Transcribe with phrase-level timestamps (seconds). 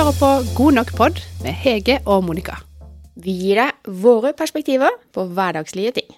[0.00, 2.54] hører på God nok pod med Hege og Monica.
[3.20, 6.14] Vi gir deg våre perspektiver på hverdagslige ting.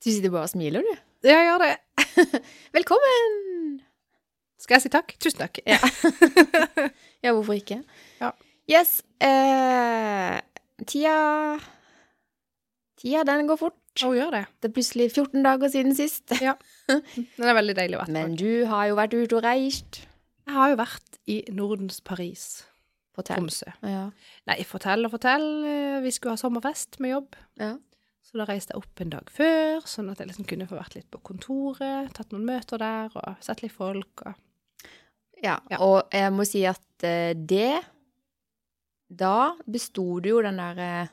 [0.00, 1.02] Du sitter bare og smiler, du.
[1.26, 2.22] Ja, jeg gjør det.
[2.78, 3.36] Velkommen!
[4.62, 5.12] Skal jeg si takk?
[5.20, 5.60] Tusen takk.
[5.68, 5.76] Ja.
[7.26, 7.82] ja, hvorfor ikke?
[8.22, 8.32] Ja.
[8.72, 9.02] Yes.
[9.20, 10.40] Eh,
[10.88, 11.20] tida
[12.96, 13.80] Tida, den går fort.
[14.00, 14.44] Å, gjør det.
[14.62, 16.32] Det er plutselig 14 dager siden sist.
[16.40, 16.56] Ja.
[16.88, 20.06] Den er veldig deilig å være Men du har jo vært ute og reist.
[20.46, 22.64] Jeg har jo vært i Nordens Paris,
[23.16, 23.40] Fortell.
[23.40, 23.70] Tromsø.
[23.82, 24.04] Ja.
[24.46, 25.46] Nei, fortell og fortell.
[25.66, 27.36] Eh, Vi skulle ha sommerfest med jobb.
[27.58, 27.76] ja.
[28.26, 30.96] Så da reiste jeg opp en dag før, sånn at jeg liksom kunne få vært
[30.96, 34.24] litt på kontoret, tatt noen møter der og sett litt folk.
[34.26, 34.34] Og...
[35.44, 35.78] Ja, Ja.
[35.78, 37.84] og jeg må si at eh, det
[39.08, 41.06] Da besto det jo den der eh,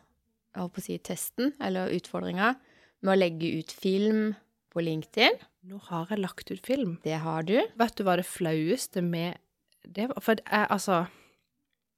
[0.56, 2.56] Jeg holdt på å si testen, eller utfordringa,
[3.04, 4.34] med å legge ut film
[4.74, 5.38] på LinkedIn.
[5.70, 6.98] Nå har jeg lagt ut film.
[7.06, 7.56] Det har du.
[7.80, 9.38] Vet du hva det flaueste med
[9.84, 10.20] det var?
[10.24, 11.06] For jeg, altså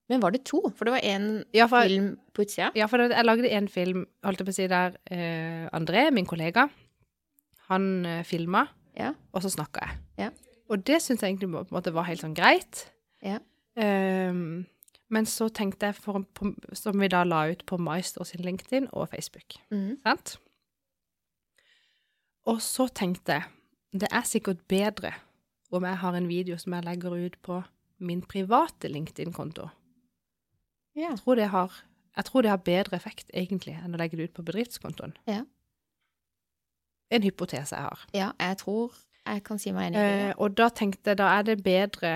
[0.10, 0.60] Men var det to?
[0.78, 2.72] For det var én Ja, film på utsida.
[2.78, 6.28] ja, for jeg lagde en film, holdt jeg på å si, der eh, André, min
[6.30, 6.68] kollega,
[7.70, 9.14] han eh, filma, Ja.
[9.34, 9.98] og så snakka jeg.
[10.18, 10.30] Ja.
[10.70, 12.86] Og det syns jeg egentlig på en måte var helt sånn greit.
[13.26, 13.40] Ja.
[13.76, 14.66] Um,
[15.10, 18.88] men så tenkte jeg, for, på, som vi da la ut på MyStore sin LinkedIn
[18.94, 20.00] og Facebook, mm.
[20.06, 20.38] sant?
[22.46, 23.44] Og så tenkte jeg,
[23.96, 25.14] det er sikkert bedre
[25.74, 27.62] om jeg har en video som jeg legger ut på
[28.06, 29.70] min private LinkedIn-konto.
[30.96, 31.10] ja.
[31.10, 31.72] Jeg tror det har,
[32.16, 35.16] jeg tror det har bedre effekt, egentlig, enn å legge det ut på bedriftskontoen.
[35.28, 35.42] Ja.
[37.12, 38.06] En hypotese jeg har.
[38.16, 38.94] Ja, jeg tror
[39.26, 40.34] jeg kan si meg enig i Eh, det.
[40.38, 42.14] og da tenkte jeg, da er det bedre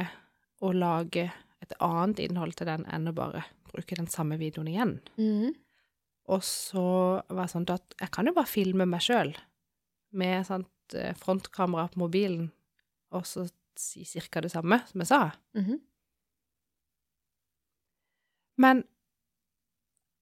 [0.61, 4.99] å lage et annet innhold til den enn å bare bruke den samme videoen igjen.
[5.17, 5.53] Mm.
[6.29, 6.83] Og så
[7.29, 9.33] var det sånn at jeg kan jo bare filme meg sjøl
[10.11, 12.49] med sånt eh, frontkamera på mobilen,
[13.13, 13.47] og så
[13.79, 15.21] si cirka det samme som jeg sa.
[15.57, 15.79] Mhm.
[18.59, 18.83] Men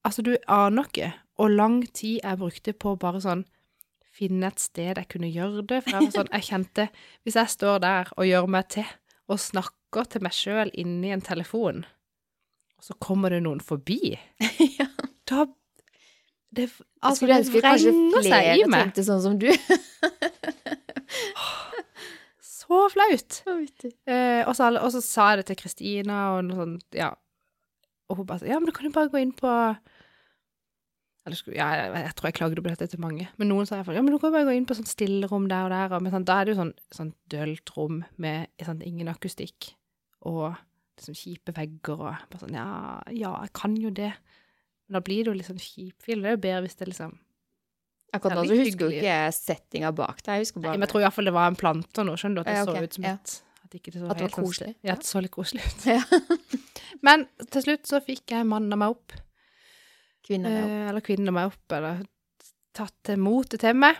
[0.06, 3.46] altså, du aner ikke hvor lang tid jeg brukte på bare sånn
[4.18, 5.84] finne et sted jeg kunne gjøre det.
[5.86, 6.88] For jeg var sånn, jeg kjente
[7.26, 8.96] Hvis jeg står der og gjør meg til
[9.28, 11.82] og snakker til meg sjøl inni en telefon,
[12.78, 14.14] og så kommer det noen forbi,
[14.80, 14.88] ja.
[15.28, 15.44] da
[16.56, 16.70] Det,
[17.02, 17.92] altså, skulle ønske kanskje
[18.24, 19.50] flere tenkte sånn som du.
[22.68, 23.38] Så flaut.
[23.48, 27.14] Eh, og, så, og så sa jeg det til Kristina, og noe sånt, ja.
[28.12, 29.52] Og hun bare sa, ja, men du kan jo bare gå inn på
[31.28, 33.26] eller skulle, ja, jeg, jeg tror jeg klagde på dette til mange.
[33.36, 35.66] Men noen sa iallfall ja, men du kan bare gå inn på sånn stillerom der
[35.68, 35.92] og der.
[35.92, 39.74] Og, men sånn, da er det jo sånn, sånn dølt rom med sånn, ingen akustikk
[40.28, 40.56] og
[40.98, 42.70] liksom kjipe vegger og bare sånn ja,
[43.12, 44.14] ja, jeg kan jo det.
[44.88, 46.24] Men da blir det jo litt sånn kjipfilm.
[46.24, 47.18] Det er jo bedre hvis det liksom
[48.16, 50.38] Akkurat nå så husker jo ikke settinga bak deg.
[50.38, 52.48] Jeg husker Nei, men jeg tror iallfall det var en plante nå, skjønner du, at
[52.48, 52.80] det Ja, okay.
[52.80, 53.14] så ut som ja.
[53.18, 53.34] et
[53.66, 54.74] At ikke det så At det var sånn koselig.
[54.88, 55.88] Ja, det så litt koselig ut.
[55.92, 56.04] ja.
[57.08, 59.18] Men til slutt så fikk jeg manna meg opp,
[60.28, 60.72] Kvinnen meg opp.
[60.72, 62.06] eh, eller kvinna meg opp, eller
[62.78, 64.00] tatt motet til meg,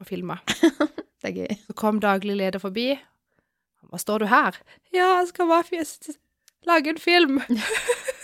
[0.00, 0.38] og filma.
[1.20, 1.56] Det er gøy.
[1.66, 2.94] Så kom daglig leder forbi.
[3.90, 4.56] Hva 'Står du her?'
[4.92, 5.84] 'Ja, jeg skal bare
[6.68, 7.40] lage en film'.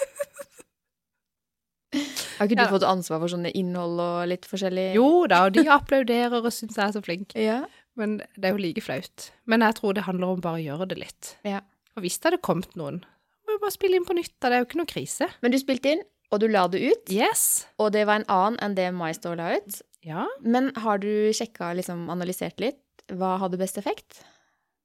[2.38, 2.68] Har ikke du Ja.
[2.70, 4.94] fått ansvar for sånne innhold og litt forskjellig?
[4.94, 7.34] Jo da, og de applauderer og syns jeg er så flink.
[7.34, 7.64] Ja.
[7.96, 9.30] Men det er jo like flaut.
[9.46, 11.36] Men jeg tror det handler om bare å gjøre det litt.
[11.44, 11.60] Ja.
[11.96, 13.00] Og hvis det hadde kommet noen,
[13.46, 14.34] må jo bare spille inn på nytt.
[14.40, 14.48] da.
[14.50, 15.28] Det er jo ikke noe krise.
[15.42, 16.02] Men du spilte inn,
[16.32, 17.66] og du la det ut, Yes.
[17.78, 19.80] og det var en annen enn det MyStore la ut.
[20.02, 20.26] Ja.
[20.42, 22.78] Men har du sjekka, liksom analysert litt?
[23.08, 24.24] Hva hadde best effekt?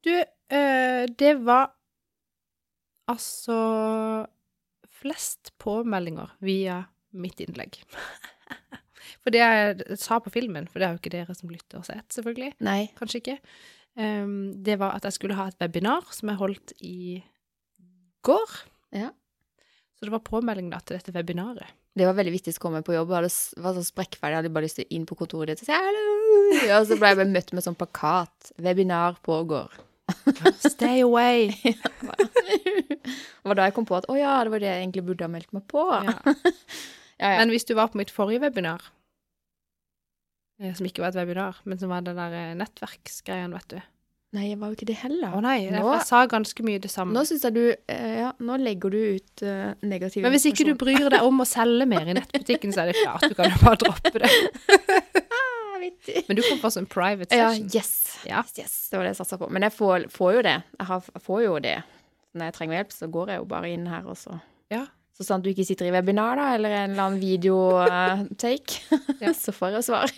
[0.04, 0.12] Du,
[0.52, 1.72] øh, det var
[3.10, 4.28] altså
[5.02, 7.80] flest påmeldinger via mitt innlegg.
[9.22, 11.88] For det jeg sa på filmen, for det er jo ikke dere som lytter og
[11.88, 12.82] sett, selvfølgelig, Nei.
[12.98, 13.38] kanskje ikke,
[14.00, 17.20] um, det var at jeg skulle ha et webinar som jeg holdt i
[18.26, 18.58] går.
[18.98, 19.12] Ja.
[19.98, 21.78] Så det var påmelding da til dette webinaret.
[21.98, 23.12] Det var veldig viktig å komme på jobb.
[23.12, 24.32] Jeg hadde, var så sprekkferdig.
[24.32, 26.14] Jeg hadde bare lyst til inn på kontoret ditt og si hallo.
[26.78, 28.54] Og så ble jeg bare møtt med sånn plakat.
[28.64, 29.76] Webinar pågår.
[30.72, 31.52] Stay away!
[33.42, 35.26] Det var da jeg kom på at å ja, det var det jeg egentlig burde
[35.26, 35.84] ha meldt meg på.
[36.08, 36.36] Ja.
[37.22, 37.38] Ja, ja.
[37.44, 38.82] Men hvis du var på mitt forrige webinar,
[40.62, 43.82] eh, som ikke var et webinar, men som var det der nettverksgreien, nettverksgreiene, vet du.
[44.32, 45.34] Nei, jeg var jo ikke det heller.
[45.36, 47.12] Å nei, Nå- jeg sa ganske mye det samme.
[47.12, 50.64] Nå syns jeg du eh, Ja, nå legger du ut uh, negativ Men hvis ikke
[50.70, 53.52] du bryr deg om å selge mer i nettbutikken, så er det klart du kan
[53.52, 54.32] jo bare droppe det.
[55.32, 55.84] Ah.
[56.28, 57.70] Men du kan få sånn private Ja, session.
[57.74, 57.92] yes.
[58.28, 58.42] Ja.
[58.46, 58.58] yes.
[58.60, 59.48] Yes, det var det jeg satsa på.
[59.50, 60.56] Men jeg får, får jo det.
[60.78, 61.76] Jeg, har, jeg får jo det.
[62.38, 64.36] Når jeg trenger hjelp, så går jeg jo bare inn her, og så
[64.70, 64.84] Ja.
[65.18, 68.80] Så sant du ikke sitter i webinar, da, eller en eller annen video-take,
[69.24, 69.34] Ja.
[69.44, 70.14] så får jeg svar.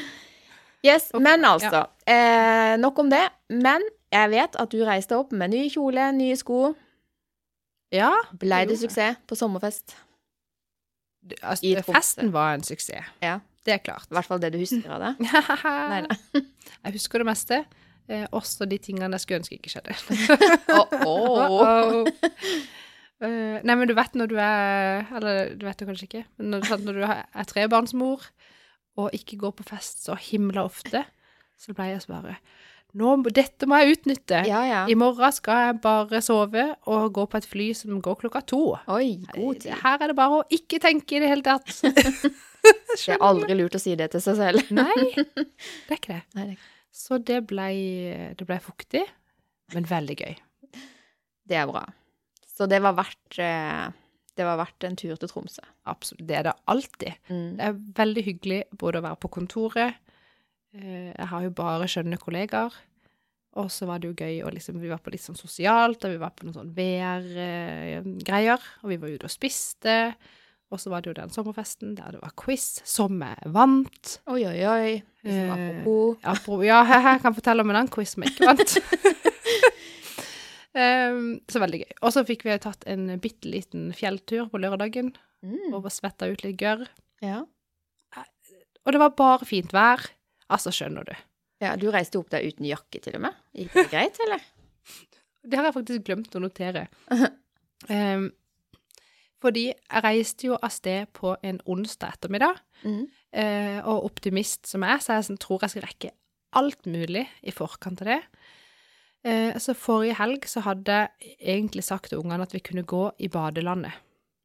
[0.88, 1.24] yes, okay.
[1.24, 1.86] men altså.
[2.06, 3.24] Eh, nok om det.
[3.50, 6.72] Men jeg vet at du reiste opp med ny kjole, nye sko.
[7.92, 8.12] Ja.
[8.40, 9.96] Blei det suksess på sommerfest?
[11.22, 13.10] Du, Altså, I festen var en suksess.
[13.22, 13.38] Ja.
[13.62, 14.08] Det er klart.
[14.10, 15.12] I hvert fall det du husker av det?
[15.22, 16.42] Nei, Nei.
[16.82, 17.60] Jeg husker det meste.
[18.10, 19.94] Eh, også de tingene jeg skulle ønske ikke skjedde.
[20.74, 21.52] Åh, åh.
[21.62, 22.08] Uh-oh.
[23.22, 26.56] Eh, nei, men du vet når du er Eller du vet det kanskje ikke, men
[26.56, 28.24] når, når du er er trebarnsmor
[29.00, 31.04] og ikke går på fest så himla ofte,
[31.56, 32.34] så pleier jeg å bare
[32.92, 34.42] nå, Dette må jeg utnytte.
[34.44, 34.80] Ja, ja.
[34.84, 38.60] I morgen skal jeg bare sove og gå på et fly som går klokka to.
[38.92, 39.78] Oi, god tid.
[39.80, 41.72] Her er det bare å ikke tenke i det hele tatt.
[42.62, 44.68] Det er aldri lurt å si det til seg selv.
[44.76, 46.20] Nei, det er ikke det.
[46.36, 46.58] Nei, det,
[46.94, 47.72] Så det blei
[48.38, 49.02] det ble fuktig,
[49.74, 50.36] men veldig gøy.
[51.50, 51.82] det er bra.
[52.52, 53.86] Så det var verdt eh,
[54.36, 55.62] Det var verdt en tur til Tromsø.
[55.88, 56.26] Absolutt.
[56.28, 57.12] Det er det alltid.
[57.28, 57.50] Mm.
[57.58, 59.94] Det er veldig hyggelig både å være på kontoret
[60.74, 62.72] eh, Jeg har jo bare skjønne kollegaer.
[63.60, 66.14] Og så var det jo gøy å liksom Vi var på litt sånn sosialt, og
[66.14, 68.62] vi var på noen sånn VR-greier.
[68.82, 69.96] Og vi var ute og spiste.
[70.72, 74.14] Og så var det jo den sommerfesten der det var quiz, som jeg vant.
[74.32, 74.92] Oi, oi, oi.
[75.20, 78.32] Liksom, Eh, apropos Ja, pro- ja, jeg kan fortelle om en annen quiz som jeg
[78.32, 78.72] ikke vant.
[80.72, 81.92] Em, så veldig gøy.
[82.00, 85.10] Og så fikk vi tatt en bitte liten fjelltur på lørdagen,
[85.44, 85.74] mm.
[85.76, 86.86] og svetta ut litt gørr.
[87.24, 87.42] ja.
[88.82, 90.02] Og det var bare fint vær.
[90.50, 91.12] Altså, skjønner du.
[91.62, 93.36] ja, du reiste opp der uten jakke, til og med.
[93.54, 94.42] Gikk det greit, eller?
[95.42, 96.84] Det har jeg faktisk glemt å notere.
[97.90, 98.28] Um,
[99.42, 103.04] fordi jeg reiste jo av sted på en onsdag ettermiddag, Mm.
[103.30, 106.08] Uh, og optimist som jeg er, så jeg sånn, tror jeg skal rekke
[106.58, 108.16] alt mulig i forkant av det.
[109.24, 113.04] Eh, så forrige helg så hadde jeg egentlig sagt til ungene at vi kunne gå
[113.22, 113.92] i badelandet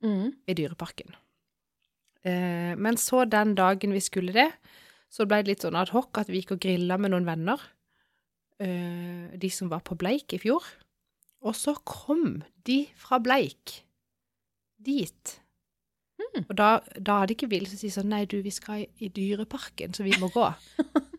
[0.03, 0.29] Mm.
[0.47, 1.15] i Dyreparken.
[2.23, 4.51] Eh, men så den dagen vi skulle det,
[5.09, 7.57] så ble det litt sånn ad hoc at vi gikk og grilla med noen venner.
[8.59, 10.61] Eh, de som var på Bleik i fjor.
[11.41, 13.79] Og så kom de fra Bleik
[14.77, 15.39] dit.
[16.49, 19.93] Og da, da hadde ikke villet si sånn Nei, du, vi skal i, i Dyreparken,
[19.97, 20.45] så vi må gå.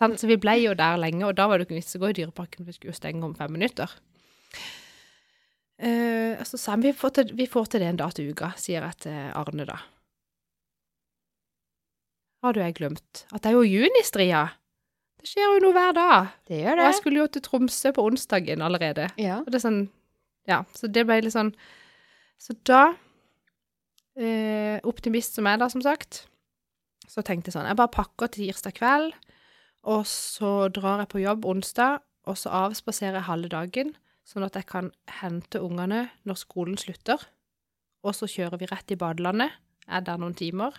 [0.00, 2.16] Så vi ble jo der lenge, og da var det ikke vits å gå i
[2.16, 3.92] Dyreparken, for vi skulle jo stenge om fem minutter.
[5.80, 8.52] Uh, så sa han vi får, til, vi får til det en dag til uka,
[8.60, 9.78] sier jeg til Arne da.
[12.44, 13.26] Har du jeg glemt?
[13.32, 14.46] At det er jo junistria.
[15.20, 16.32] Det skjer jo noe hver dag.
[16.48, 16.80] Det gjør det.
[16.80, 19.10] Og jeg skulle jo til Tromsø på onsdagen allerede.
[19.20, 19.42] Ja.
[19.44, 19.82] Og det er sånn,
[20.48, 21.52] ja, så det ble litt sånn
[22.40, 22.94] Så da,
[24.16, 26.22] uh, optimist som jeg da, som sagt,
[27.04, 29.12] så tenkte jeg sånn Jeg bare pakker tirsdag kveld,
[29.86, 33.94] og så drar jeg på jobb onsdag, og så avspaserer jeg halve dagen,
[34.28, 34.90] sånn at jeg kan
[35.20, 37.22] hente ungene når skolen slutter.
[38.04, 39.56] Og så kjører vi rett i badelandet,
[39.88, 40.76] er der noen timer,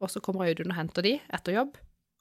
[0.00, 1.78] og så kommer jeg ut og henter de etter jobb,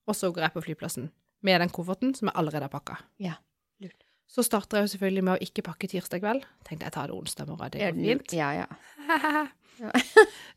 [0.08, 1.12] og så går jeg på flyplassen
[1.44, 3.02] med den kofferten som jeg allerede har pakka.
[3.20, 3.38] Ja,
[3.84, 4.08] lurt.
[4.28, 6.46] Så starter jeg jo selvfølgelig med å ikke pakke tirsdag kveld.
[6.66, 8.36] Tenkte jeg tar det onsdag morgen, det går fint.
[8.38, 9.44] Ja, ja.
[9.82, 9.94] Ja.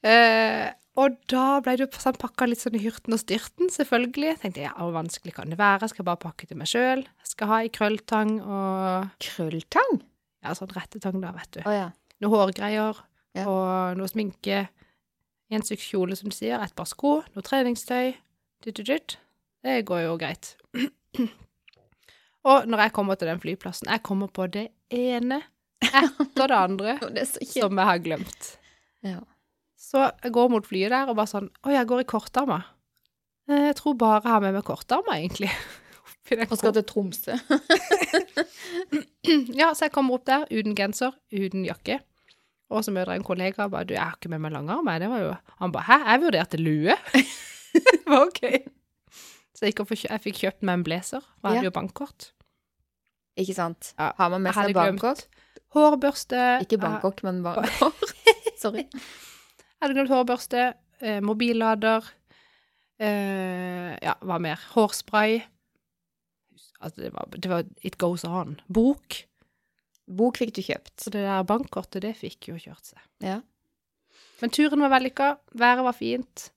[0.06, 0.68] Eh,
[1.00, 4.36] og da ble det sånn pakka litt sånn i hyrten og styrten, selvfølgelig.
[4.42, 5.82] Tenkte jeg, ja, hvor vanskelig kan det være?
[5.82, 7.02] Jeg skal bare pakke til meg sjøl.
[7.26, 9.96] Skal ha i krølltang og Krølltang?
[10.46, 11.60] ja, sånn rettetang, da, vet du.
[11.66, 11.88] Oh, ja.
[12.22, 13.00] Noe hårgreier
[13.34, 13.46] Ja.
[13.50, 14.60] og noe sminke.
[15.50, 18.14] En stykk kjole, som du sier, et par sko, noe treningstøy.
[18.62, 19.16] Dytt, dytt, dytt.
[19.66, 20.52] Det går jo greit.
[22.50, 25.40] og når jeg kommer til den flyplassen, jeg kommer på det ene
[25.82, 28.52] etter det andre som jeg har glemt.
[29.04, 29.20] Ja.
[29.76, 32.62] Så jeg går mot flyet der og bare sånn Å, jeg går i kortarma.
[33.48, 35.50] Eh, Jeg tror bare jeg har med meg kortarma, egentlig.
[36.50, 37.36] Og skal til Tromsø.
[39.54, 42.00] Ja, så jeg kommer opp der uten genser, uten jakke.
[42.70, 44.88] Og så møter jeg en kollega og bare Du, jeg har ikke med meg langarm,
[44.90, 45.04] jeg.
[45.04, 46.96] Det var jo Han bare Hæ, jeg vurderte lue.
[47.76, 48.42] det var OK.
[49.56, 49.76] Så jeg,
[50.10, 52.30] jeg fikk kjøpt meg en blazer, og jeg hadde jo bankkort.
[53.40, 53.92] Ikke sant?
[53.98, 55.26] Har man med seg bankkort?
[55.76, 58.02] Hårbørste Ikke bankkort, men men Bangkok.
[58.62, 58.86] Sorry.
[58.86, 60.62] Jeg hadde glemt hårbørste,
[61.02, 62.06] eh, mobillader,
[63.02, 64.62] eh, ja, hva mer?
[64.72, 65.42] Hårspray.
[66.80, 68.58] Altså, det var, det var It goes on.
[68.72, 69.22] Bok.
[70.06, 70.94] Bok fikk du kjøpt.
[71.02, 73.02] Så det der bankkortet, det fikk jo kjørt seg.
[73.24, 73.40] Ja.
[74.40, 76.50] Men turen var vellykka, været var fint.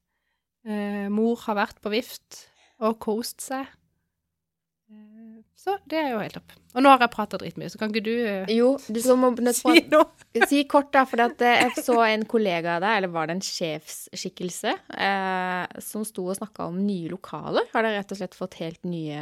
[0.68, 2.46] Eh, mor har vært på vift
[2.84, 3.68] og kost seg.
[5.60, 6.54] Så det er jo helt topp.
[6.78, 9.82] Og nå har jeg prata dritmye, så kan ikke du uh, Jo, du må si
[9.92, 10.06] noe?
[10.48, 13.36] Si kort, da, for at eh, jeg så en kollega av deg, eller var det
[13.36, 17.68] en sjefsskikkelse, eh, som sto og snakka om nye lokaler.
[17.74, 19.20] Har dere rett og slett fått helt nye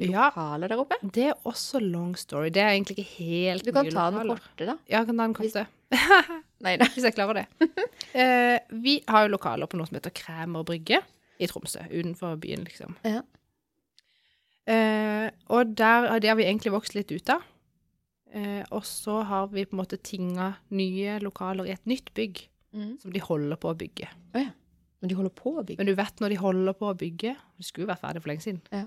[0.00, 0.96] Ja, lokaler der oppe?
[1.16, 2.50] det er også long story.
[2.52, 3.90] Det er egentlig ikke helt nye lokaler.
[3.90, 4.76] Du kan ta den korte, da.
[4.90, 6.40] Ja, jeg kan ta den Hvis- korte.
[6.60, 6.90] Nei da.
[6.94, 7.48] Hvis jeg klarer det.
[8.10, 10.98] Eh, vi har jo lokaler på noe som heter Kræmer brygge
[11.38, 12.96] i Tromsø, utenfor byen, liksom.
[13.06, 13.20] Ja.
[14.70, 17.42] Eh, og der, det har vi egentlig vokst litt ut av.
[18.32, 22.46] Eh, og så har vi på en måte tinga nye lokaler i et nytt bygg
[22.70, 23.00] Mm.
[23.02, 24.06] som de holder på å bygge.
[24.32, 25.78] Men de holder på å bygge.
[25.80, 28.30] Men du vet når de holder på å bygge Det skulle jo vært ferdig for
[28.30, 28.60] lenge siden.
[28.70, 28.84] Ja.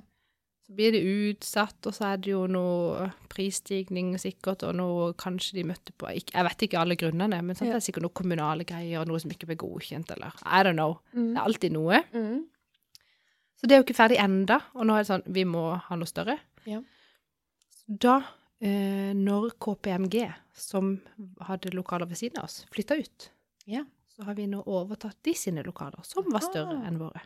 [0.63, 5.57] Så blir det utsatt, og så er det jo noe prisstigning sikkert, og noe kanskje
[5.57, 7.73] de møtte på Jeg vet ikke alle grunnene, men sant, Ja.
[7.77, 10.79] det er sikkert noe kommunale greier, og noe som ikke ble godkjent, eller I don't
[10.79, 10.99] know.
[11.13, 11.33] Mm.
[11.33, 12.03] Det er alltid noe.
[12.13, 12.45] Mm.
[13.63, 15.95] Så det er jo ikke ferdig enda, og nå er det sånn Vi må ha
[15.95, 16.35] noe større.
[16.67, 16.81] Ja.
[17.87, 18.17] Da,
[18.59, 20.97] eh, når KPMG, som
[21.47, 23.29] hadde lokaler ved siden av oss, flytta ut,
[23.65, 23.85] Ja.
[24.07, 26.87] så har vi nå overtatt de sine lokaler, som var større Ah.
[26.87, 27.21] enn våre.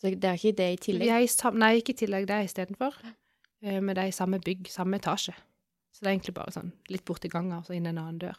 [0.00, 1.08] Så det er ikke det i tillegg?
[1.08, 2.94] er i nei, ikke i tillegg, det er istedenfor.
[3.62, 5.34] Eh, men det er i samme bygg, samme etasje.
[5.92, 8.36] Så det er egentlig bare sånn litt borti ganga og så inn en annen dør.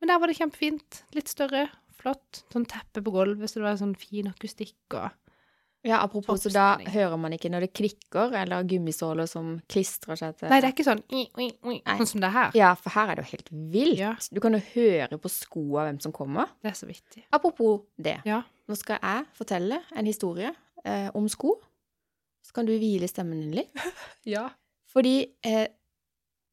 [0.00, 1.02] Men der var det kjempefint.
[1.14, 2.42] Litt større, flott.
[2.50, 5.10] Sånn teppe på gulvet, så det var sånn fin akustikk og
[5.82, 10.36] Ja, apropos, så da hører man ikke når det klikker, eller gummisåler som klistrer seg
[10.38, 12.54] til Nei, det er ikke sånn sånn som det er her.
[12.58, 13.98] Ja, for her er det jo helt vilt.
[13.98, 14.12] Ja.
[14.30, 16.52] Du kan jo høre på skoa hvem som kommer.
[16.62, 17.24] Det er så vittig.
[17.34, 18.20] Apropos det.
[18.28, 18.44] Ja.
[18.70, 20.52] Nå skal jeg fortelle en historie
[20.86, 21.56] eh, om sko.
[22.46, 23.86] Så kan du hvile stemmen din litt.
[24.36, 24.48] Ja.
[24.92, 25.16] Fordi
[25.48, 25.66] eh,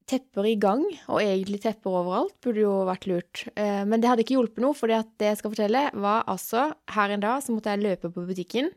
[0.10, 0.82] tepper i gang,
[1.12, 3.44] og egentlig tepper overalt, burde jo vært lurt.
[3.54, 7.14] Eh, men det hadde ikke hjulpet noe, for det jeg skal fortelle, var altså Her
[7.14, 8.72] en dag så måtte jeg løpe på butikken,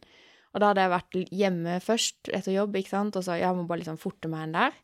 [0.52, 3.64] og da hadde jeg vært hjemme først etter jobb, ikke sant, og så jeg må
[3.68, 4.74] bare liksom forte meg inn der.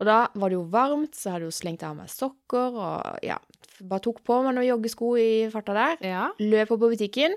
[0.00, 3.24] Og da var det jo varmt, så hadde jeg jo slengt av meg sokker, og
[3.24, 3.36] ja,
[3.80, 6.04] bare tok på meg noen joggesko i farta der.
[6.08, 6.28] Ja.
[6.40, 7.36] Løp opp på butikken,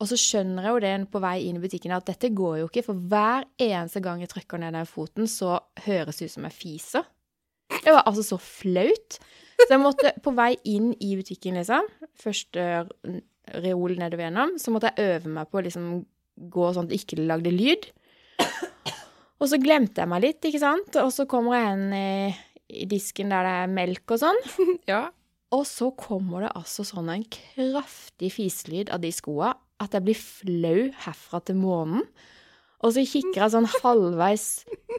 [0.00, 2.68] og så skjønner jeg jo det på vei inn i butikken at dette går jo
[2.70, 6.46] ikke, for hver eneste gang jeg trykker ned den foten, så høres det ut som
[6.48, 7.10] jeg fiser.
[7.70, 9.18] Det var altså så flaut.
[9.60, 12.64] Så jeg måtte på vei inn i butikken, liksom, første
[13.60, 15.90] reol nedover gjennom, så måtte jeg øve meg på å liksom
[16.36, 17.88] gå sånn at det ikke lagde lyd.
[19.40, 22.10] Og så glemte jeg meg litt, ikke sant, og så kommer jeg inn i,
[22.82, 24.40] i disken der det er melk og sånn,
[24.90, 25.06] ja.
[25.56, 30.20] og så kommer det altså sånn en kraftig fiselyd av de skoa at jeg blir
[30.20, 32.04] flau herfra til månen.
[32.84, 34.44] Og så kikker jeg sånn halvveis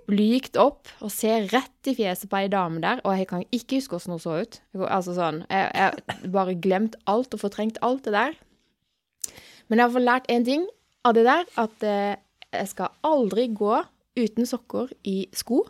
[0.09, 3.79] blygt opp og ser rett i fjeset på ei dame der, og jeg kan ikke
[3.79, 4.59] huske åssen hun så ut.
[4.85, 5.97] Altså sånn, jeg har
[6.33, 8.37] bare glemt alt og fortrengt alt det der.
[9.69, 10.65] Men jeg har lært én ting
[11.07, 12.15] av det der, at eh,
[12.51, 13.77] jeg skal aldri gå
[14.19, 15.63] uten sokker i sko.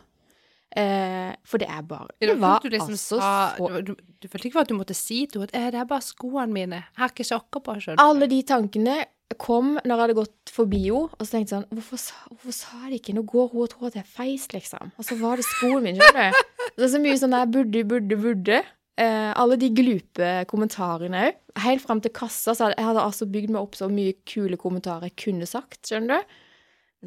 [0.72, 4.48] Eh, for det er bare Det var du liksom altså sa, så du, du, følte
[4.48, 7.12] ikke at du måtte si til henne at det er bare skoene mine, jeg har
[7.12, 8.00] ikke sokker på, skjønner.
[8.00, 9.02] Alle de tankene
[9.40, 12.56] kom når jeg hadde gått forbi henne, og så tenkte jeg sånn Hvorfor sa, hvorfor
[12.56, 14.94] sa de ikke Nå går hun og tror at jeg er feis, liksom.
[14.96, 16.56] Og så var det skoen min, skjønner du.
[16.72, 18.62] Det er så mye sånn der burde, burde, burde.
[19.00, 21.38] Eh, alle de glupe kommentarene òg.
[21.64, 24.58] Helt fram til kassa så hadde jeg hadde altså bygd meg opp så mye kule
[24.60, 26.38] kommentarer jeg kunne sagt, skjønner du.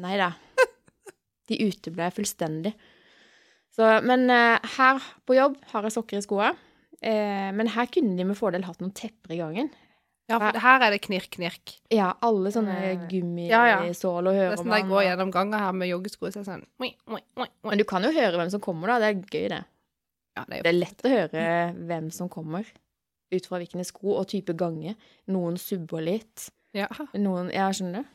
[0.02, 0.32] Nei da.
[1.46, 2.74] De uteble fullstendig.
[3.76, 6.52] Så, men eh, her på jobb har jeg sokker i skoa.
[7.04, 9.70] Eh, men her kunne de med fordel hatt noen tepper i gangen.
[10.26, 11.76] Ja, for her er det knirk, knirk.
[11.94, 16.32] Ja, alle sånne gummisåler hører er Nesten da jeg går gjennom ganga her med joggesko,
[16.32, 17.68] så er det sånn oi, oi, oi, oi.
[17.70, 18.96] Men du kan jo høre hvem som kommer, da.
[19.04, 19.60] Det er gøy, det.
[20.36, 21.46] Ja, det er Det er lett å høre
[21.88, 22.66] hvem som kommer,
[23.32, 24.94] ut fra hvilke sko og type gange.
[25.32, 26.50] Noen subber litt.
[26.76, 26.86] ja.
[27.14, 28.08] Noen Ja, skjønner du?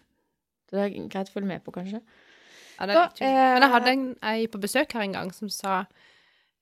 [0.71, 1.99] Det er greit å følge med på, kanskje.
[2.79, 3.19] Ja, det er litt.
[3.19, 5.81] Men jeg hadde eh, en ei på besøk her en gang som sa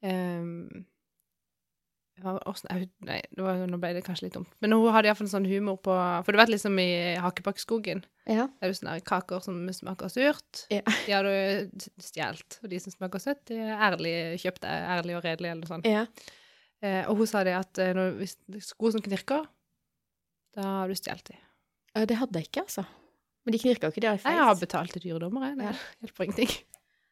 [0.02, 4.50] ehm, hva var- åssen- jeg- Nei, det var, nå ble det kanskje litt dumt.
[4.64, 5.94] Men hun hadde iallfall sånn humor på
[6.26, 8.48] For du vet liksom i Hakebakkskogen Ja.
[8.48, 10.66] det er jo sånne kaker som smaker surt.
[10.74, 10.82] Ja.
[11.06, 12.60] De har du stjålet.
[12.64, 15.72] Og de som smaker søtt, de er ærlig kjøpt er ærlig og redelig, eller noe
[15.74, 15.90] sånt.
[15.90, 16.06] ja.
[16.82, 18.38] Eh, og hun sa det at eh, når, hvis
[18.70, 19.44] sko som knirker,
[20.56, 21.40] da har du stjålet de.
[22.08, 22.86] Det hadde jeg ikke, altså.
[23.44, 25.56] Men de knirker jo ikke, de har Jeg har betalt til dyredommere.
[25.60, 25.74] Det Ja.
[26.00, 26.54] hjelper ingenting.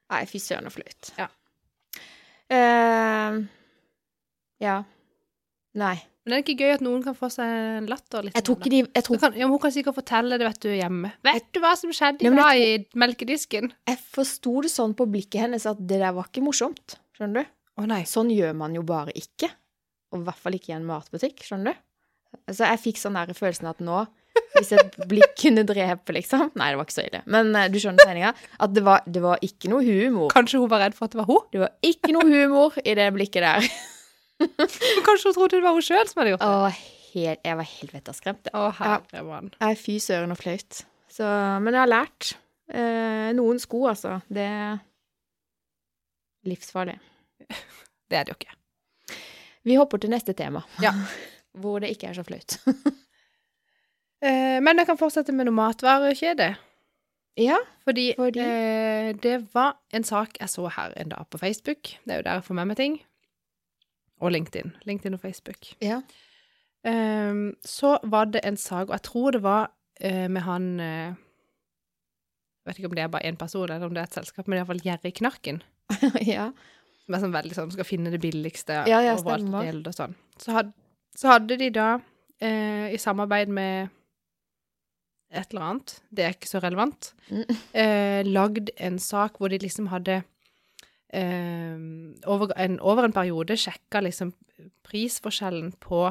[0.10, 1.10] Nei, fy søren og flaut.
[1.20, 1.28] Ja.
[2.48, 3.44] Uh,
[4.64, 4.78] ja.
[5.78, 5.98] Nei.
[6.28, 8.26] Men det er ikke gøy at noen kan få seg en latter?
[8.28, 9.20] Litt Jeg tok ikke de jeg tok...
[9.22, 11.12] kan, ja, Hun kan sikkert fortelle det, vet du, hjemme.
[11.24, 13.72] Vet du hva som skjedde i dag i melkedisken?
[13.88, 16.98] Jeg forsto det sånn på blikket hennes at det der var ikke morsomt.
[17.16, 17.56] Skjønner du?
[17.80, 18.02] Å nei.
[18.10, 19.54] Sånn gjør man jo bare ikke.
[20.12, 21.84] Og i hvert fall ikke i en matbutikk, skjønner du?
[22.52, 24.04] Så jeg fikk sånn der følelsen at nå,
[24.58, 27.24] hvis et blikk kunne drepe, liksom Nei, det var ikke så ille.
[27.32, 28.34] Men eh, du skjønner tegninga?
[28.68, 30.34] At det var, det var ikke noe humor.
[30.36, 31.46] Kanskje hun var redd for at det var hun?
[31.56, 33.70] Det var ikke noe humor i det blikket der.
[34.40, 36.50] Men Kanskje hun trodde det var hun sjøl som hadde gjort det?
[36.50, 36.72] Å,
[37.14, 38.50] helt, jeg var helt vettaskremt.
[38.54, 39.50] Å, herre mann.
[39.64, 40.84] Jeg fy søren og flaut.
[41.12, 41.26] Så,
[41.64, 42.34] men jeg har lært.
[42.70, 44.20] Eh, noen sko, altså.
[44.30, 44.78] Det er
[46.48, 46.98] livsfarlig.
[48.08, 48.54] Det er det jo ikke.
[49.68, 50.62] Vi hopper til neste tema.
[50.84, 50.94] Ja.
[51.60, 52.60] Hvor det ikke er så flaut.
[54.18, 56.48] Eh, men jeg kan fortsette med noe matvarekjede.
[57.38, 57.60] ja.
[57.86, 58.42] Fordi, Fordi?
[58.42, 61.92] Eh, det var en sak jeg så her en dag på Facebook.
[62.02, 62.96] Det er jo der jeg får med meg ting.
[64.20, 64.72] Og LinkedIn.
[64.90, 65.68] LinkedIn og Facebook.
[65.84, 66.02] Ja.
[66.88, 69.72] Um, så var det en sak, og jeg tror det var
[70.04, 71.16] uh, med han eh,
[72.64, 74.48] Jeg vet ikke om det er bare én person, eller om det er et selskap,
[74.48, 75.62] men iallfall Gjerrig Knarken.
[76.28, 76.50] ja.
[77.06, 79.98] Som er sånn veldig sånn skal finne det billigste Ja, ja, overalt dele det og
[79.98, 80.16] sånn.
[80.38, 80.74] Så, hadde,
[81.16, 81.90] så hadde de da,
[82.44, 83.94] uh, i samarbeid med
[85.32, 87.50] et eller annet, det er ikke så relevant, Mm.
[88.32, 90.22] lagd en sak hvor de liksom hadde
[91.14, 91.78] eh,
[92.28, 94.34] over, en, over en periode sjekka liksom
[94.88, 96.08] prisforskjellen på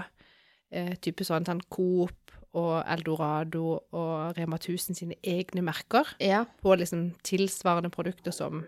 [0.71, 6.45] eh, type sånn, sånn Coop og Eldorado og Rema 1000 sine egne merker Ja.
[6.63, 8.65] på liksom tilsvarende produkter som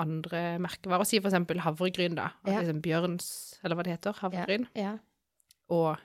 [0.00, 1.04] andre merkevarer.
[1.08, 2.30] Si for eksempel havregryn, da.
[2.46, 2.60] Ja.
[2.60, 4.66] Liksom Bjørns, eller hva det heter, havregryn.
[4.76, 4.94] Ja.
[5.72, 5.96] Og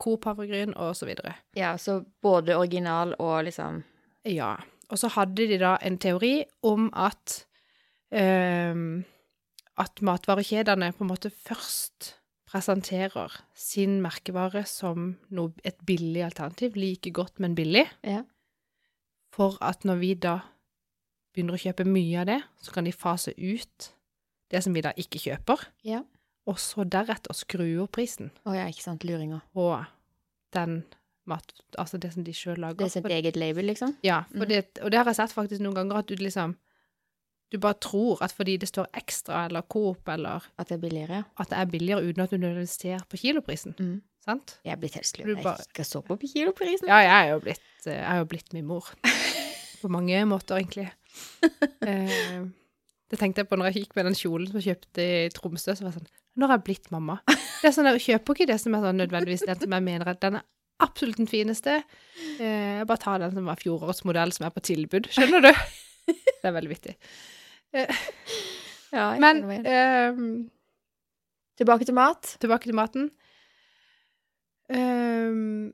[0.00, 1.34] Coop havregryn, og så videre.
[1.56, 3.82] ja, så både original og liksom
[4.24, 4.56] Ja.
[4.90, 7.44] Og så hadde de da en teori om at
[8.12, 9.04] ehm,
[9.80, 12.14] at matvarekjedene på en måte først
[12.50, 18.22] presenterer sin merkevare som noe, et billig alternativ, like godt, men billig, Ja.
[19.32, 20.40] for at når vi da
[21.34, 23.90] begynner å kjøpe mye av det, så kan de fase ut
[24.50, 26.02] det som vi da ikke kjøper, Ja.
[26.46, 29.04] og så deretter skru opp prisen Å ja, ikke sant.
[29.04, 29.40] Luringa.
[29.54, 29.84] Og
[30.52, 30.82] den
[31.26, 31.52] mat...
[31.78, 32.74] Altså det som de sjøl lager.
[32.82, 33.96] Det er sitt eget label, liksom?
[34.02, 34.48] Ja, for Mhm.
[34.48, 36.56] det, og det har jeg sett faktisk noen ganger, at du liksom
[37.50, 41.24] Du bare tror at fordi det står ekstra eller Coop eller At det er billigere?
[41.38, 43.74] at det er billigere uten at du nødvendigvis ser på kiloprisen.
[43.78, 44.02] Mm.
[44.24, 44.58] Sant?
[44.64, 45.26] Jeg er blitt helt sløv.
[45.34, 46.86] Jeg bare- skal så på kiloprisen.
[46.86, 48.86] Ja, jeg er jo blitt, eh, jeg er jo blitt min mor.
[49.82, 50.90] På mange måter, egentlig.
[51.82, 52.44] Eh,
[53.10, 55.72] det tenkte jeg på når jeg gikk med den kjolen som jeg kjøpte i Tromsø.
[55.74, 57.16] Så var jeg sånn Nå har jeg blitt mamma?
[57.26, 60.08] Det er sånn, Jeg kjøper ikke det som er sånn nødvendigvis den som jeg mener
[60.12, 60.44] at den er
[60.80, 61.80] absolutt den fineste.
[62.38, 65.08] Eh, jeg bare tar den som var fjorårets modell, som er på tilbud.
[65.10, 65.50] Skjønner du?
[66.40, 66.94] Det er veldig vittig.
[68.90, 70.16] Ja, Men eh,
[71.60, 72.36] Tilbake til mat.
[72.42, 73.10] tilbake til maten.
[74.70, 75.70] Um,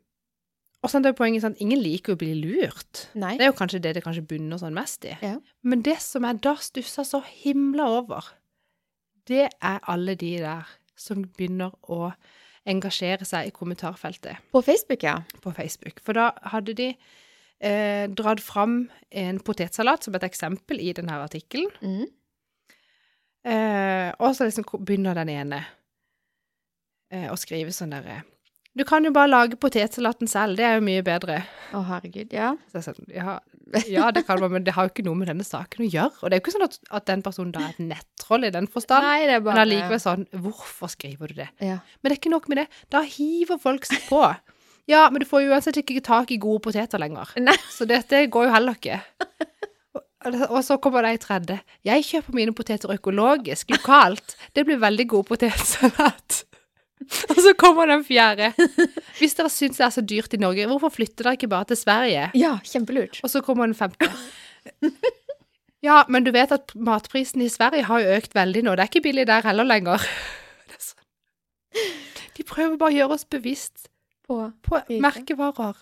[0.85, 3.07] og sånn, det er poenget sånn, Ingen liker å bli lurt.
[3.19, 3.35] Nei.
[3.39, 5.15] Det er jo kanskje det det kanskje bunner sånn mest i.
[5.25, 5.37] Ja.
[5.67, 8.29] Men det som jeg da stusser så himla over,
[9.31, 12.13] det er alle de der som begynner å
[12.67, 15.21] engasjere seg i kommentarfeltet På Facebook, ja.
[15.43, 16.01] på Facebook.
[16.03, 16.89] For da hadde de
[17.61, 21.73] eh, dratt fram en potetsalat som et eksempel i denne artikkelen.
[21.81, 22.07] Mm.
[23.47, 25.61] Eh, og så liksom begynner den ene
[27.15, 28.25] eh, å skrive sånn derre
[28.75, 31.45] Du kan jo bare lage potetsalaten selv, det er jo mye bedre.
[31.71, 32.35] Å, herregud.
[32.35, 32.57] Ja.
[32.73, 33.39] Så sånn, ja,
[33.89, 36.21] ja, det kan man, men det har jo ikke noe med denne saken å gjøre.
[36.21, 38.53] Og det er jo ikke sånn at, at den personen da er et nettroll i
[38.55, 39.07] den forstand.
[39.07, 39.57] Nei, det er bare...
[39.57, 41.49] Men allikevel sånn, hvorfor skriver du det?
[41.65, 41.81] Ja.
[41.99, 42.67] Men det er ikke nok med det.
[42.95, 44.23] Da hiver folk seg på.
[44.87, 47.33] Ja, men du får jo uansett ikke tak i gode poteter lenger.
[47.43, 47.57] Nei.
[47.75, 49.01] Så dette går jo heller ikke.
[50.27, 51.61] Og- Og så kommer det ei tredje.
[51.87, 54.35] Jeg kjøper mine poteter økologisk, lokalt.
[54.55, 56.45] Det blir veldig god potetsalat.
[57.31, 58.49] Og så kommer den fjerde.
[59.21, 61.77] Hvis dere syns det er så dyrt i Norge, hvorfor flytter dere ikke bare til
[61.77, 62.31] Sverige?
[62.35, 63.21] ja, kjempelurt.
[63.23, 64.09] Og så kommer den femte.
[65.85, 68.75] Ja, men du vet at matprisen i Sverige har jo økt veldig nå.
[68.75, 70.03] Det er ikke billig der heller lenger.
[70.73, 71.05] Er sånn.
[72.35, 73.87] De prøver bare å gjøre oss bevisst
[74.27, 75.77] På på merkevarer.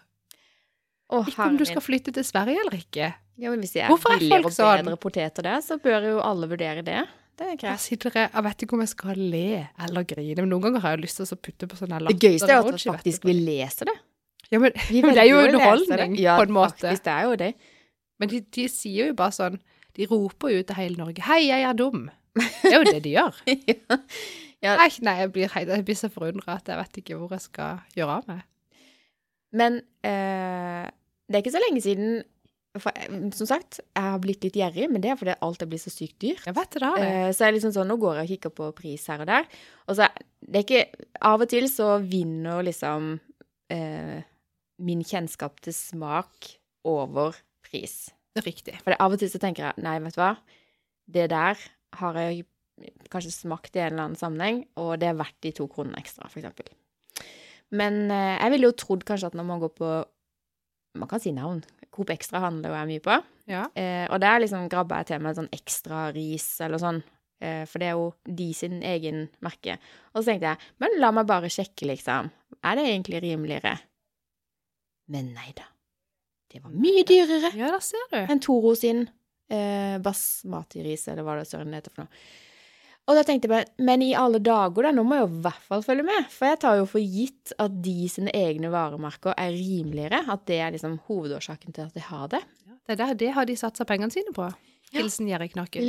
[1.14, 3.11] Å, Ikke om du skal flytte til Sverige eller ikke.
[3.40, 4.87] Ja, men hvis det er Hvorfor er folk sånn?
[4.87, 7.02] bedre poteter der, så bør jo alle vurdere det.
[7.35, 7.83] Det er Jeg greit.
[7.83, 9.46] sitter jeg, jeg vet ikke om jeg skal le
[9.85, 12.20] eller grine, men noen ganger har jeg lyst til å putte på sånne her Det
[12.22, 13.96] gøyeste er at latter-emoji, faktisk vil vi leser det.
[14.52, 16.78] Ja, men, Vi men det er jo underholdning, ja, på en måte.
[16.78, 17.52] Faktisk, det er jo det.
[18.22, 19.57] Men de, de sier jo bare sånn
[19.98, 22.07] De roper jo ut til hele Norge 'Hei, jeg er dum'.
[22.35, 23.35] Det er jo det de gjør.
[23.70, 23.98] ja.
[24.64, 24.79] Ja.
[24.81, 27.83] Nei, nei jeg, blir, jeg blir så forundra at jeg vet ikke hvor jeg skal
[27.98, 28.44] gjøre av meg.
[29.55, 30.87] Men eh,
[31.29, 32.22] det er ikke så lenge siden
[32.81, 35.70] for, eh, Som sagt, jeg har blitt litt gjerrig, men det er fordi alt er
[35.70, 36.42] blitt så sykt dyrt.
[36.48, 36.92] Jeg vet det, da.
[36.98, 37.11] det.
[37.11, 39.46] Eh, så jeg liksom sånn, nå går jeg og kikker på pris her og der.
[39.87, 40.09] Og så
[40.44, 43.14] det er ikke Av og til så vinner liksom
[43.72, 44.18] eh,
[44.85, 46.50] min kjennskap til smak
[46.85, 48.11] over pris.
[48.42, 48.74] Riktig.
[48.83, 50.35] For av og til så tenker jeg nei, vet du hva,
[51.14, 51.61] det der
[52.00, 52.42] har jeg
[53.12, 56.28] kanskje smakt i en eller annen sammenheng, og det er verdt de to kronene ekstra,
[56.30, 56.74] f.eks.
[57.74, 59.94] Men eh, jeg ville jo trodd kanskje at når man går på
[60.94, 61.58] Man kan si navn.
[61.90, 63.14] Coop Extra handler jo jeg mye på.
[63.50, 63.64] Ja.
[63.74, 67.00] Eh, og der liksom grabber jeg til meg sånn ekstra ris eller sånn.
[67.42, 69.74] Eh, for det er jo de sin egen merke.
[70.12, 72.30] Og så tenkte jeg, men la meg bare sjekke, liksom.
[72.62, 73.74] Er det egentlig rimeligere?
[75.10, 75.66] Men nei da.
[76.54, 77.74] Det var mye dyrere ja,
[78.22, 79.02] enn Toro sin
[79.50, 82.22] eh, basmati-ris, eller hva det søren heter for noe.
[83.04, 85.40] Og da tenkte jeg bare, men i alle dager da, nå må jeg jo i
[85.44, 89.36] hvert fall følge med, for jeg tar jo for gitt at de sine egne varemerker
[89.36, 92.40] er rimeligere, at det er liksom hovedårsaken til at de har det.
[92.64, 94.48] Ja, det, der, det har de satsa pengene sine på.
[94.48, 95.02] Ja.
[95.02, 95.84] Hilsen Jerry Knaken.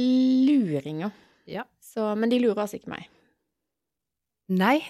[0.50, 1.16] Luringer.
[1.48, 1.64] Ja.
[1.80, 3.08] Så, men de lurer altså ikke meg.
[4.52, 4.82] Nei.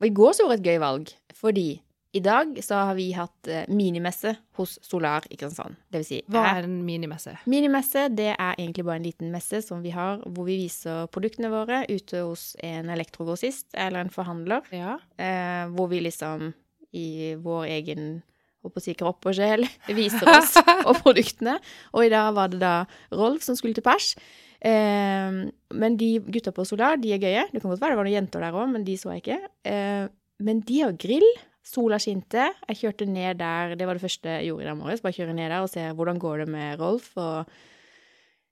[0.00, 1.68] Og i går så var det et gøy valg, fordi
[2.12, 5.76] i dag så har vi hatt eh, minimesse hos Solar i Kristiansand.
[5.92, 7.36] Det vil si, Hva er en minimesse?
[7.50, 11.50] Minimesse det er egentlig bare en liten messe som vi har, hvor vi viser produktene
[11.52, 14.96] våre ute hos en elektrogrossist eller en forhandler, Ja.
[15.22, 16.52] eh, hvor vi liksom
[16.92, 18.22] i vår egen
[18.60, 19.62] på å si kropp og sjel
[19.96, 20.56] viser oss
[20.88, 21.60] og produktene.
[21.94, 22.74] Og i dag var det da
[23.14, 24.16] Rolf som skulle til pers.
[24.60, 25.30] Eh,
[25.72, 27.46] men de gutta på Solar, de er gøye.
[27.52, 29.38] Det kan godt være det var noen jenter der òg, men de så jeg ikke.
[29.70, 30.08] Eh,
[30.44, 31.30] men de har grill.
[31.66, 32.48] Sola skinte.
[32.70, 35.02] Jeg kjørte ned der, det var det første jeg gjorde i dag morges.
[35.04, 37.50] Bare kjøre ned der og se hvordan går det med Rolf, og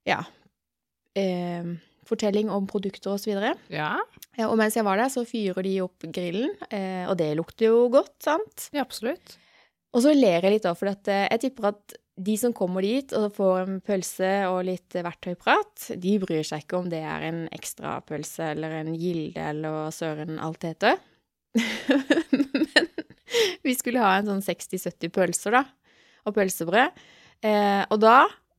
[0.08, 0.22] ja
[1.18, 1.74] eh,
[2.08, 3.52] Fortelling om produkter og så videre.
[3.72, 3.98] Ja.
[4.38, 7.68] Ja, og mens jeg var der, så fyrer de opp grillen, eh, og det lukter
[7.68, 8.68] jo godt, sant?
[8.72, 9.34] ja, absolutt.
[9.92, 12.82] Og så ler jeg litt da, for at, eh, jeg tipper at de som kommer
[12.82, 17.28] dit og får en pølse og litt verktøyprat, de bryr seg ikke om det er
[17.28, 20.98] en ekstra pølse eller en gilde eller søren alt heter.
[21.58, 22.88] Men
[23.66, 25.64] vi skulle ha en sånn 60-70 pølser, da,
[26.26, 27.02] og pølsebrød.
[27.46, 28.16] Eh, og da,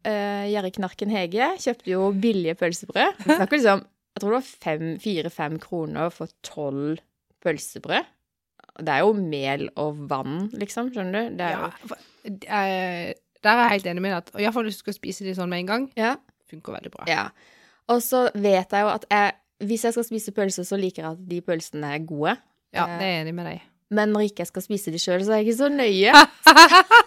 [0.07, 3.23] eh, Gjerriknarken Hege kjøpte jo billige pølsebrød.
[3.25, 3.83] Snakker liksom,
[4.15, 6.99] jeg tror det var fire-fem kroner for tolv
[7.43, 8.07] pølsebrød.
[8.79, 11.35] Det er jo mel og vann, liksom, skjønner du?
[11.39, 14.41] Det er Ja, for, eh, der er jeg helt enig med deg.
[14.43, 16.15] iallfall hvis du skal spise de sånn med en gang, Ja.
[16.49, 17.05] funker veldig bra.
[17.07, 17.29] ja.
[17.89, 19.33] Og så vet jeg jo at jeg,
[19.65, 22.37] hvis jeg skal spise pølser, så liker jeg at de pølsene er gode.
[22.71, 23.61] Ja, det er jeg enig med deg.
[23.93, 26.13] Men når ikke jeg skal spise de sjøl, så er jeg ikke så nøye.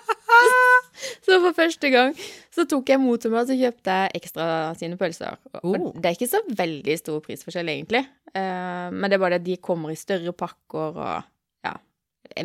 [1.27, 2.17] så for første gang
[2.53, 4.47] så tok jeg mot til meg, og så kjøpte jeg ekstra
[4.79, 5.39] sine pølser.
[5.63, 5.93] Oh.
[5.95, 8.03] det er ikke så veldig stor prisforskjell, egentlig.
[8.33, 11.29] Uh, men det er bare det at de kommer i større pakker og
[11.67, 11.77] ja.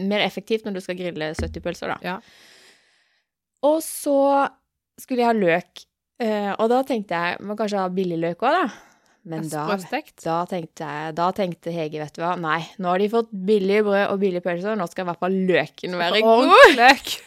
[0.04, 1.98] Mer effektivt når du skal grille 70 pølser, da.
[2.06, 2.18] Ja.
[3.66, 4.20] Og så
[5.02, 5.88] skulle jeg ha løk.
[6.22, 8.97] Uh, og da tenkte jeg må kanskje ha billig løk òg, da.
[9.28, 9.78] Men da, da,
[10.48, 14.06] tenkte jeg, da tenkte Hege, vet du hva, nei, nå har de fått billig brød
[14.14, 16.54] og billige pølser, nå skal i hvert fall løken være god.
[16.80, 17.18] Løk.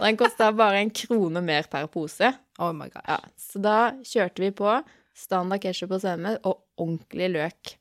[0.00, 2.30] Den kosta bare en krone mer per pose.
[2.62, 3.04] Oh my god.
[3.04, 4.78] Ja, så da kjørte vi på
[5.20, 7.74] standard ketsjup og sennep og ordentlig løk.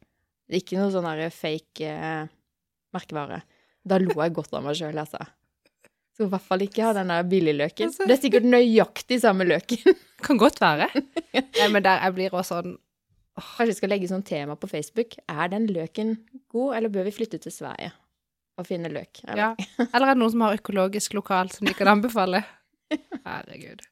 [0.59, 2.27] Ikke noe sånn fake eh,
[2.95, 3.43] merkevare.
[3.85, 5.21] Da lo jeg godt av meg sjøl, altså.
[6.17, 7.93] Skal i hvert fall ikke ha den der billigløken.
[7.93, 9.95] Altså- Det er sikkert nøyaktig samme løken.
[10.25, 10.89] Kan godt være.
[11.33, 12.77] Nei, men der jeg blir også sånn
[13.39, 15.17] Kanskje vi skal legge sånn tema på Facebook.
[15.31, 16.17] Er den løken
[16.51, 17.91] god, eller bør vi flytte til Sverige
[18.59, 19.21] og finne løk?
[19.25, 19.55] Eller?
[19.55, 19.67] Ja.
[19.93, 22.43] Eller er det noen som har økologisk lokalt som de kan anbefale?
[23.27, 23.85] Herregud.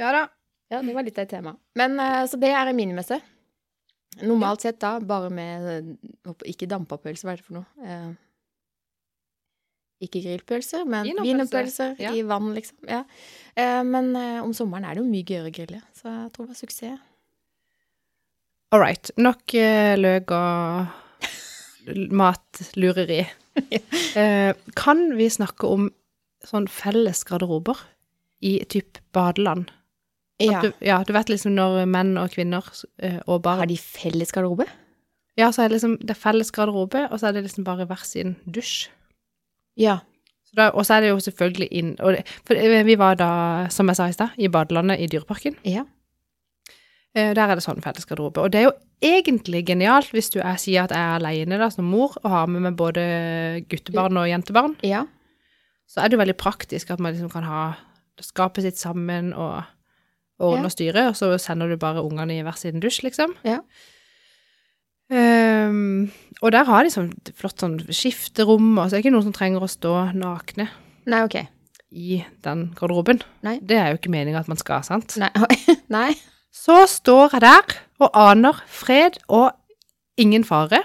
[0.00, 0.26] Ja da.
[0.72, 1.52] Ja, det var litt av et tema.
[1.76, 3.20] Men eh, så det er en minimesse.
[4.20, 7.66] Normalt sett da bare med eh, Ikke dampapølse, hva er det for noe?
[7.84, 8.10] Eh,
[10.02, 12.10] ikke grillpølser, men Wienerpølse, wienerpølser ja.
[12.10, 12.80] i vann, liksom.
[12.90, 13.04] Ja.
[13.54, 14.10] Eh, men
[14.42, 17.04] om sommeren er det jo mye gøyere å grille, så jeg tror det var suksess.
[18.72, 19.10] All right.
[19.20, 23.20] Nok eh, løk og matlureri.
[24.16, 25.90] Uh, kan vi snakke om
[26.48, 27.76] sånn felles garderober
[28.40, 29.68] i typ badeland?
[30.42, 30.62] Ja.
[30.64, 34.32] Du, ja, du vet liksom når menn og kvinner uh, og barn Har de felles
[34.34, 34.66] garderobe?
[35.38, 37.86] Ja, så er det liksom det er felles garderobe, og så er det liksom bare
[37.88, 38.88] hver sin dusj.
[39.80, 40.00] Ja.
[40.48, 43.20] Så da, og så er det jo selvfølgelig inn og det, For eh, vi var
[43.20, 43.32] da,
[43.72, 45.60] som jeg sa i stad, i badelandet i Dyreparken.
[45.68, 45.84] Ja.
[47.14, 48.40] Eh, Der er det sånn felles garderobe.
[48.40, 51.68] Og det er jo egentlig genialt hvis du er, sier at jeg er alene da,
[51.70, 53.02] som mor og har med meg både
[53.68, 54.76] guttebarn og jentebarn.
[54.86, 55.04] Ja.
[55.90, 57.62] Så er det jo veldig praktisk at man liksom kan ha
[58.22, 59.62] skapet sitt sammen og
[60.42, 60.68] ordne Ja.
[60.70, 63.34] og styre, og så sender du bare ungene i hver sin dusj, liksom.
[63.44, 63.58] Ja.
[65.12, 69.26] Um, og der har de sånn flott sånn skifterom, og så er det ikke noen
[69.26, 70.70] som trenger å stå nakne
[71.10, 71.36] Nei, OK.
[71.92, 73.20] i den garderoben.
[73.44, 73.58] Nei.
[73.60, 75.18] Det er jo ikke meninga at man skal, sant?
[75.20, 75.28] Nei.
[75.92, 76.14] Nei.
[76.52, 79.52] Så står jeg der og aner fred og
[80.20, 80.82] ingen fare.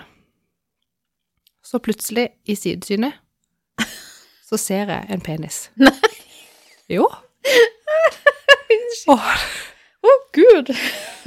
[1.64, 3.18] Så plutselig, i sidesynet,
[4.48, 5.68] så ser jeg en penis.
[5.84, 5.92] Nei.
[6.88, 7.10] Jo.
[9.12, 10.72] Å, gud!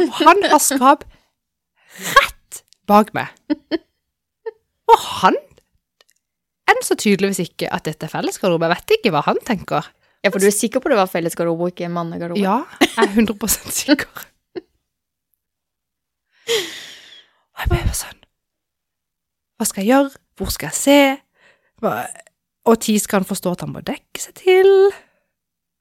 [0.01, 1.05] og han har skap
[2.17, 3.29] rett bak meg.
[4.91, 5.37] Og han
[6.71, 8.71] enn så tydeligvis ikke at dette er fellesgarderobe.
[8.71, 9.91] Jeg vet ikke hva han tenker.
[10.25, 12.43] Ja, for du er sikker på det var felles garderobe og ikke mannegarderobe?
[12.43, 14.27] Ja, jeg er 100% sikker.
[16.51, 18.19] Og jeg bare sånn
[19.61, 20.11] Hva skal jeg gjøre?
[20.41, 20.99] Hvor skal jeg se?
[22.71, 24.71] Og tid skal han forstå at han må dekke seg til?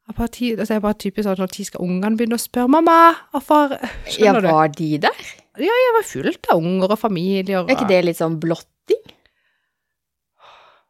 [0.09, 2.97] Jeg bare altså jeg bare typisk sånn, Når skal ungene begynne å spørre mamma?
[3.37, 4.49] Og far, Ja, skjønner du?
[4.49, 5.23] var de der?
[5.59, 7.61] Ja, Jeg var fullt av unger og familier.
[7.61, 8.75] Og, Er ikke det litt sånn blotting?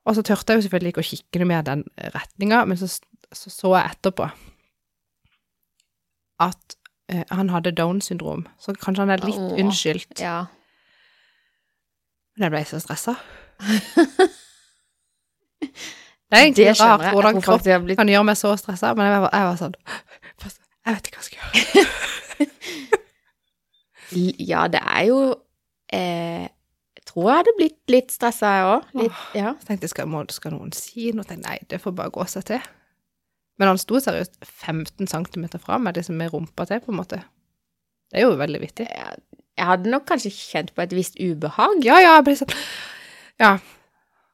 [0.09, 1.81] og så tørte jeg jo selvfølgelig ikke å kikke noe mer den
[2.15, 2.87] retninga, men så,
[3.35, 4.25] så så jeg etterpå
[6.41, 6.78] at
[7.09, 9.57] eh, han hadde Downs syndrom, så kanskje han er litt Åh.
[9.63, 10.15] unnskyldt.
[10.23, 10.37] Ja.
[12.37, 13.13] Men jeg ble så stressa.
[16.29, 17.13] Det er egentlig Det skjønner rart jeg.
[17.15, 19.55] hvordan Jeg kropp har blitt kan gjøre meg så stressa, men jeg var, jeg var
[19.57, 19.75] sånn
[20.85, 21.53] Jeg vet ikke hva jeg skal gjøre.
[24.49, 25.17] Ja, det er jo
[25.93, 26.47] eh,
[26.97, 28.81] Jeg tror jeg hadde blitt litt stressa, jeg òg.
[29.01, 29.51] Litt, ja.
[29.59, 31.25] Så tenkte jeg, skal, må, skal noen si noe?
[31.29, 32.61] Tenkte, nei, det får bare gå seg til.
[33.59, 37.19] Men han sto seriøst 15 cm fra meg, liksom med rumpa til, på en måte.
[38.09, 38.87] Det er jo veldig vittig.
[38.87, 39.19] Jeg,
[39.59, 41.83] jeg hadde nok kanskje kjent på et visst ubehag.
[41.85, 42.55] Ja, ja, jeg ble sånn
[43.39, 43.57] Ja.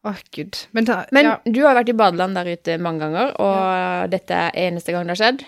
[0.06, 0.60] Å, gud.
[0.78, 4.38] Men, da, Men ja, du har vært i badeland der ute mange ganger, og dette
[4.38, 5.46] er eneste gang det har skjedd?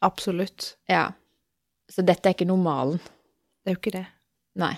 [0.00, 0.76] absolutt.
[0.88, 1.10] Ja.
[1.92, 3.00] Så dette er ikke normalen.
[3.60, 4.06] Det er jo ikke det.
[4.60, 4.72] Nei.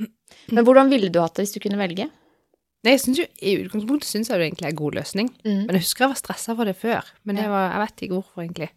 [0.54, 2.08] Men hvordan ville du hatt det hvis du kunne velge?
[2.82, 5.28] Nei, jeg synes jo, I utgangspunktet syns jeg det egentlig er en god løsning.
[5.44, 5.60] Mm.
[5.68, 7.12] Men jeg husker jeg var stressa for det før.
[7.28, 8.72] Men jeg, var, jeg vet ikke hvorfor, egentlig.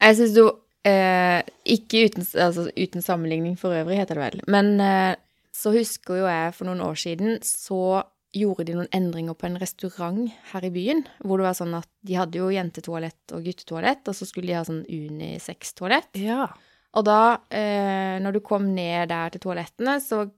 [0.00, 0.46] Jeg syns jo
[0.88, 1.40] eh,
[1.74, 4.46] Ikke uten, altså, uten sammenligning for øvrig, heter det vel.
[4.54, 5.18] Men eh,
[5.54, 9.58] så husker jo jeg for noen år siden så gjorde de noen endringer på en
[9.58, 11.02] restaurant her i byen.
[11.18, 14.58] Hvor det var sånn at de hadde jo jentetoalett og guttetoalett, og så skulle de
[14.58, 16.14] ha sånn unisex-toalett.
[16.22, 16.46] Ja.
[16.94, 20.28] Og da, eh, når du kom ned der til toalettene, så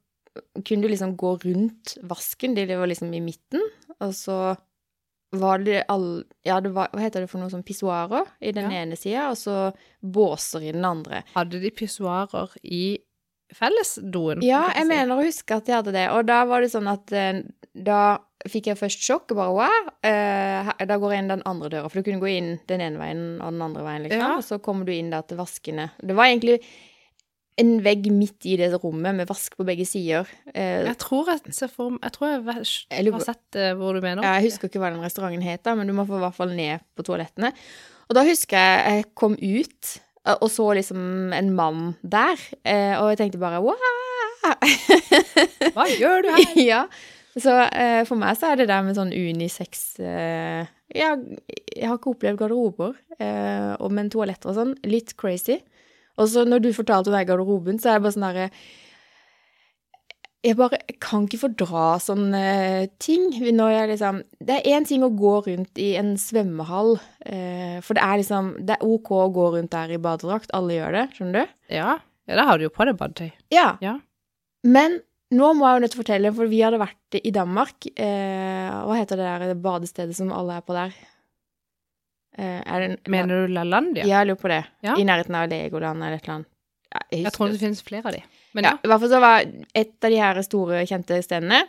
[0.64, 2.54] kunne du liksom gå rundt vasken.
[2.56, 3.62] De var liksom i midten,
[4.00, 4.36] og så
[5.32, 6.24] var det all...
[6.44, 8.82] Ja, det var, hva heter det for noe sånn pissoarer i den Ja.
[8.82, 9.72] ene sida, og så
[10.04, 11.22] båser i den andre.
[11.32, 12.98] Hadde de pissoarer i
[13.56, 14.42] fellesdoen?
[14.44, 16.06] Ja, jeg mener å huske at de hadde det.
[16.12, 17.42] Og da var det sånn at eh,
[17.72, 18.18] da
[18.48, 21.88] fikk jeg først sjokk, og bare wow, eh, da går jeg inn den andre døra.
[21.92, 24.24] For du kunne gå inn den ene veien og den andre veien, liksom.
[24.24, 24.32] Ja.
[24.40, 25.90] Og så kommer du inn der til vaskene.
[26.02, 26.58] Det var egentlig
[27.60, 30.28] en vegg midt i det rommet med vask på begge sider.
[30.54, 32.44] Eh, Jeg tror jeg for Jeg tror jeg
[32.90, 34.22] Jeg har sett eh, hvor du mener.
[34.22, 36.80] jeg husker ikke hva den restauranten het, men du må få i hvert fall ned
[36.96, 37.52] på toalettene.
[38.08, 39.92] Og da husker jeg jeg kom ut
[40.26, 43.76] eh, og så liksom en mann der, eh, og jeg tenkte bare wow!
[45.74, 46.54] Hva gjør du her?
[46.72, 46.82] ja.
[47.32, 51.96] Så eh, for meg så er det der med sånn unisex eh, ja, Jeg har
[51.96, 55.56] ikke opplevd garderober, eh, og, men toaletter og sånn, litt crazy.
[56.20, 58.48] Og så når du fortalte om den garderoben, så er det bare sånn herre
[60.42, 62.42] Jeg bare jeg kan ikke fordra sånne
[63.02, 63.28] ting.
[63.56, 67.98] Når jeg liksom Det er én ting å gå rundt i en svømmehall, eh, for
[67.98, 71.06] det er liksom Det er OK å gå rundt der i badedrakt, alle gjør det,
[71.16, 71.56] skjønner du?
[71.78, 71.96] Ja.
[72.28, 73.32] ja, da har du jo på deg badetøy.
[73.54, 73.76] Ja.
[73.80, 73.98] Ja.
[74.62, 75.00] Men
[75.32, 77.86] nå må jeg jo nødt til å fortelle, for vi hadde vært i Danmark.
[77.96, 80.92] Eh, hva heter det der badestedet som alle er på der?
[82.38, 84.06] Eh, en, Mener du LaLandia?
[84.08, 84.62] Ja, jeg lurer på det.
[84.86, 84.94] Ja.
[84.96, 86.48] I nærheten av Legoland eller et eller annet.
[86.92, 87.60] Ja, jeg Jeg tror det.
[87.60, 88.22] finnes flere av de.
[88.54, 88.72] Men ja.
[88.84, 91.62] I hvert fall så var et av de her store, kjente stedene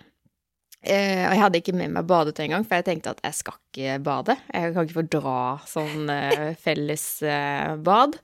[0.84, 3.56] eh, Og jeg hadde ikke med meg badetøy engang, for jeg tenkte at jeg skal
[3.60, 4.36] ikke bade.
[4.52, 5.36] Jeg kan ikke fordra
[5.68, 8.18] sånn eh, felles eh, bad.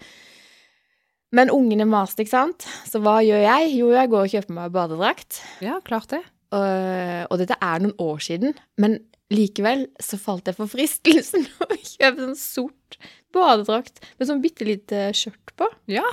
[1.32, 2.66] Men ungene maste, ikke sant?
[2.90, 3.72] Så hva gjør jeg?
[3.78, 5.42] Jo, jeg går og kjøper meg badedrakt.
[5.62, 6.24] ja, klart det.
[6.50, 8.96] Og, og dette er noen år siden, men
[9.34, 13.00] likevel så falt jeg for fristelsen å kjøpe sånn sort
[13.36, 15.68] badedrakt med sånn bitte lite skjørt på.
[15.92, 16.06] Ja.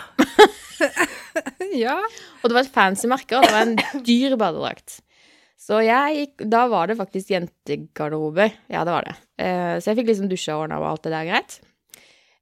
[1.87, 1.96] ja.
[2.42, 5.00] Og det var et fancy merke, og det var en dyr badedrakt.
[5.66, 8.50] Så jeg gikk Da var det faktisk jentegarderobe.
[8.70, 9.16] Ja, det var det.
[9.40, 11.57] Eh, så jeg fikk liksom dusja og ordna og alt det der greit.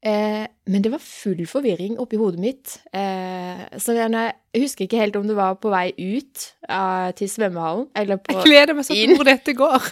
[0.05, 2.75] Eh, men det var full forvirring oppi hodet mitt.
[2.93, 6.49] Eh, så jeg, husker ikke helt om det var på vei ut
[7.17, 9.89] til svømmehallen, eller på Jeg gleder meg sånn til hvor dette går.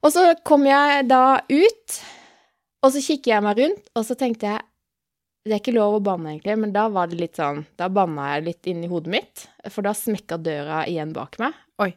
[0.00, 2.00] Og så kom jeg da ut,
[2.80, 4.66] og så kikker jeg meg rundt, og så tenkte jeg
[5.44, 8.34] Det er ikke lov å banne, egentlig, men da var det litt sånn Da banna
[8.34, 11.56] jeg litt inni hodet mitt, for da smekka døra igjen bak meg.
[11.80, 11.92] Oi.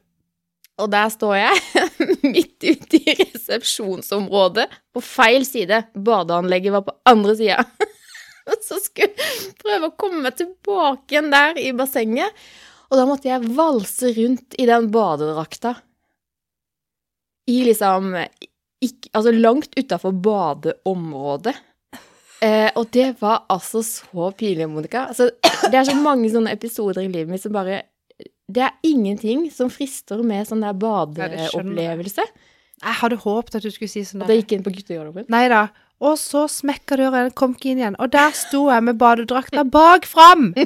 [0.82, 1.64] Og der står jeg,
[2.34, 5.84] midt ute i resepsjonsområdet, på feil side.
[5.94, 7.66] Badeanlegget var på andre sida.
[8.50, 12.44] Og så skulle jeg prøve å komme meg tilbake igjen der i bassenget.
[12.90, 15.78] Og da måtte jeg valse rundt i den badedrakta
[17.50, 18.14] i liksom
[18.84, 21.56] ikke, Altså langt utafor badeområdet.
[22.44, 25.06] Eh, og det var altså så pinlig, Monica.
[25.08, 25.30] Altså,
[25.72, 27.84] det er så mange sånne episoder i livet mitt som bare
[28.52, 32.26] Det er ingenting som frister med sånn der badeopplevelse.
[32.84, 35.30] Jeg hadde håpet at du skulle si sånn At jeg gikk inn på guttegarderoben.
[35.32, 35.68] Nei da.
[36.04, 37.96] Og så smekka døra igjen, kom ikke inn igjen.
[38.04, 40.52] Og der sto jeg med badedrakta bak fram!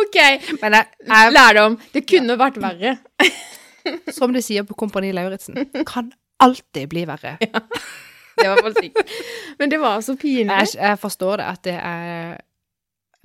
[0.00, 0.16] OK,
[0.60, 1.80] Men jeg, jeg, lærdom.
[1.94, 2.98] Det kunne vært verre.
[4.18, 5.58] som de sier på Kompani Lauritzen,
[5.92, 7.36] kan alltid bli verre.
[8.40, 9.10] Det var sikkert.
[9.58, 10.48] Men det var så pinlig.
[10.48, 12.38] Jeg, jeg forstår det, at det er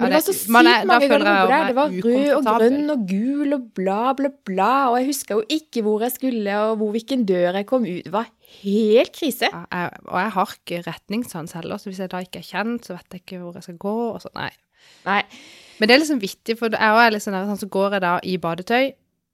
[0.01, 1.47] Men det var så sykt mange ganger.
[1.47, 1.67] der.
[1.69, 4.73] Det var rød og grønn og gul og bla, bla, bla.
[4.89, 8.03] Og jeg huska jo ikke hvor jeg skulle, og hvor hvilken dør jeg kom ut.
[8.03, 9.47] Det var helt krise.
[9.47, 12.89] Ja, jeg, og jeg har ikke retningssans heller, så hvis jeg da ikke er kjent,
[12.89, 13.95] så vet jeg ikke hvor jeg skal gå.
[14.09, 14.51] og så, nei.
[15.05, 15.21] Nei.
[15.79, 18.13] Men det er liksom vittig, for jeg er litt sånn, sånn så går jeg da
[18.23, 18.91] i badetøy,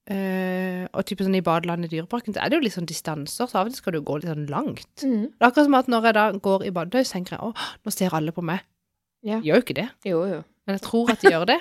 [0.10, 3.50] eh, og type sånn i badelandet i Dyreparken, så er det jo litt sånn distanser,
[3.50, 4.90] så av og til skal du gå litt sånn langt.
[5.04, 5.28] Mm.
[5.30, 7.70] Det er akkurat som at når jeg da går i badetøy, så tenker jeg, å,
[7.86, 8.64] nå ser alle på meg.
[9.22, 9.38] Ja.
[9.42, 10.42] De gjør jo ikke det, Jo, jo.
[10.66, 11.60] men jeg tror at de gjør det.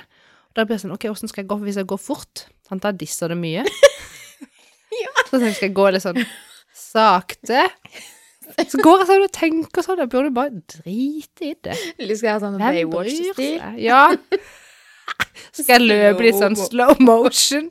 [0.50, 2.46] Og da blir jeg sånn, ok, hvordan skal jeg gå, hvis jeg går fort?
[2.66, 3.66] Sant, da disser det mye.
[5.30, 6.24] Så tenker jeg, skal jeg gå litt sånn
[6.74, 7.66] sakte?
[8.66, 11.76] Så går jeg sånn og tenker sånn, jeg burde bare drite i det.
[12.00, 13.60] Eller skal jeg ha sånn Baywatch-stil?
[13.78, 14.00] Ja.
[15.52, 17.70] Så skal jeg løpe litt sånn slow motion.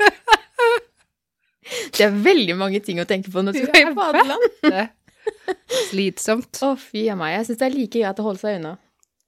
[1.94, 4.46] Det er veldig mange ting å tenke på når du skal i badeland.
[4.66, 4.88] Er
[5.90, 6.58] Slitsomt.
[6.66, 7.34] Å, fy a meg.
[7.36, 8.72] Jeg syns det er like greit å holde seg unna.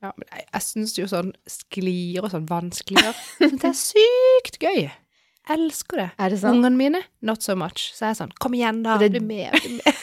[0.02, 4.80] Ja, men jeg, jeg syns jo sånn sklier og sånn vanskeligere Det er sykt gøy.
[4.88, 6.08] Jeg elsker det.
[6.18, 6.58] Er det sant?
[6.58, 7.84] Ungene mine, not so much.
[7.94, 10.02] Så er jeg sånn, kom igjen da, Det- bli med, bli med.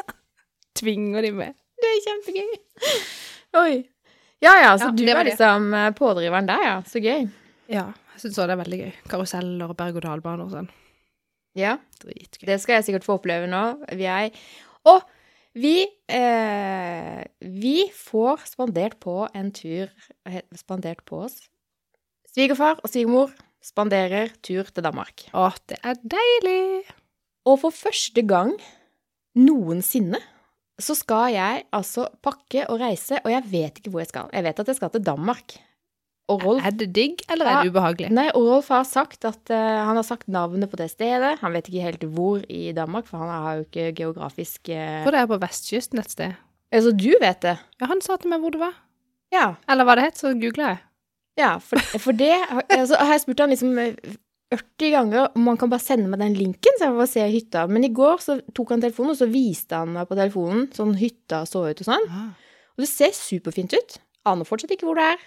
[0.80, 1.54] Tvinger de med.
[1.80, 2.56] Det er kjempegøy.
[3.60, 3.74] Oi.
[4.44, 6.74] Ja ja, så Ja, du er liksom eh, pådriveren der, ja.
[6.88, 7.28] Så gøy.
[7.72, 7.86] Ja,
[8.22, 8.92] syns òg det er veldig gøy.
[9.10, 10.70] Karuseller og berg-og-dal-baner og sånn.
[11.56, 11.76] Ja.
[12.02, 12.46] Dritgøy.
[12.50, 13.62] Det skal jeg sikkert få oppleve nå.
[13.96, 14.30] Vi er
[14.86, 15.02] Og
[15.56, 19.88] vi eh, Vi får spandert på en tur
[20.54, 21.40] Spandert på oss.
[22.28, 23.32] Svigerfar og svigermor
[23.64, 25.24] spanderer tur til Danmark.
[25.32, 26.84] Å, det er deilig!
[27.48, 28.52] Og for første gang
[29.38, 30.20] noensinne
[30.76, 34.28] så skal jeg altså pakke og reise, og jeg vet ikke hvor jeg skal.
[34.36, 35.56] Jeg vet at jeg skal til Danmark.
[36.32, 38.08] Og Rolf Er det digg, eller er det ubehagelig?
[38.14, 41.36] Nei, og Rolf har sagt at uh, han har sagt navnet på det stedet.
[41.42, 45.04] Han vet ikke helt hvor i Danmark, for han har jo ikke geografisk uh...
[45.06, 46.34] For det er på vestkysten et sted.
[46.74, 47.54] Altså, du vet det?
[47.78, 48.74] Ja, han sa til meg hvor det var.
[49.34, 49.52] Ja.
[49.70, 50.82] Eller hva det het, så googla jeg.
[51.38, 54.16] ja for, for det altså, har jeg spurt han liksom eh,
[54.54, 57.64] 40 ganger om han kan bare sende meg den linken, så jeg får se hytta.
[57.70, 60.94] Men i går så tok han telefonen, og så viste han meg på telefonen sånn
[60.98, 62.06] hytta så ut og sånn.
[62.76, 63.98] Og det ser superfint ut.
[64.26, 65.26] Aner fortsatt ikke hvor det er.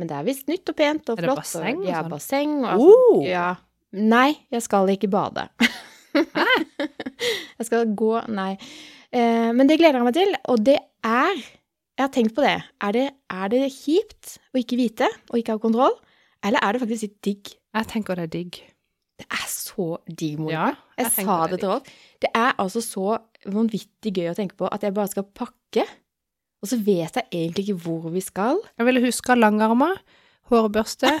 [0.00, 1.20] Men det er visst nytt og pent og flott.
[1.20, 1.42] Er det flott.
[1.44, 2.14] basseng og ja, sånn?
[2.14, 3.20] basseng og Oh!
[3.26, 3.48] Ja.
[3.90, 5.48] Nei, jeg skal ikke bade.
[7.58, 8.54] jeg skal gå Nei.
[9.10, 12.56] Eh, men det gleder jeg meg til, og det er Jeg har tenkt på det.
[12.80, 15.92] Er det, er det kjipt å ikke vite og ikke ha kontroll,
[16.46, 17.50] eller er det faktisk litt digg?
[17.76, 18.60] Jeg tenker det er digg.
[19.20, 20.70] Det er så digg, Monica.
[20.70, 21.90] Ja, jeg jeg sa det det til Rolf.
[22.24, 23.18] Det er altså så
[23.52, 25.84] vanvittig gøy å tenke på at jeg bare skal pakke,
[26.60, 28.58] og så vet jeg egentlig ikke hvor vi skal.
[28.78, 29.96] Jeg ville huske langarmer,
[30.52, 31.12] hårbørste,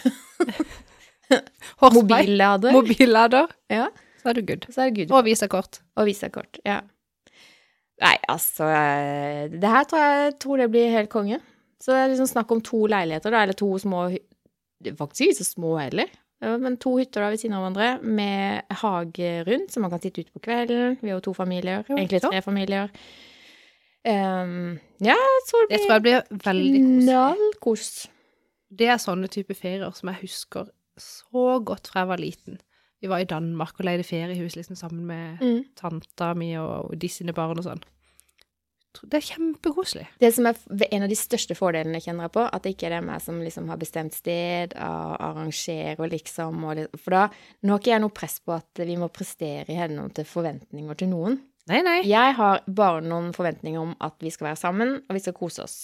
[1.80, 2.72] Mobillader.
[2.74, 3.46] mobillader.
[3.70, 3.86] Ja.
[4.22, 4.66] Så er du good.
[4.74, 5.12] Så er good.
[5.14, 5.80] Og visakort.
[5.96, 6.58] Og visakort.
[6.66, 6.80] Ja.
[8.00, 11.38] Nei, altså eh, Det her tror jeg tror det blir helt konge.
[11.80, 15.26] Så det er liksom snakk om to leiligheter, da, eller to små det er Faktisk
[15.28, 16.08] ikke så små heller.
[16.40, 20.22] Men to hytter da ved siden av hverandre med hage rundt, så man kan sitte
[20.24, 20.94] ute på kvelden.
[21.02, 21.84] Vi er jo to familier.
[21.92, 22.88] Egentlig tre familier.
[24.08, 28.08] Ehm, ja, jeg tror Det det tror jeg blir blir veldig knallkos.
[28.70, 32.58] Det er sånne type ferier som jeg husker så godt fra jeg var liten.
[33.00, 35.64] Vi var i Danmark og leide feriehus liksom sammen med Mm.
[35.74, 37.82] tanta mi og de sine barn og sånn.
[39.06, 40.06] Det er kjempekoselig.
[40.18, 40.56] Det som er
[40.90, 43.38] en av de største fordelene kjenner jeg på, at det ikke er det meg som
[43.40, 47.28] liksom har bestemt sted, og arrangerer liksom, og for da,
[47.62, 50.98] nå har ikke jeg noe press på at vi må prestere i henhold til forventninger
[50.98, 51.38] til noen.
[51.70, 51.98] Nei, nei.
[52.08, 55.62] Jeg har bare noen forventninger om at vi skal være sammen, og vi skal kose
[55.64, 55.76] oss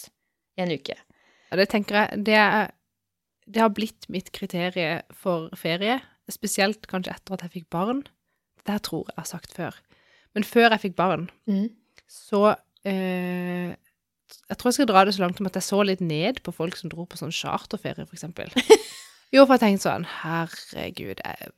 [0.59, 0.97] i en uke.
[1.51, 2.71] Ja, det tenker jeg det, er,
[3.47, 5.99] det har blitt mitt kriterie for ferie.
[6.31, 8.01] Spesielt kanskje etter at jeg fikk barn.
[8.67, 9.77] Det her tror jeg jeg har sagt før.
[10.35, 11.69] Men før jeg fikk barn, Mm.
[12.11, 12.41] så
[12.85, 13.71] eh,
[14.49, 16.51] Jeg tror jeg skal dra det så langt som at jeg så litt ned på
[16.53, 18.51] folk som dro på sånn charterferie, for eksempel.
[19.35, 21.49] Jo, for jeg tenkte sånn Herregud, jeg,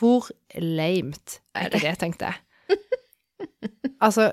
[0.00, 0.26] hvor
[0.60, 2.40] lamet er ikke det, tenkte jeg.
[4.00, 4.32] Altså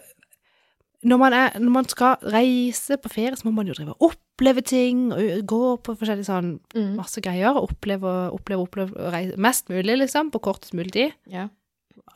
[1.04, 4.06] når man, er, når man skal reise på ferie, så må man jo drive og
[4.13, 6.94] oppleve ting, og gå på forskjellige sånn Mm.
[6.96, 11.12] masse greier, og oppleve, oppleve, oppleve, og reise mest mulig, liksom, på kortest mulig tid.
[11.27, 11.50] Ja.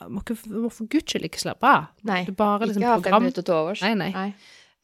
[0.07, 1.88] Må, ikke, må for guds skyld ikke slappe av.
[2.03, 3.22] Nei, Det bare liksom ikke ha fem program.
[3.24, 3.82] minutter til overs.
[3.82, 4.34] Nei, nei.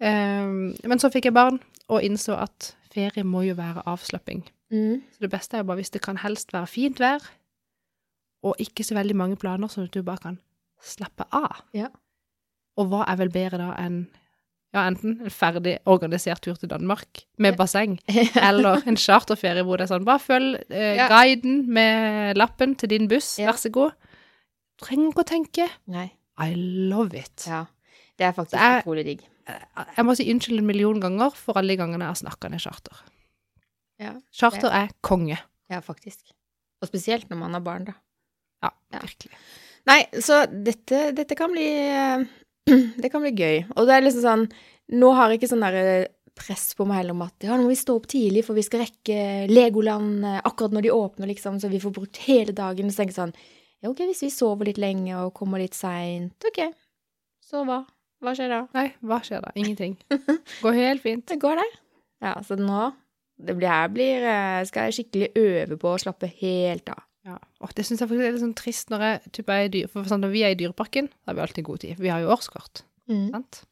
[0.02, 4.44] Ehm, men så fikk jeg barn, og innså at ferie må jo være avslapping.
[4.72, 5.02] Mm.
[5.16, 7.24] Så det beste er jo bare hvis det kan helst være fint vær,
[8.44, 10.40] og ikke så veldig mange planer, sånn at du bare kan
[10.84, 11.62] slappe av.
[11.74, 11.88] Ja.
[12.78, 14.08] Og hva er vel bedre da enn
[14.74, 18.00] ja, enten en ferdig organisert tur til Danmark med basseng,
[18.50, 21.06] eller en charterferie hvor det er sånn, bare følg eh, Ja.
[21.12, 23.52] guiden med lappen til din buss, Ja.
[23.52, 23.92] vær så god.
[24.82, 25.68] Trenger ikke å tenke.
[25.94, 26.08] Nei.
[26.42, 26.56] I
[26.90, 27.46] love it.
[27.46, 27.66] Ja.
[28.18, 29.22] Det er faktisk Det er- utrolig digg.
[29.98, 32.62] Jeg må si unnskyld en million ganger for alle de gangene jeg har snakka ned
[32.64, 32.98] charter.
[34.00, 35.38] Ja, Charter er konge.
[35.70, 36.32] ja, faktisk.
[36.82, 37.94] Og spesielt når man har barn, da.
[38.64, 39.00] Ja, Ja.
[39.00, 39.30] virkelig.
[39.86, 42.26] Nei, så dette, dette kan bli eh,
[43.02, 43.64] Det kan bli gøy.
[43.76, 44.46] Og det er liksom sånn
[45.00, 47.72] Nå har jeg ikke sånn derre press på meg heller om at ja, nå må
[47.72, 49.18] vi stå opp tidlig, for vi skal rekke
[49.52, 52.90] Legoland eh, akkurat når de åpner, liksom, så vi får brukt hele dagen.
[52.90, 53.36] Så tenker jeg sånn
[53.84, 56.66] Ja, OK, hvis vi sover litt lenge og kommer litt seint, OK.
[57.44, 57.84] Så hva?
[58.24, 58.60] Hva skjer da?
[58.76, 59.54] Nei, hva skjer da?
[59.60, 59.98] Ingenting.
[60.64, 61.26] Går helt fint.
[61.30, 61.82] Det går, det.
[62.24, 62.90] Ja, så nå
[63.44, 67.02] det blir, her blir, eh, skal jeg skikkelig øve på å slappe helt av.
[67.24, 67.38] Ja.
[67.64, 69.92] Og det syns jeg faktisk er litt sånn trist når jeg typ er i dyr...
[69.92, 71.96] For sånn, når vi er i Dyreparken, da har vi alltid god tid.
[71.96, 73.30] For vi har jo årskort, Mm.
[73.32, 73.64] sant?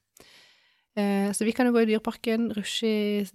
[0.99, 3.27] Eh, så vi kan jo gå i Dyreparken, rushe i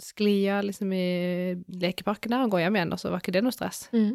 [0.00, 3.52] sklia liksom i lekeparken der, og gå hjem igjen, og så var ikke det noe
[3.52, 3.88] stress.
[3.92, 4.14] Mm.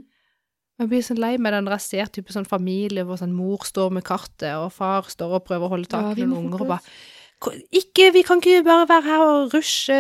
[0.80, 3.92] Jeg blir sånn lei meg den jeg ser type sånn familie hvor sånn mor står
[3.94, 6.62] med kartet, og far står og prøver å holde tak Ja, i vi noen unger,
[6.64, 10.00] og bare Ikke, vi kan ikke bare være her og rushe,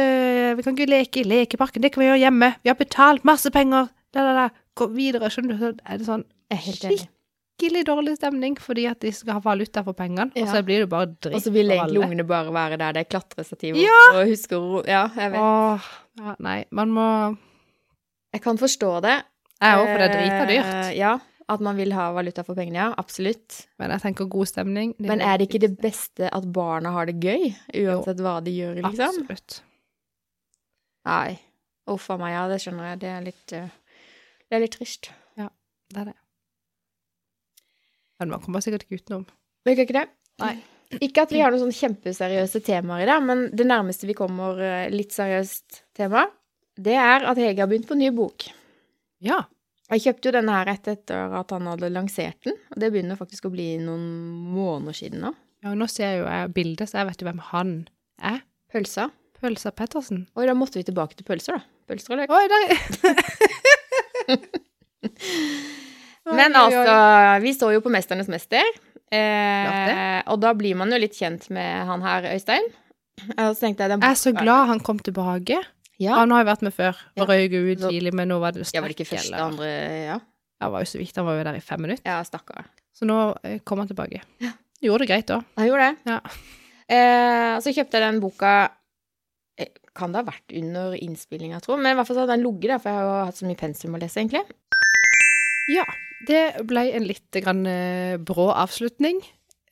[0.57, 3.51] vi kan ikke leke i lekeparken, det kan vi gjøre hjemme, vi har betalt masse
[3.53, 4.47] penger, da, da, da,
[4.87, 6.23] videre, skjønner du, så er det sånn
[7.59, 10.89] skikkelig dårlig stemning fordi at de skal ha valuta for pengene, og så blir det
[10.91, 13.97] bare dritt Og så vil for egentlig ungene bare være der det er klatrestativ Ja!
[14.13, 14.69] og husker.
[14.87, 15.41] Ja, jeg vet.
[15.41, 15.89] Åh,
[16.21, 17.07] ja, nei, man må
[18.33, 19.17] Jeg kan forstå det.
[19.59, 20.69] Jeg òg, for det er drita dyrt.
[20.69, 21.13] Uh, Ja,
[21.49, 22.89] at man vil ha valuta for pengene, ja.
[23.01, 23.63] Absolutt.
[23.81, 24.93] Men jeg tenker god stemning.
[25.01, 28.77] Men er det ikke det beste at barna har det gøy, uansett hva de gjør,
[28.83, 29.17] liksom?
[29.25, 29.61] Absolutt.
[31.09, 31.39] Nei.
[31.89, 32.99] Uff a meg, ja, det skjønner jeg.
[33.01, 33.71] Det er litt eh,
[34.49, 35.11] Det er litt trist.
[35.37, 35.49] Ja,
[35.93, 36.17] Det er det.
[38.19, 39.25] Men man kommer sikkert ikke utenom.
[39.65, 40.07] Men ikke det?
[40.41, 40.55] Nei.
[41.05, 44.57] Ikke at vi har noen sånn kjempeseriøse temaer i det, men det nærmeste vi kommer
[44.65, 46.25] eh, litt seriøst tema,
[46.79, 48.47] det er at Hege har begynt på ny bok.
[49.23, 49.43] Ja.
[49.93, 53.19] Jeg kjøpte jo denne her rett etter at han hadde lansert den, og det begynner
[53.19, 54.03] faktisk å bli noen
[54.53, 55.31] måneder siden nå.
[55.63, 57.73] ja, og nå ser jeg jo jeg bildet, så jeg vet jo hvem han
[58.33, 58.41] er.
[58.73, 59.07] Pølsa.
[59.39, 60.25] Pølsa Pettersen.
[60.35, 61.85] Oi, da måtte vi tilbake til pølser, da.
[61.89, 62.33] Pølser og løk.
[62.33, 62.65] Oi, der
[66.29, 68.65] Men altså, vi så jo på Mesternes mester,
[69.11, 72.67] eh, og da blir man jo litt kjent med han her, Øystein.
[73.19, 75.57] Jeg, jeg Jeg er så glad han kom tilbake.
[75.99, 77.23] Ja, Han har jo vært med før Ja.
[77.23, 80.05] og røyk ut tidlig, men nå var det jeg var det ikke første, eller- andre
[80.05, 80.19] Ja,
[80.61, 82.03] Han var jo så vidt, han var jo der i fem minutter.
[82.05, 82.65] ja stakkar.
[82.95, 84.21] Så nå eh, kom han tilbake.
[84.81, 85.41] Gjorde det greit da.
[85.57, 85.97] Han gjorde det.
[86.05, 86.19] Ja.
[86.89, 88.69] Eh, så kjøpte jeg den boka
[89.99, 91.79] Kan det ha vært under innspillinga, tror.
[91.81, 93.49] Men i hvert fall så hadde den ligget der, for jeg har jo hatt så
[93.49, 94.45] mye pensum å lese, egentlig.
[95.69, 95.85] Ja,
[96.27, 99.21] det ble en litt grann eh, brå avslutning.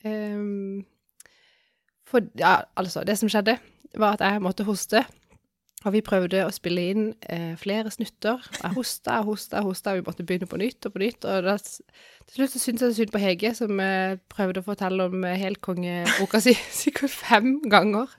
[0.06, 0.84] Um,
[2.08, 3.58] for, ja, altså, det som skjedde,
[3.98, 5.02] var at jeg måtte hoste.
[5.86, 8.42] Og vi prøvde å spille inn eh, flere snutter.
[8.56, 11.22] Jeg hosta og hosta og hosta, vi måtte begynne på nytt og på nytt.
[11.22, 15.06] Og da, til slutt så syntes jeg synd på Hege, som eh, prøvde å fortelle
[15.06, 18.10] om eh, Helkongeboka si sikkert fem ganger.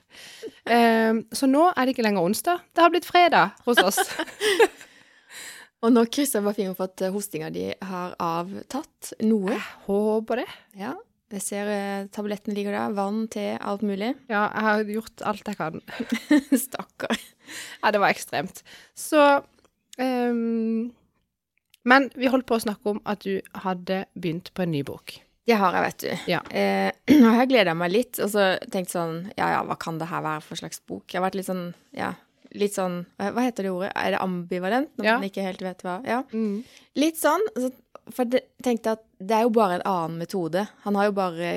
[0.72, 2.64] Ehm, så nå er det ikke lenger onsdag.
[2.72, 4.00] Det har blitt fredag hos oss.
[5.84, 9.52] Og nå krysser jeg bare fingeren for at eh, hostinga di har avtatt noe.
[9.52, 10.48] Jeg håper det.
[10.80, 10.96] Ja,
[11.30, 12.94] jeg ser eh, tabletten ligger der.
[12.96, 14.14] Vann, te, alt mulig.
[14.30, 15.80] Ja, jeg har gjort alt jeg kan.
[16.66, 17.16] Stakkar.
[17.82, 18.62] Ja, det var ekstremt.
[18.98, 19.20] Så
[19.98, 20.90] um,
[21.86, 25.16] Men vi holdt på å snakke om at du hadde begynt på en ny bok.
[25.48, 26.30] Det har jeg, vet du.
[26.30, 26.40] Ja.
[26.54, 26.90] Eh,
[27.26, 30.22] og jeg gleda meg litt, og så tenkte sånn Ja, ja, hva kan det her
[30.26, 31.06] være for slags bok?
[31.10, 31.64] Jeg har vært litt sånn
[31.96, 32.12] Ja,
[32.54, 33.90] litt sånn Hva hva heter det ordet?
[33.98, 34.92] Er det ambivalent?
[34.98, 35.16] Når Ja.
[35.18, 36.20] man ikke helt vet hva Ja.
[37.00, 37.42] Litt sånn.
[37.56, 37.72] Så,
[38.14, 40.66] for jeg tenkte at det er jo bare en annen metode.
[40.86, 41.50] Han har jo bare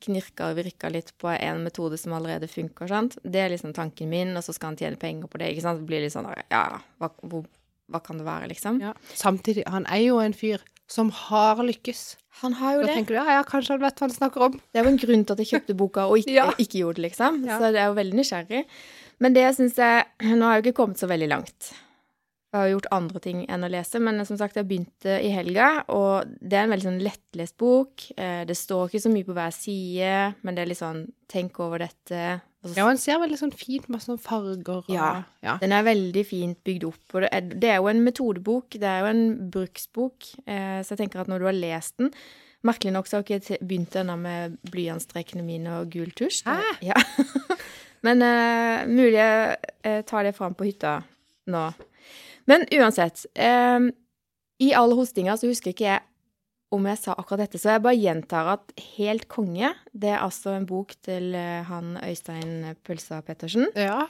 [0.00, 3.18] knirka og virka litt på en metode som allerede funker, sant.
[3.22, 5.82] Det er liksom tanken min, og så skal han tjene penger på det, ikke sant.
[5.82, 6.62] Det blir litt sånn ja,
[7.02, 7.44] hva, hvor,
[7.92, 8.78] hva kan det være, liksom?
[8.80, 8.94] Ja.
[9.12, 12.16] Samtidig, han er jo en fyr som har lykkes.
[12.40, 12.94] Han har jo Da det.
[12.96, 14.56] tenker du ja, ja, kanskje han vet hva han snakker om.
[14.72, 16.48] Det er jo en grunn til at jeg kjøpte boka og ikke, Ja.
[16.56, 17.42] ikke gjorde det, liksom.
[17.44, 18.64] Så det er jo veldig nysgjerrig.
[19.20, 21.70] Men det syns jeg Nå har jeg jo ikke kommet så veldig langt.
[22.50, 25.84] Jeg har gjort andre ting enn å lese, men som sagt, jeg begynte i helga,
[25.94, 28.08] og det er en veldig sånn lettlest bok.
[28.18, 31.60] Eh, Det står ikke så mye på hver side, men det er litt sånn tenk
[31.62, 32.40] over dette.
[32.66, 35.22] Så Ja, og den ser veldig sånn fint med sånne farger og Ja.
[35.42, 35.56] ja.
[35.62, 38.82] Den er veldig fint bygd opp, og det er, det er jo en metodebok, det
[38.82, 42.10] er jo en bruksbok, eh, så jeg tenker at når du har lest den
[42.62, 46.42] Merkelig nok så har jeg ikke begynt ennå med blyantstrekene mine og gul tusj.
[46.44, 46.58] Hæ?
[46.82, 46.92] Ja.
[48.04, 50.98] Men eh, mulig jeg eh, tar det fram på hytta
[51.48, 51.62] nå.
[52.50, 53.90] Men uansett, eh,
[54.60, 56.06] i all hostinga så husker ikke jeg
[56.70, 60.52] om jeg sa akkurat dette, så jeg bare gjentar at Helt konge, det er altså
[60.54, 63.70] en bok til eh, han Øystein Pølsa Pettersen.
[63.74, 64.04] ja.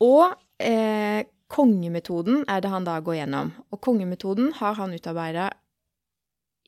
[0.00, 0.32] Og
[0.64, 3.50] eh, kongemetoden er det han da går gjennom.
[3.68, 5.50] Og kongemetoden har han utarbeida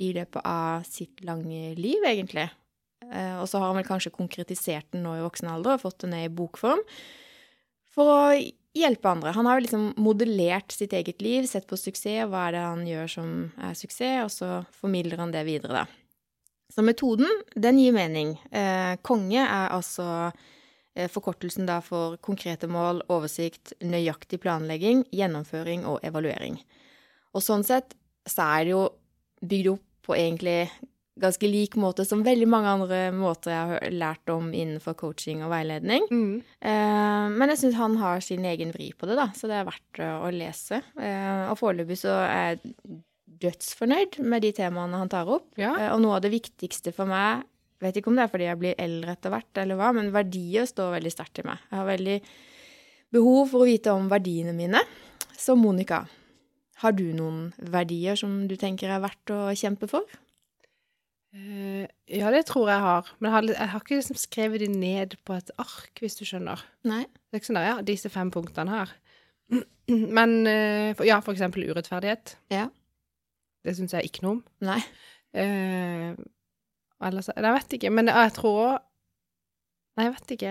[0.02, 2.48] i løpet av sitt lange liv, egentlig.
[3.08, 6.02] Eh, og så har han vel kanskje konkretisert den nå i voksen alder og fått
[6.04, 6.82] den ned i bokform.
[7.92, 8.20] For å
[8.76, 9.32] hjelpe andre.
[9.36, 12.86] Han har jo liksom modellert sitt eget liv, sett på suksess, hva er det han
[12.88, 14.50] gjør som er suksess, og så
[14.80, 15.98] formidler han det videre, da.
[16.72, 18.32] Så metoden, den gir mening.
[18.48, 20.06] Eh, konge er altså
[20.96, 26.56] eh, forkortelsen da for konkrete mål, oversikt, nøyaktig planlegging, gjennomføring og evaluering.
[27.36, 27.92] Og sånn sett
[28.28, 28.86] så er det jo
[29.44, 30.56] bygd opp på egentlig
[31.22, 35.52] ganske lik måte som veldig mange andre måter jeg har lært om innenfor coaching og
[35.54, 36.08] veiledning.
[36.10, 36.34] Mm.
[36.42, 39.70] Eh, men jeg syns han har sin egen vri på det, da, så det er
[39.70, 40.82] verdt eh, å lese.
[40.98, 42.74] Eh, og foreløpig så er jeg
[43.42, 45.50] dødsfornøyd med de temaene han tar opp.
[45.60, 45.74] Ja.
[45.78, 47.46] Eh, og noe av det viktigste for meg,
[47.82, 50.68] vet ikke om det er fordi jeg blir eldre etter hvert, eller hva, men verdier
[50.70, 51.62] står veldig sterkt i meg.
[51.70, 52.18] Jeg har veldig
[53.12, 54.82] behov for å vite om verdiene mine.
[55.38, 56.04] Så Monica,
[56.82, 60.06] har du noen verdier som du tenker er verdt å kjempe for?
[61.32, 63.08] Eh, ja, det tror jeg har.
[63.18, 66.26] Men jeg har, jeg har ikke liksom skrevet de ned på et ark, hvis du
[66.28, 66.60] skjønner.
[66.88, 67.04] Nei.
[67.08, 68.92] Det er ikke sånn der, ja, disse fem punktene her.
[70.18, 72.36] Men eh, ja, for eksempel urettferdighet.
[72.52, 72.66] Ja.
[73.64, 74.42] Det syns jeg ikke noe om.
[74.66, 74.80] Nei.
[75.38, 76.12] Eh,
[77.02, 78.74] ellers Jeg vet ikke, men jeg tror
[79.96, 80.50] Nei, jeg vet ikke.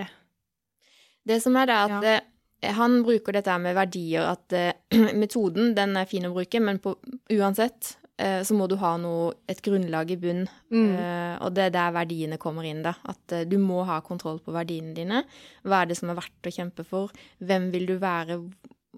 [1.30, 2.14] Det som er det er at Ja.
[2.62, 4.54] eh, han bruker dette med verdier, at
[5.22, 6.92] metoden den er fin å bruke, men på,
[7.34, 10.44] uansett så må du ha noe, et grunnlag i bunn.
[10.70, 10.92] Mm.
[10.94, 12.94] Uh, og det er der verdiene kommer inn, da.
[13.10, 15.24] At uh, du må ha kontroll på verdiene dine.
[15.66, 17.10] Hva er det som er verdt å kjempe for?
[17.42, 18.38] Hvem vil du være,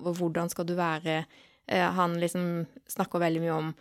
[0.03, 1.23] og hvordan skal du være?
[1.71, 3.75] Uh, han liksom snakker veldig mye om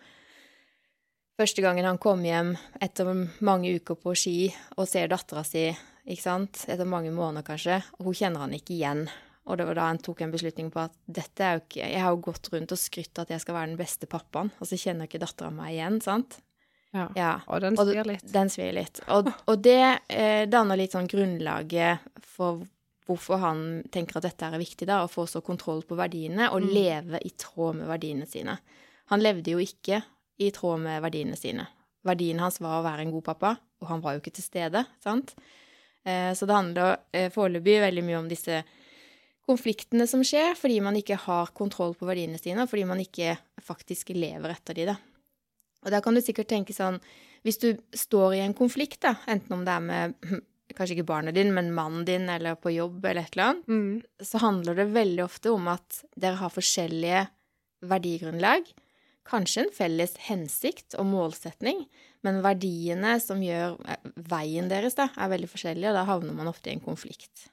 [1.39, 3.09] første gangen han kom hjem etter
[3.43, 4.37] mange uker på ski
[4.77, 5.65] og ser dattera si,
[6.05, 9.07] ikke sant, etter mange måneder kanskje, og hun kjenner han ikke igjen.
[9.45, 11.99] Og det var da han tok en beslutning på at dette er jo ikke Jeg
[12.01, 14.77] har jo gått rundt og skrytt at jeg skal være den beste pappaen, og så
[14.79, 16.37] kjenner ikke dattera meg igjen, sant?
[16.93, 17.07] Ja.
[17.17, 17.31] Ja.
[17.49, 18.23] Og den svir litt.
[18.31, 19.01] Den svir litt.
[19.11, 19.79] Og, og det
[20.13, 22.61] eh, danner litt sånn grunnlaget for
[23.09, 26.61] hvorfor han tenker at dette er viktig, da, å få så kontroll på verdiene og
[26.63, 26.69] Mm.
[26.71, 28.55] leve i tråd med verdiene sine.
[29.11, 29.99] Han levde jo ikke
[30.39, 31.65] i tråd med verdiene sine.
[32.07, 34.85] Verdien hans var å være en god pappa, og han var jo ikke til stede,
[35.03, 35.33] sant?
[36.05, 38.61] Eh, så det handler eh, foreløpig veldig mye om disse
[39.47, 43.35] konfliktene som skjer fordi man ikke har kontroll på verdiene sine, og fordi man ikke
[43.63, 44.97] faktisk lever etter de, da.
[45.83, 47.01] Og da kan du sikkert tenke sånn
[47.43, 50.13] Hvis du står i en konflikt, da, enten om det er med
[50.77, 54.03] kanskje ikke barnet din, men mannen din, eller på jobb, eller et eller annet, Mm.
[54.23, 57.25] så handler det veldig ofte om at dere har forskjellige
[57.83, 58.71] verdigrunnlag.
[59.27, 61.85] Kanskje en felles hensikt og målsetning,
[62.23, 66.47] men verdiene som gjør eh, veien deres, da, er veldig forskjellige, og da havner man
[66.47, 67.49] ofte i en konflikt.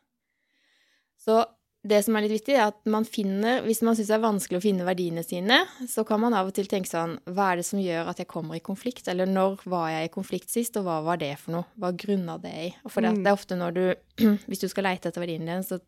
[1.18, 1.42] Så
[1.86, 4.58] det som er litt viktig, er at man finner Hvis man syns det er vanskelig
[4.58, 7.64] å finne verdiene sine, så kan man av og til tenke sånn Hva er det
[7.70, 9.08] som gjør at jeg kommer i konflikt?
[9.08, 11.64] Eller når var jeg i konflikt sist, og hva var det for noe?
[11.80, 12.68] Hva grunna det i?
[12.86, 13.22] For det, Mm.
[13.24, 13.84] det er ofte når du
[14.48, 15.80] Hvis du skal leite etter verdiene dine, så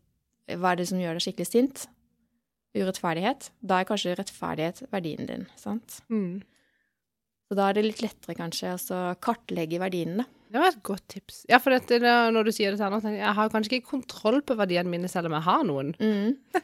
[0.57, 1.85] hva er det som gjør deg skikkelig sint?
[2.73, 3.51] Urettferdighet.
[3.61, 5.99] Da er kanskje rettferdighet verdien din, sant?
[6.09, 6.41] Mm.
[7.47, 10.29] Så da er det litt lettere kanskje å altså, kartlegge verdiene, da.
[10.53, 11.45] Det var et godt tips.
[11.49, 11.97] Ja, for dette,
[12.29, 15.09] når du sier det sånn, tenker jeg jeg har kanskje ikke kontroll på verdiene mine,
[15.09, 15.95] selv om jeg har noen.
[15.97, 16.59] Mm.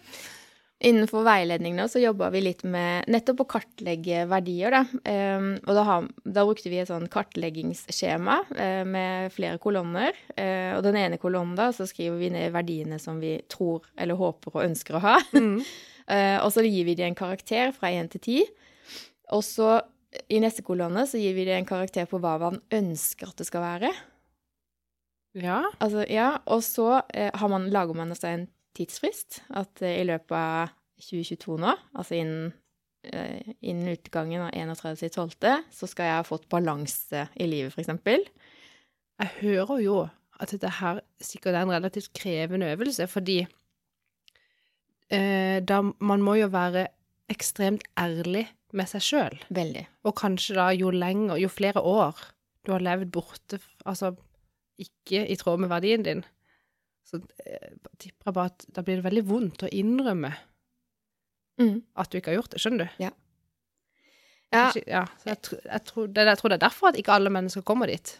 [0.79, 4.83] Innenfor veiledning nå, så jobba vi litt med nettopp å kartlegge verdier, da.
[5.09, 6.05] Um, og da, har,
[6.37, 10.15] da brukte vi et sånn kartleggingsskjema uh, med flere kolonner.
[10.37, 14.21] Uh, og den ene kolonnen da, så skriver vi ned verdiene som vi tror eller
[14.21, 15.17] håper og ønsker å ha.
[15.33, 15.57] Mm.
[16.13, 18.59] uh, og så gir vi dem en karakter fra 1 til 10.
[19.35, 19.79] Og så
[20.29, 23.47] i neste kolonne så gir vi det en karakter på hva man ønsker at det
[23.49, 23.91] skal være.
[25.37, 25.61] Ja.
[25.77, 28.47] Altså, ja, og så eh, har man, lager man seg en
[28.77, 29.43] tidsfrist.
[29.53, 30.73] At eh, i løpet av
[31.05, 32.51] 2022 nå, altså innen,
[33.07, 38.25] eh, innen utgangen av 31.12., så skal jeg ha fått balanse i livet, eksempel.
[39.19, 39.99] Jeg hører jo
[40.39, 43.41] at dette her sikkert er en relativt krevende øvelse, fordi
[45.11, 46.87] eh, da man må jo være
[47.29, 48.47] ekstremt ærlig
[48.77, 49.37] med seg sjøl.
[49.53, 49.85] Veldig.
[50.05, 52.19] Og kanskje da jo lenger, jo flere år
[52.67, 54.13] du har levd borte, altså
[54.79, 56.21] ikke i tråd med verdien din,
[57.07, 60.35] så eh, tipper jeg bare at da blir det veldig vondt å innrømme
[61.59, 61.81] Mm.
[61.99, 62.59] at du ikke har gjort det.
[62.63, 63.03] Skjønner du?
[63.03, 63.09] Ja.
[64.53, 64.61] Ja.
[64.61, 66.07] ja så jeg, jeg, tror, jeg tror
[66.53, 68.13] det er derfor at ikke alle mennesker kommer dit.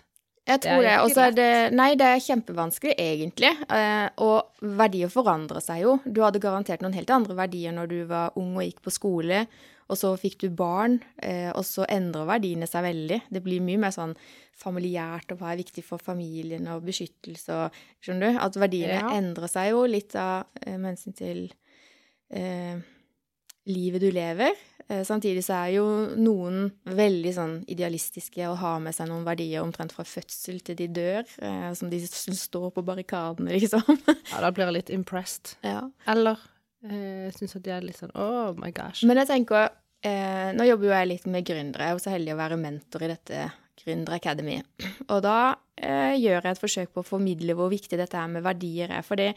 [0.49, 0.95] Jeg tror det.
[1.03, 3.51] Og så er det Nei, det er kjempevanskelig, egentlig.
[3.69, 5.97] Eh, og verdier forandrer seg jo.
[6.05, 9.45] Du hadde garantert noen helt andre verdier når du var ung og gikk på skole,
[9.89, 13.21] og så fikk du barn, eh, og så endrer verdiene seg veldig.
[13.33, 14.13] Det blir mye mer sånn
[14.59, 18.39] familiært og hva er viktig for familien og beskyttelse og Skjønner du?
[18.43, 19.09] At verdiene Ja.
[19.17, 21.45] endrer seg jo litt av eh, med hensyn til
[22.29, 22.77] eh,
[23.69, 24.57] livet du lever.
[24.89, 25.85] Eh, Samtidig så er jo
[26.17, 30.87] noen veldig sånn idealistiske og har med seg noen verdier omtrent fra fødsel til de
[30.95, 33.85] dør, eh, som de står på barrikadene, liksom.
[34.31, 35.55] Ja, da blir jeg litt impressed.
[35.65, 35.83] Ja.
[36.09, 36.41] Eller
[36.79, 39.01] Jeg syns at de er litt sånn oh my gosh.
[39.03, 39.65] Men jeg tenker
[40.07, 41.89] eh, Nå jobber jo jeg litt med gründere.
[41.89, 43.41] Jeg er jo så heldig å være mentor i dette
[43.79, 44.57] Gründer Academy.
[45.09, 45.35] Og da
[45.75, 49.03] eh, gjør jeg et forsøk på å formidle hvor viktig dette her med verdier er.
[49.03, 49.29] fordi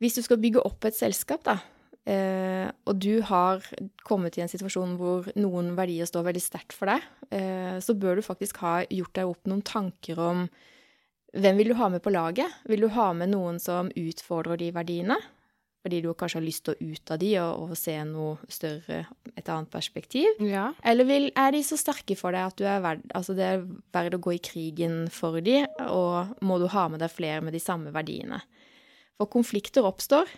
[0.00, 1.58] hvis du skal bygge opp et selskap, da,
[2.08, 3.64] eh, og du har
[4.06, 8.20] kommet i en situasjon hvor noen verdier står veldig sterkt for deg, eh, så bør
[8.20, 10.46] du faktisk ha gjort deg opp noen tanker om
[11.30, 12.50] hvem vil du ha med på laget?
[12.66, 15.20] Vil du ha med noen som utfordrer de verdiene?
[15.80, 19.00] fordi du kanskje har lyst til å ut av de og, og se noe større,
[19.32, 20.42] et annet perspektiv?
[20.44, 20.70] Ja.
[20.84, 23.64] Eller vil, er de så sterke for deg at du er verd, altså det er
[23.94, 27.56] verdt å gå i krigen for de, og må du ha med deg flere med
[27.56, 28.42] de samme verdiene?
[29.20, 30.28] For konflikter oppstår,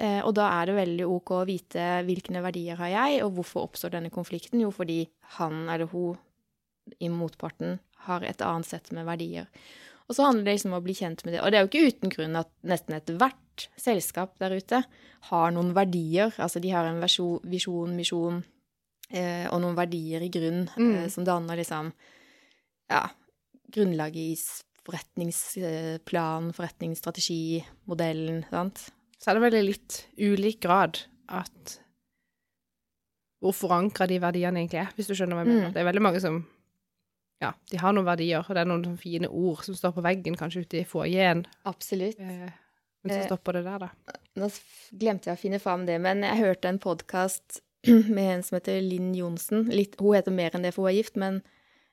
[0.00, 3.92] og da er det veldig ok å vite hvilke verdier har jeg, og hvorfor oppstår
[3.92, 4.62] denne konflikten?
[4.62, 5.02] Jo, fordi
[5.36, 6.16] han eller hun
[6.98, 9.50] i motparten har et annet sett med verdier.
[10.10, 11.42] Og så handler det liksom om å bli kjent med det.
[11.44, 14.80] Og det er jo ikke uten grunn at nesten ethvert selskap der ute
[15.28, 16.32] har noen verdier.
[16.42, 18.40] Altså de har en visjon, misjon
[19.12, 20.90] eh, og noen verdier i grunn mm.
[21.04, 21.92] eh, som danner liksom
[22.90, 23.04] ja,
[23.70, 24.34] grunnlaget i
[24.88, 28.88] forretningsplan, forretningsstrategi, modellen, sant.
[29.20, 31.76] Så er det vel i litt ulik grad at
[33.40, 35.68] hvor forankra de verdiene egentlig er, hvis du skjønner hva jeg mener.
[35.70, 35.74] Mm.
[35.74, 36.42] Det er veldig mange som
[37.40, 40.36] ja, de har noen verdier, og det er noen fine ord som står på veggen,
[40.36, 41.46] kanskje ute i foajeen.
[41.68, 42.20] Absolutt.
[42.20, 42.50] Eh,
[43.00, 44.18] men så stopper det der, da.
[44.36, 44.50] Nå
[45.00, 48.82] glemte jeg å finne fram det, men jeg hørte en podkast med en som heter
[48.84, 49.70] Linn Johnsen.
[49.72, 51.40] Litt, hun heter mer enn det, for hun er gift, men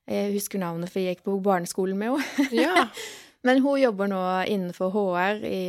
[0.08, 2.52] jeg husker navnet, for jeg gikk på barneskolen med henne.
[2.68, 2.88] Ja.
[3.48, 5.64] men hun jobber nå innenfor HR i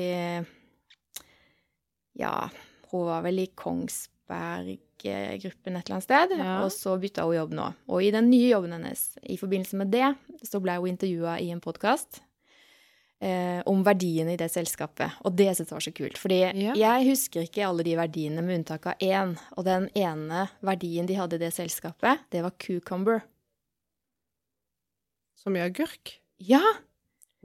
[2.19, 2.49] Ja,
[2.91, 6.55] hun var vel i Kongsberg gruppen et eller annet sted, ja.
[6.65, 7.67] og så bytta hun jobb nå.
[7.93, 10.09] Og i den nye jobben hennes, i forbindelse med det,
[10.43, 12.21] så ble hun intervjua i en podkast
[13.23, 15.21] eh, om verdiene i det selskapet.
[15.23, 16.21] Og det syntes jeg var så kult.
[16.21, 16.75] Fordi ja.
[16.79, 19.37] jeg husker ikke alle de verdiene, med unntak av én.
[19.57, 23.23] Og den ene verdien de hadde i det selskapet, det var cucumber.
[25.39, 26.19] Som i agurk?
[26.43, 26.63] Ja!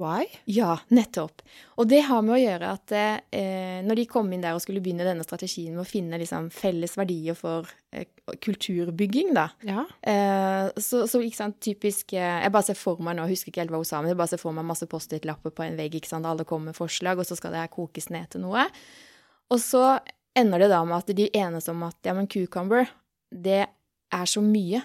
[0.01, 0.25] Why?
[0.49, 1.43] Ja, nettopp.
[1.77, 4.81] Og det har med å gjøre at eh, når de kom inn der og skulle
[4.81, 8.07] begynne denne strategien med å finne liksom, felles verdier for eh,
[8.41, 9.83] kulturbygging, da, ja.
[10.01, 13.53] eh, så, så ikke sant, typisk eh, Jeg bare ser for meg nå, jeg husker
[13.53, 15.77] ikke helt hva hun sa, men jeg bare ser for meg masse Post-It-lapper på en
[15.77, 18.41] vegg, ikke sant, alle kommer med forslag, og så skal det her kokes ned til
[18.47, 18.65] noe.
[19.53, 19.85] Og så
[20.33, 22.89] ender det da med at de enes om at ja, men cucumber,
[23.29, 23.61] det
[24.13, 24.81] er så mye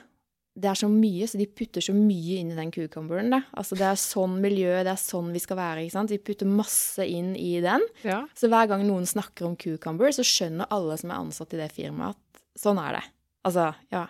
[0.59, 3.31] det er så mye, så de putter så mye inn i den cucumberen.
[3.35, 3.43] Da.
[3.59, 5.85] Altså, det er sånn miljø, det er sånn vi skal være.
[5.85, 6.13] ikke sant?
[6.13, 7.85] De putter masse inn i den.
[8.07, 8.25] Ja.
[8.39, 11.71] Så hver gang noen snakker om cucumber, så skjønner alle som er ansatt i det
[11.77, 13.05] firmaet, at sånn er det.
[13.47, 14.09] Altså, ja.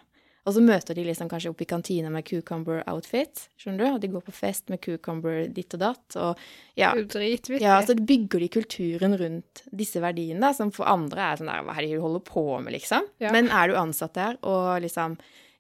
[0.49, 3.51] Og så møter de liksom kanskje opp i kantina med cucumber outfit.
[3.61, 3.89] skjønner du?
[3.91, 6.17] Og de går på fest med cucumber ditt og datt.
[6.17, 6.41] og
[6.79, 6.95] ja.
[7.61, 11.67] Ja, så bygger de kulturen rundt disse verdiene, da, som for andre er sånn der
[11.67, 13.11] Hva er det de holder på med, liksom?
[13.21, 13.35] Ja.
[13.37, 15.19] Men er du ansatt der og liksom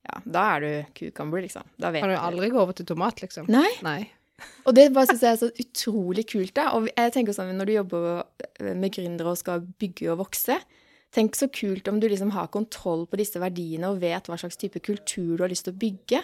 [0.09, 1.66] ja, da er du cucumber, liksom.
[1.80, 3.50] Da vet kan du aldri gå over til tomat, liksom.
[3.52, 3.68] Nei.
[3.84, 4.00] Nei.
[4.68, 6.70] Og det bare synes jeg er så utrolig kult, da.
[6.78, 8.09] Og jeg tenker sånn, når du jobber
[8.78, 10.59] med gründere og skal bygge og vokse,
[11.14, 14.61] tenk så kult om du liksom har kontroll på disse verdiene og vet hva slags
[14.61, 16.22] type kultur du har lyst til å bygge.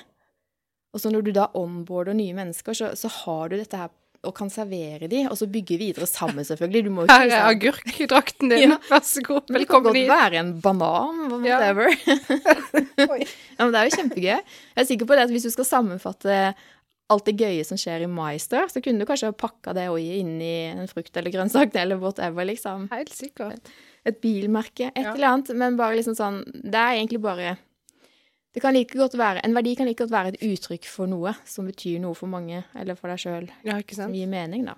[0.95, 3.91] Og så når du da onboarder nye mennesker, så, så har du dette her
[4.27, 6.85] og kan servere de, og så bygge videre sammen, selvfølgelig.
[6.87, 8.79] Du må Her er agurkdrakten din, ja.
[8.91, 10.05] vær så god, velkommen hit.
[10.05, 11.91] Det kan godt være en banan, whatever.
[12.95, 13.65] Ja.
[13.67, 14.29] men det er jo kjempegøy.
[14.31, 16.37] Jeg er sikker på det at hvis du skal sammenfatte
[17.13, 20.55] alt det gøye som skjer i Meister, så kunne du kanskje pakka det inn i
[20.73, 22.89] en frukt eller grønnsak eller whatever, liksom.
[22.95, 23.73] Helt sikkert.
[24.05, 25.13] Et bilmerke, et ja.
[25.13, 25.53] eller annet.
[25.59, 27.57] Men bare liksom sånn Det er egentlig bare
[28.55, 31.35] det kan like godt være, En verdi kan like godt være et uttrykk for noe
[31.45, 33.49] som betyr noe for mange, eller for deg sjøl.
[33.67, 34.77] Ja, som gir mening, da.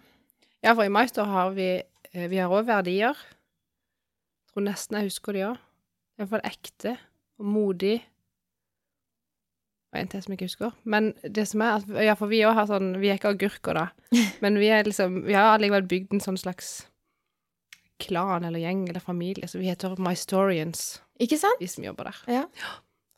[0.65, 3.13] Ja, for i Meister har vi eh, Vi har òg verdier.
[3.13, 5.59] Jeg tror nesten jeg husker de òg.
[6.17, 6.95] Iallfall ekte
[7.37, 7.99] og modig.
[9.93, 10.73] Og en til som jeg ikke husker.
[10.85, 13.77] Men det som er at Ja, for vi òg har sånn Vi er ikke agurker,
[13.77, 13.87] da.
[14.45, 16.87] Men vi er liksom Vi har allikevel bygd en sånn slags
[18.01, 20.99] klan eller gjeng eller familie, så vi heter Mystorians.
[21.17, 21.57] Ikke sant?
[21.63, 22.19] Vi som jobber der.
[22.29, 22.43] Ja.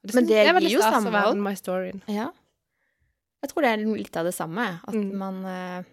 [0.03, 1.41] Det Men det gir jo samhold.
[2.07, 2.31] Ja.
[3.43, 4.67] Jeg tror det er litt av det samme.
[4.87, 5.11] At mm.
[5.19, 5.89] man eh,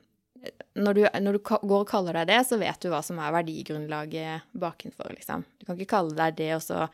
[0.77, 3.33] når du, når du, går og kaller deg det, så vet du hva som er
[3.33, 5.45] verdigrunnlaget bakenfor, liksom.
[5.59, 6.87] Du kan ikke kalle deg det, og så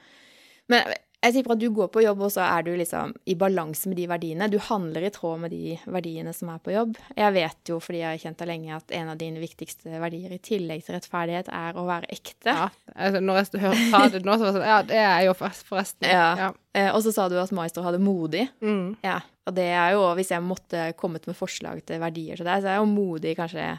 [0.72, 3.90] Men jeg tipper at du går på jobb, og så er du liksom i balanse
[3.90, 4.48] med de verdiene.
[4.50, 6.96] Du handler i tråd med de verdiene som er på jobb.
[7.14, 10.34] Jeg vet jo, fordi jeg har kjent deg lenge, at en av dine viktigste verdier
[10.34, 12.50] i tillegg til rettferdighet er å være ekte.
[12.50, 15.30] Ja, altså når jeg hørte det nå, så var det sånn Ja, det er jeg
[15.30, 16.10] jo forresten.
[16.10, 16.28] Ja.
[16.42, 16.50] ja.
[16.74, 18.48] Eh, og så sa du at Maestro hadde modig.
[18.66, 18.98] Mm.
[19.06, 19.20] Ja.
[19.46, 22.74] Og det er jo, hvis jeg måtte kommet med forslag til verdier til deg, så
[22.74, 23.76] er jo modig kanskje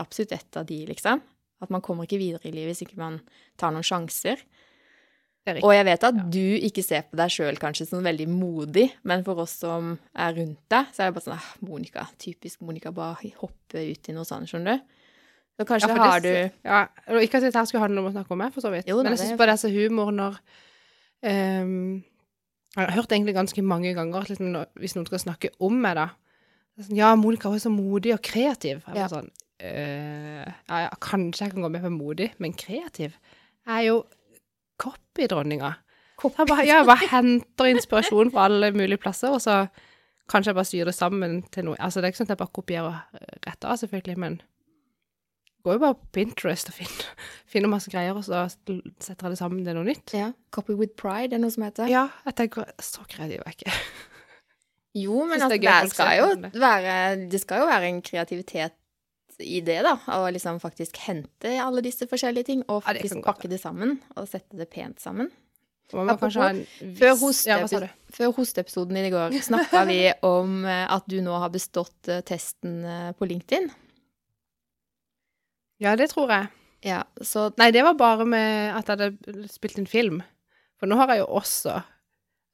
[0.00, 1.20] absolutt ett av de, liksom.
[1.60, 3.20] At man kommer ikke videre i livet hvis ikke man
[3.60, 4.40] tar noen sjanser.
[5.62, 6.22] Og jeg vet at Ja.
[6.22, 10.32] du ikke ser på deg sjøl kanskje som veldig modig, men for oss som er
[10.34, 14.12] rundt deg, så er det bare sånn ah, Monica, typisk Monica, bare hoppe ut i
[14.12, 14.82] noe sånt, skjønner du.
[15.58, 18.12] Så kanskje Ja, har det- du Ja, og ikke at dette skulle handle om å
[18.12, 18.86] snakke om meg, for så vidt.
[18.88, 20.38] Jo Men jeg syns bare det er så humor når
[21.22, 22.04] um,
[22.76, 26.08] Jeg har hørt egentlig ganske mange ganger liksom, hvis noen skal snakke om meg, da
[26.78, 28.82] sånn, Ja, Monica var så modig og kreativ.
[28.84, 29.08] Jeg Ja.
[29.08, 33.14] bare sånn «Øh, ja, ja, Kanskje jeg kan gå med på modig, men kreativ
[33.66, 34.04] Jeg er jo
[34.82, 35.74] copy-dronninga.
[36.24, 39.66] Jeg bare, jeg henter inspirasjon fra alle mulige plasser, og så
[40.30, 41.78] kanskje jeg bare styrer det sammen til noe.
[41.78, 44.38] Altså, det er ikke sånn at jeg bare kopierer og retter av, selvfølgelig, men
[45.66, 47.06] går jo bare på Pinterest og finner,
[47.52, 50.14] finner masse greier, og så setter jeg det sammen til noe nytt.
[50.16, 51.90] ja, Copy with pride, er noe som heter?
[51.90, 53.78] Ja, jeg tenker så kreativ er jeg ikke.
[54.96, 56.92] Jo, men altså, det skal jo være
[57.28, 58.72] Det skal jo være en kreativitet
[59.44, 59.96] i det, da.
[60.16, 63.98] Å liksom faktisk hente alle disse forskjellige ting, og Ja, det faktisk pakke det sammen,
[64.16, 65.30] og sette det pent sammen.
[65.92, 66.64] Ha en
[66.98, 67.60] Før viss- Ja?
[68.10, 72.22] Før hosteepisoden din i går snakka vi om eh, at du nå har bestått eh,
[72.26, 73.68] testen eh, på LinkedIn.
[75.78, 76.48] Ja, det tror jeg.
[76.86, 80.22] Ja, så Nei, det var bare med at jeg hadde spilt en film.
[80.80, 81.78] For nå har jeg jo også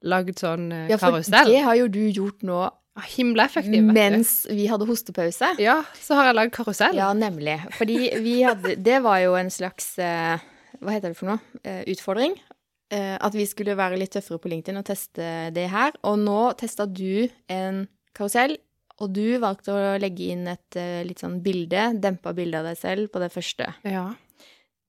[0.03, 0.91] lagd sånn karusell.
[0.91, 1.49] ja, for karusell.
[1.53, 2.61] det har jo du gjort nå
[3.01, 5.55] Himla effektiv, mens vi hadde hostepause.
[5.63, 6.97] Ja, så har jeg lagd karusell.
[6.99, 7.57] Ja, nemlig.
[7.79, 10.43] Fordi vi hadde Det var jo en slags eh,
[10.83, 11.41] Hva heter det for noe?
[11.65, 12.37] Eh, utfordring.
[12.93, 15.97] Eh, at vi skulle være litt tøffere på LinkedIn og teste det her.
[16.05, 18.59] Og nå testa du en karusell,
[19.01, 20.77] og du valgte å legge inn et
[21.09, 23.71] litt sånn bilde, dempa bilde av deg selv, på det første.
[23.89, 24.11] Ja.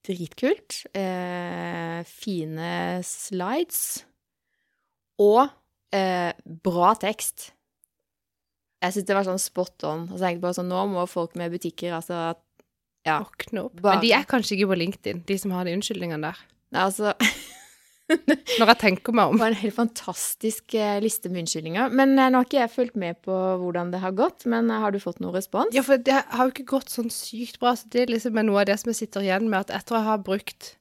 [0.04, 0.82] Dritkult.
[0.92, 4.04] Eh, fine slides.
[5.24, 5.48] Og
[5.96, 7.54] eh, bra tekst.
[8.84, 10.02] Jeg syns det var sånn spot on.
[10.12, 12.42] Og så tenkte jeg bare sånn, nå må folk med butikker altså at
[13.08, 13.18] Ja.
[13.24, 13.80] Våkne opp.
[13.82, 16.38] Bare- Men de er kanskje ikke på LinkedIn, de som har de unnskyldningene der.
[16.72, 17.14] Nei, altså
[18.60, 19.38] Når jeg tenker meg om.
[19.38, 21.94] Det var en helt fantastisk eh, liste med unnskyldninger.
[21.96, 24.46] Men eh, nå har ikke jeg fulgt med på hvordan det har gått.
[24.52, 25.74] Men eh, har du fått noe respons?
[25.76, 27.74] Ja, for det har jo ikke gått sånn sykt bra.
[27.80, 30.04] Så det er liksom noe av det som jeg sitter igjen med, at etter å
[30.10, 30.74] ha brukt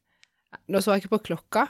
[0.69, 1.63] Nå så jeg ikke på klokka.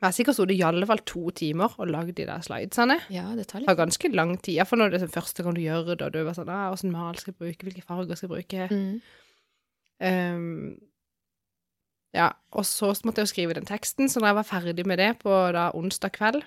[0.00, 2.96] Jeg har sikkert sittet i alle fall to timer og lagd de der slidesene.
[3.12, 4.54] Ja, det tar Det litt har ganske lang tid.
[4.54, 6.52] Iallfall når det er sånn første gang du gjør det, og du er bare sånn
[6.52, 7.66] ah, 'Åssen mal skal jeg bruke?
[7.68, 9.00] Hvilke farger skal jeg bruke?' mm.
[10.00, 10.78] Um,
[12.16, 14.98] ja, og så måtte jeg jo skrive den teksten, så når jeg var ferdig med
[14.98, 16.46] det på da onsdag kveld,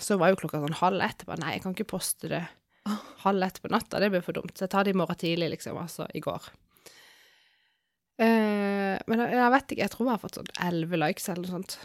[0.00, 1.20] så var jo klokka sånn halv ett.
[1.20, 2.46] Jeg bare nei, jeg kan ikke poste det
[3.26, 4.56] halv ett på natta, det blir for dumt.
[4.56, 6.48] Så jeg tar det i morgen tidlig, liksom, altså i går.
[8.16, 11.44] Uh, men jeg, jeg vet ikke, jeg tror jeg har fått sånn elleve likes eller
[11.44, 11.78] noe sånt.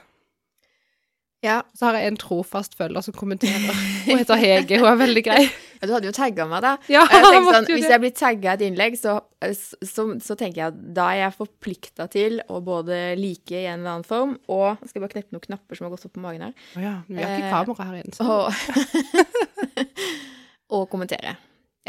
[1.42, 1.62] Ja.
[1.74, 3.74] Så har jeg en trofast følger som kommenterer.
[4.06, 5.39] Hun heter Hege, hun er veldig grei.
[5.80, 6.74] ja, du hadde jo tagga meg, da.
[6.92, 9.16] Ja, jeg tenkte sånn, hvis jeg blir tagga et innlegg, så,
[9.50, 13.82] så, så tenker jeg at da er jeg forplikta til å både like i en
[13.82, 16.24] eller annen form, og jeg skal bare kneppe noen knapper som har gått opp på
[16.28, 18.16] magen her, Å ja, vi har ikke Eh, kamera her inne.
[18.16, 18.30] Så.
[18.30, 19.52] og,
[20.78, 21.36] og kommentere.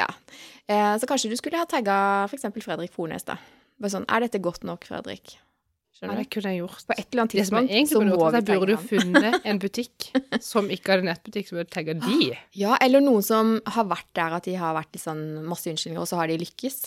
[0.01, 0.09] Ja.
[0.65, 1.97] Eh, så kanskje du skulle ha tagga
[2.31, 2.49] f.eks.
[2.65, 3.37] Fredrik Fornes, da.
[3.77, 5.37] Bare sånn, er dette godt nok, Fredrik?
[6.03, 6.81] Ja, det kunne jeg gjort.
[6.89, 10.09] På et eller annet tidspunkt egentlig så må gjort, vi burde du funnet en butikk
[10.43, 12.33] som ikke hadde nettbutikk, som burde tagge de.
[12.59, 16.03] Ja, eller noen som har vært der at de har vært i sånn masse unnskyldninger,
[16.03, 16.81] og så har de lykkes.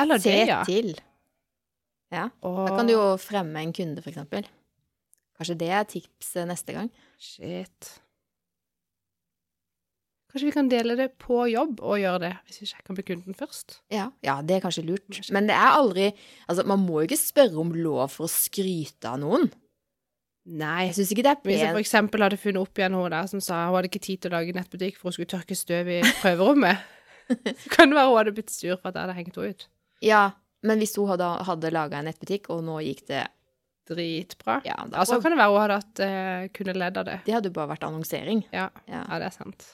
[0.00, 0.60] Eller Se det, ja.
[0.66, 0.92] til.
[2.10, 2.26] Ja.
[2.42, 2.64] Og...
[2.66, 4.48] Da kan du jo fremme en kunde, for eksempel.
[5.38, 6.90] Kanskje det er tips eh, neste gang.
[7.20, 7.94] Shit.
[10.30, 13.34] Kanskje vi kan dele det på jobb og gjøre det, hvis vi sjekker med kunden
[13.34, 13.80] først?
[13.90, 15.18] Ja, ja det er kanskje lurt.
[15.34, 16.12] Men det er aldri
[16.46, 19.48] Altså, man må jo ikke spørre om lov for å skryte av noen.
[20.50, 20.86] Nei.
[20.88, 23.26] Jeg syns ikke det er Hvis jeg for eksempel hadde funnet opp igjen hun der
[23.30, 25.90] som sa hun hadde ikke tid til å lage nettbutikk for hun skulle tørke støv
[25.92, 26.86] i prøverommet,
[27.28, 29.66] så kan det være hun hadde blitt sur for at jeg hadde hengt henne ut.
[30.06, 30.22] Ja,
[30.66, 33.26] men hvis hun hadde, hadde laga en nettbutikk, og nå gikk det
[33.90, 34.60] Dritbra.
[34.62, 37.16] Ja, da Altså kan det være hun hadde hatt, uh, kunne ledd av det.
[37.26, 38.44] Det hadde jo bare vært annonsering.
[38.54, 39.02] Ja, Ja.
[39.08, 39.72] ja det er sant.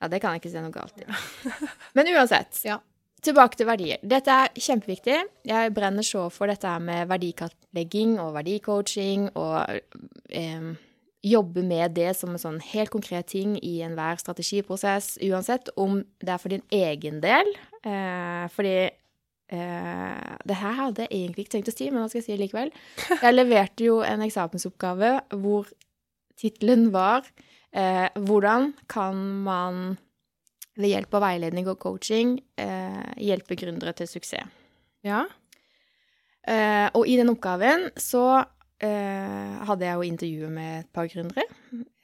[0.00, 1.06] Ja, det kan jeg ikke se noe galt i.
[1.96, 2.62] Men uansett.
[2.64, 2.78] Ja.
[3.20, 4.00] Tilbake til verdier.
[4.00, 5.16] Dette er kjempeviktig.
[5.44, 9.74] Jeg brenner så for dette med verdikartlegging og verdicoaching og
[10.32, 10.70] eh,
[11.26, 16.32] jobbe med det som en sånn helt konkret ting i enhver strategiprosess, uansett om det
[16.32, 17.52] er for din egen del.
[17.84, 22.22] Eh, fordi eh, det her hadde jeg egentlig ikke tenkt å si, men nå skal
[22.22, 22.72] jeg si det likevel.
[23.26, 25.12] Jeg leverte jo en eksamensoppgave
[25.44, 25.68] hvor
[26.40, 27.28] tittelen var
[27.72, 29.98] eh, 'Hvordan kan man
[30.76, 34.48] ved hjelp av veiledning og coaching eh, hjelpe gründere til suksess'.
[35.04, 35.24] Ja.
[36.48, 38.44] Eh, og i den oppgaven så
[38.80, 41.44] eh, hadde jeg jo intervjuet med et par gründere.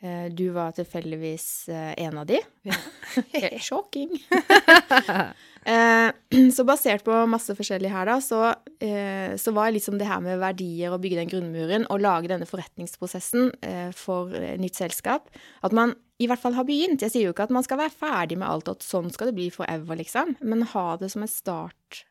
[0.02, 2.40] Eh, Du var tilfeldigvis eh, en av de.
[2.64, 2.76] Ja.
[3.68, 4.10] Shocking.
[5.66, 6.10] Eh,
[6.56, 8.40] Så basert på masse forskjellig her, da, så,
[8.82, 12.46] eh, så var liksom det her med verdier og bygge den grunnmuren og lage denne
[12.46, 14.30] forretningsprosessen eh, for
[14.62, 15.30] nytt selskap
[15.66, 17.02] At man i hvert fall har begynt.
[17.04, 19.28] Jeg sier jo ikke at man skal være ferdig med alt, og at sånn skal
[19.28, 20.36] det bli forever, liksom.
[20.40, 22.06] Men ha det som en start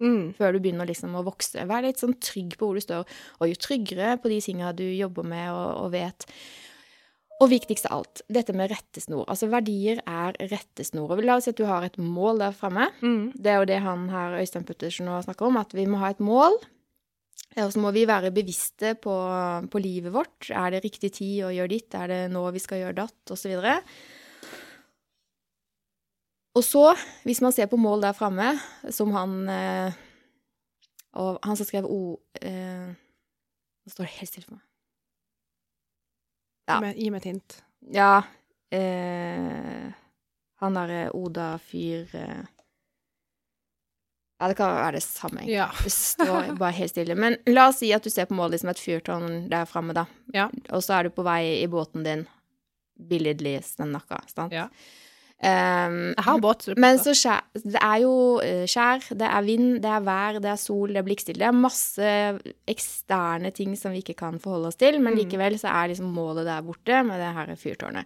[0.00, 0.34] Mm.
[0.36, 1.64] før du begynner liksom å vokse.
[1.68, 3.04] Vær litt sånn trygg på hvor du står,
[3.40, 6.26] og jo tryggere på de tinga du jobber med og, og vet.
[7.38, 9.22] Og viktigst av alt, dette med rettesnor.
[9.30, 11.12] Altså verdier er rettesnor.
[11.14, 12.88] Og la oss si at du har et mål der fremme.
[12.98, 13.30] Mm.
[13.38, 16.10] Det er jo det han her, Øystein Puttersen, nå snakker om, at vi må ha
[16.10, 16.58] et mål.
[17.62, 19.14] Og så må vi være bevisste på,
[19.70, 20.50] på livet vårt.
[20.50, 21.94] Er det riktig tid å gjøre ditt?
[21.94, 23.18] Er det nå vi skal gjøre datt?
[23.30, 23.78] Og så videre.
[26.58, 26.84] Og så,
[27.22, 28.56] hvis man ser på mål der framme,
[28.90, 29.98] som han eh,
[31.18, 32.18] Og han som skrev O...
[32.42, 32.88] Eh,
[33.86, 34.67] nå står det helt stille for meg.
[36.68, 36.78] Ja.
[36.92, 37.58] Gi, meg, et hint.
[37.94, 38.12] Ja
[38.74, 39.88] eh,
[40.60, 42.42] Han derre Oda-fyr eh,
[44.38, 45.42] Ja, det kan være det samme.
[45.50, 45.70] Ja.
[45.84, 47.16] Det står bare helt stille.
[47.18, 50.04] Men la oss si at du ser på målet som et fyrtårn der framme, da.
[50.34, 50.46] Ja.
[50.70, 52.22] Og så er du på vei i båten din,
[52.94, 54.54] billedlig snakka, sant?
[54.54, 54.68] Ja.
[55.38, 56.64] Um, Jeg har båt.
[56.76, 60.50] men så skjær, det er jo eh, skjær, det er vind, det er vær, det
[60.50, 61.38] er sol, det er blikkstille.
[61.38, 62.08] Det er masse
[62.66, 65.20] eksterne ting som vi ikke kan forholde oss til, men Mm.
[65.22, 68.04] likevel så er liksom målet der borte med det her fyrtårnet.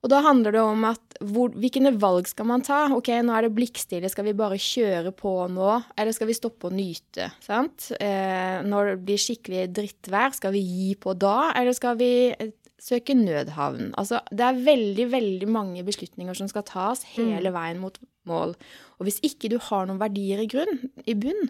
[0.00, 2.86] Og da handler det om at hvor, hvilke valg skal man ta?
[2.94, 6.68] Ok, nå er det blikkstille, skal vi bare kjøre på nå, eller skal vi stoppe
[6.70, 7.32] og nyte?
[7.42, 7.90] Sant?
[8.00, 12.52] Eh, når det blir skikkelig drittvær, skal vi gi på da, eller skal vi eh,
[12.82, 13.92] søke nødhavn?
[13.98, 17.98] Altså, det er veldig, veldig mange beslutninger som skal tas hele veien mot
[18.28, 18.54] mål.
[18.98, 21.48] Og hvis ikke du har noen verdier i, grunn, i bunn,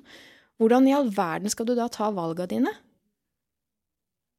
[0.59, 2.72] hvordan i all verden skal du da ta valgene dine?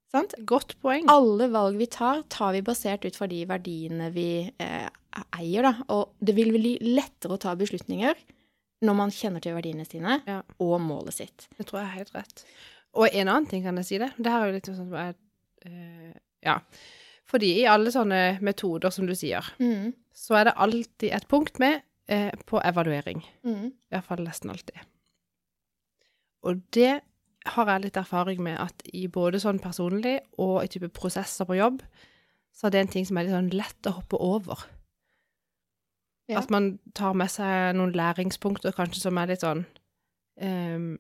[0.10, 0.34] Sant?
[0.50, 1.06] Godt poeng.
[1.12, 4.26] Alle valg vi tar, tar vi basert ut fra de verdiene vi
[4.58, 4.88] eh,
[5.38, 5.74] eier, da.
[5.94, 8.18] Og det vil bli lettere å ta beslutninger
[8.88, 10.40] når man kjenner til verdiene sine Ja.
[10.64, 11.46] og målet sitt.
[11.60, 12.44] Det tror jeg er helt rett.
[12.98, 14.10] Og en annen ting, kan jeg si det.
[14.18, 15.14] Det her er jo litt sånn som jeg
[15.68, 16.16] eh,
[16.46, 16.60] Ja.
[17.30, 19.94] Fordi i alle sånne metoder, som du sier, Mm.
[20.14, 23.22] så er det alltid et punkt med eh, på evaluering.
[23.46, 23.68] Mm.
[23.68, 24.80] I hvert fall nesten alltid.
[26.44, 27.02] Og det
[27.46, 31.58] har jeg litt erfaring med at i både sånn personlig og i type prosesser på
[31.60, 31.82] jobb,
[32.56, 34.66] så er det en ting som er litt sånn lett å hoppe over.
[36.30, 36.40] Ja.
[36.42, 39.64] At man tar med seg noen læringspunkter kanskje som er litt sånn
[40.42, 40.92] um,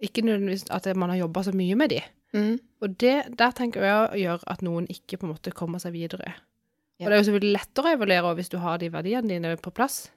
[0.00, 1.98] Ikke nødvendigvis at man har jobba så mye med de.
[2.36, 2.58] Mm.
[2.84, 6.34] Og det, der tenker jeg gjør at noen ikke på en måte kommer seg videre.
[6.98, 7.06] Ja.
[7.06, 9.72] Og det er jo selvfølgelig lettere å evaluere hvis du har de verdiene dine på
[9.74, 10.08] plass.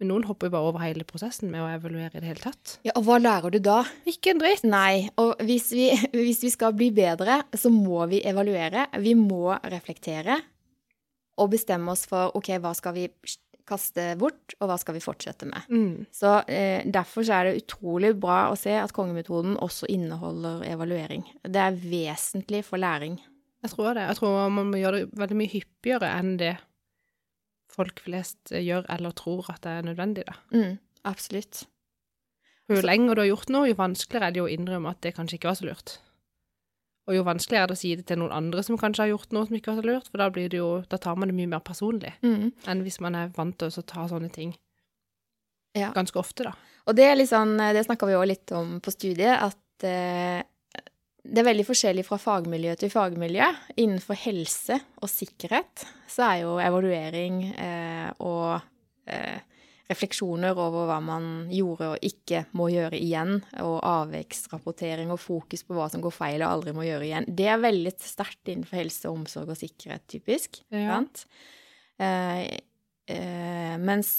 [0.00, 2.78] Men noen hopper jo bare over hele prosessen med å evaluere i det hele tatt.
[2.86, 3.82] Ja, og hva lærer du da?
[4.10, 4.64] Ikke en dritt.
[4.66, 8.88] Nei, og hvis vi, hvis vi skal bli bedre, så må vi evaluere.
[9.02, 10.40] Vi må reflektere
[11.38, 13.08] og bestemme oss for ok, hva skal vi
[13.68, 15.68] kaste bort, og hva skal vi fortsette med.
[15.72, 16.06] Mm.
[16.12, 21.24] Så eh, Derfor så er det utrolig bra å se at kongemetoden også inneholder evaluering.
[21.42, 23.18] Det er vesentlig for læring.
[23.64, 24.06] Jeg tror det.
[24.10, 26.54] Jeg tror man må gjøre det veldig mye hyppigere enn det
[27.74, 30.26] folk flest eh, gjør eller tror at det er nødvendig.
[30.28, 30.36] da.
[30.54, 30.76] Mm,
[31.08, 31.64] absolutt.
[32.70, 35.36] Jo lenger du har gjort noe, jo vanskeligere er det å innrømme at det kanskje
[35.36, 35.98] ikke var så lurt.
[37.06, 39.32] Og jo vanskeligere er det å si det til noen andre som kanskje har gjort
[39.36, 41.36] noe som ikke var så lurt, for da, blir det jo, da tar man det
[41.36, 42.52] mye mer personlig Mm.
[42.66, 44.54] enn hvis man er vant til å ta sånne ting
[45.76, 45.90] Ja.
[45.92, 46.52] ganske ofte, da.
[46.86, 50.42] Og det er litt sånn, det snakka vi òg litt om på studiet, at eh,
[51.24, 53.46] det er veldig forskjellig fra fagmiljø til fagmiljø.
[53.80, 58.60] Innenfor helse og sikkerhet så er jo evaluering eh, og
[59.08, 59.40] eh,
[59.90, 65.76] refleksjoner over hva man gjorde og ikke må gjøre igjen, og avviksrapportering og fokus på
[65.76, 69.10] hva som går feil og aldri må gjøre igjen, det er veldig sterkt innenfor helse,
[69.12, 70.62] omsorg og sikkerhet, typisk.
[70.72, 71.02] Ja.
[72.00, 72.46] Eh,
[73.12, 74.14] eh, mens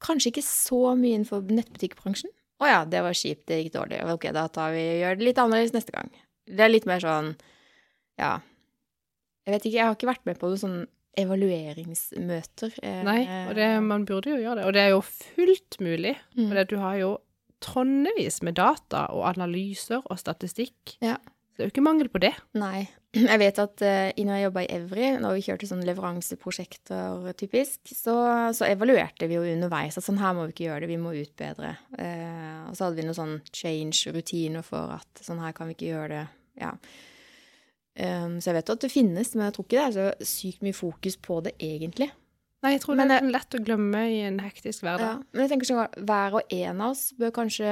[0.00, 2.32] kanskje ikke så mye innenfor nettbutikkbransjen.
[2.60, 4.00] Å ja, det var kjipt, det gikk dårlig.
[4.12, 6.08] Ok, da tar vi, gjør det litt annerledes neste gang.
[6.48, 7.34] Det er litt mer sånn,
[8.20, 8.38] ja
[9.46, 10.80] Jeg vet ikke, jeg har ikke vært med på noe sånn
[11.18, 12.76] evalueringsmøter.
[12.82, 14.68] eh, Nei, og det, man burde jo gjøre det.
[14.68, 16.46] Og det er jo fullt mulig, mm.
[16.46, 17.10] for du har jo
[17.60, 20.96] tonnevis med data og analyser og statistikk.
[21.04, 21.18] Ja.
[21.60, 22.32] Det er jo ikke mangel på det.
[22.56, 22.86] Nei.
[23.20, 27.90] Jeg vet at uh, når jeg jobba i Evry, når vi kjørte sånne leveranseprosjekter typisk,
[27.90, 28.14] så,
[28.54, 31.12] så evaluerte vi jo underveis at sånn her må vi ikke gjøre det, vi må
[31.18, 31.72] utbedre.
[31.98, 35.90] Uh, og så hadde vi noen sånn change-rutiner for at sånn her kan vi ikke
[35.90, 36.22] gjøre det.
[36.62, 36.70] Ja.
[38.00, 40.64] Um, så jeg vet at det finnes, men jeg tror ikke det er så sykt
[40.64, 42.08] mye fokus på det egentlig.
[42.64, 45.14] Nei, jeg tror Men det er lett å glemme i en hektisk Ja.
[45.32, 47.70] Men jeg tenker sånn at hver og en av oss bør kanskje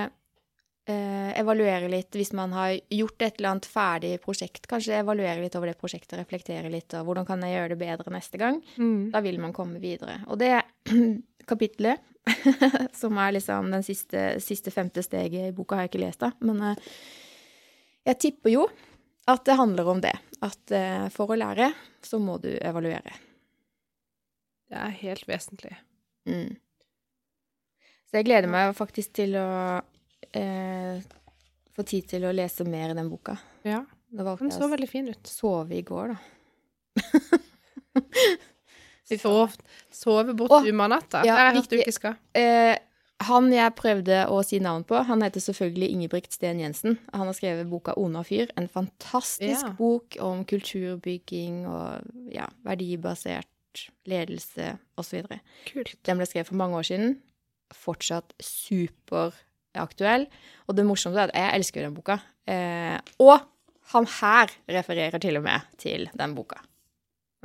[0.88, 4.68] eh, evaluere litt hvis man har gjort et eller annet ferdig prosjekt.
[4.70, 8.14] Kanskje evaluere litt over det prosjektet, reflektere litt, og hvordan kan jeg gjøre det bedre
[8.16, 8.62] neste gang?
[8.80, 9.10] Mm.
[9.12, 10.22] Da vil man komme videre.
[10.32, 10.54] Og det
[11.50, 12.04] kapitlet,
[13.00, 16.32] som er liksom den siste, siste femte steget i boka, har jeg ikke lest da,
[16.44, 16.86] men eh,
[18.08, 18.68] jeg tipper jo
[19.28, 20.14] at det handler om det.
[20.44, 21.72] At eh, for å lære,
[22.04, 23.14] så må du evaluere.
[24.68, 25.74] Det er helt vesentlig.
[26.28, 26.56] Mm.
[28.08, 29.48] Så jeg gleder meg faktisk til å
[30.32, 31.00] eh,
[31.76, 33.36] få tid til å lese mer i den boka.
[33.68, 33.82] Ja.
[34.08, 35.26] Den så veldig fin ut.
[35.28, 36.18] sove i går, da.
[39.08, 39.54] Sov,
[39.90, 41.22] sove bort oh, umanatta.
[41.24, 42.16] ja, det har jeg hørt du ikke skal.
[42.36, 42.74] Eh,
[43.20, 46.98] han jeg prøvde å si navn på, han heter selvfølgelig Ingebrigt Sten Jensen.
[47.12, 49.72] Han har skrevet boka 'Ona fyr', en fantastisk Ja.
[49.78, 52.02] bok om kulturbygging og
[52.32, 53.46] ja, verdibasert
[54.06, 55.24] ledelse osv.
[55.66, 55.96] Kult.
[56.04, 57.18] Den ble skrevet for mange år siden.
[57.74, 60.26] Fortsatt superaktuell.
[60.68, 62.18] Og det morsomste er at jeg elsker jo den boka.
[62.48, 63.40] Eh, og
[63.92, 66.60] han her refererer til og med til den boka.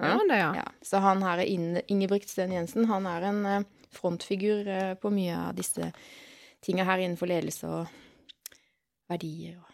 [0.02, 0.64] Ja, det, ja.
[0.82, 2.86] Så han her er Ingebrigt Sten Jensen.
[2.90, 3.64] Han er en eh,
[3.96, 5.92] frontfigur eh, på mye av disse
[6.64, 7.88] tinga her innenfor ledelse og
[9.12, 9.70] verdier og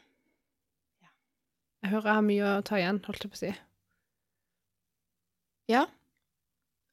[1.80, 3.52] Jeg hører jeg har mye å ta igjen, holdt jeg på å si.
[5.72, 5.86] Ja.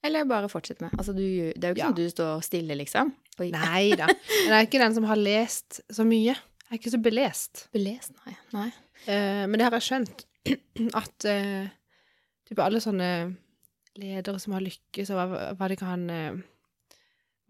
[0.07, 0.93] Eller bare fortsett med.
[0.95, 1.25] Altså, du,
[1.57, 1.89] det er jo ikke Ja.
[1.89, 3.11] sånn du står stille, liksom.
[3.41, 4.07] Og Nei da.
[4.07, 6.37] Men jeg er ikke den som har lest så mye.
[6.37, 7.65] Jeg er ikke så belest.
[7.75, 8.37] belest, nei.
[8.55, 8.69] nei.
[9.09, 10.25] Uh, men det har jeg skjønt,
[11.03, 11.67] at uh,
[12.47, 13.11] typ alle sånne
[13.99, 16.39] ledere som har lykkes, og hva, hva de kan eh,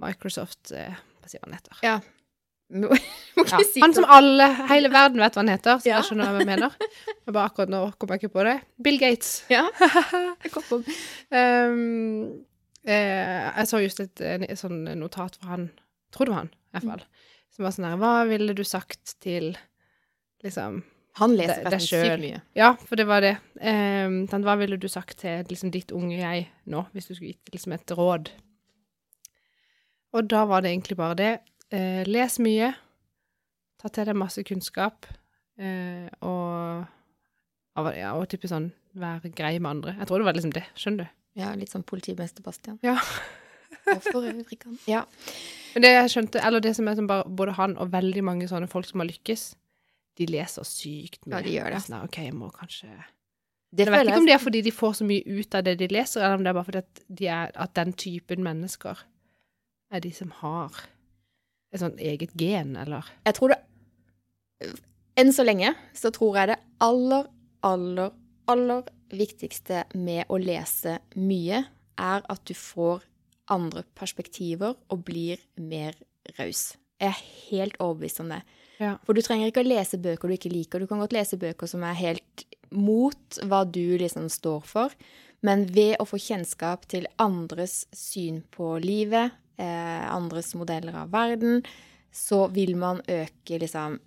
[0.02, 1.80] Microsoft eh, Hva sier han heter?
[1.86, 1.96] Ja.
[2.66, 6.00] Ja, han som alle, hele verden vet hva han heter, så Ja.
[6.00, 6.72] jeg skjønner hva jeg mener.
[7.26, 8.56] Men bare akkurat nå kom jeg ikke på det.
[8.82, 9.44] Bill Gates.
[9.54, 9.68] Ja.
[10.42, 10.80] Jeg kom på-
[11.30, 12.42] um,
[12.86, 15.68] eh, jeg så just et, et sånn notat fra han,
[16.14, 17.04] tror det var han, i hvert fall,
[17.54, 19.52] som var sånn her Hva ville du sagt til
[20.44, 20.82] liksom
[21.22, 22.40] Han leser Det- det sykt mye.
[22.58, 23.36] Ja, for det var det.
[23.62, 27.54] Um, hva ville du sagt til liksom, ditt unge jeg nå, hvis du skulle gitt
[27.54, 28.28] liksom, et råd?
[30.16, 31.32] Og da var det egentlig bare det.
[31.74, 32.72] Eh, les mye.
[33.76, 35.08] Ta til deg masse kunnskap.
[35.60, 36.86] Eh, og
[37.96, 39.96] ja, og type sånn være grei med andre.
[40.00, 40.64] Jeg tror det var liksom det.
[40.78, 41.16] Skjønner du?
[41.36, 42.78] Ja, litt sånn politimester Bastian.
[42.84, 42.96] Ja.
[43.84, 44.28] Hvorfor for
[44.64, 44.78] han?
[44.88, 45.02] Ja.
[45.74, 48.48] Men det jeg skjønte, eller det som er som bare, både han og veldig mange
[48.48, 49.50] sånne folk som har lykkes,
[50.16, 51.36] de leser sykt mye.
[51.36, 51.82] Ja, de gjør det.
[51.84, 52.88] Sånn, ok, jeg må kanskje
[53.76, 55.76] Det Jeg vet ikke om det er fordi de får så mye ut av det
[55.82, 59.04] de leser, eller om det er bare fordi at, de er, at den typen mennesker
[59.92, 60.84] er de som har
[61.74, 63.62] et sånt eget gen, eller Jeg tror det
[65.16, 67.28] Enn så lenge så tror jeg det aller,
[67.64, 68.12] aller,
[68.48, 71.62] aller viktigste med å lese mye,
[71.96, 73.04] er at du får
[73.52, 75.96] andre perspektiver og blir mer
[76.36, 76.74] raus.
[77.00, 78.42] Jeg er helt overbevist om det.
[78.80, 78.96] Ja.
[79.08, 80.80] For du trenger ikke å lese bøker du ikke liker.
[80.80, 84.92] Du kan godt lese bøker som er helt mot hva du liksom står for.
[85.44, 91.62] Men ved å få kjennskap til andres syn på livet, andres modeller av verden,
[92.12, 94.00] så vil man øke liksom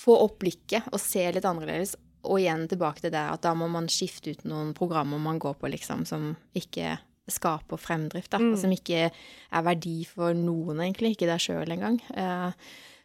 [0.00, 1.94] Få opp blikket og se litt annerledes.
[2.24, 5.58] Og igjen tilbake til det at da må man skifte ut noen programmer man går
[5.60, 6.94] på, liksom, som ikke
[7.30, 8.40] skaper fremdrift, da.
[8.42, 8.54] Mm.
[8.58, 11.14] Som ikke er verdi for noen, egentlig.
[11.14, 12.00] Ikke deg sjøl engang.
[12.16, 12.50] Eh,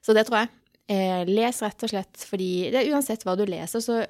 [0.03, 0.51] så det tror jeg.
[0.95, 4.03] Eh, les rett og slett fordi det, Uansett hva du leser, så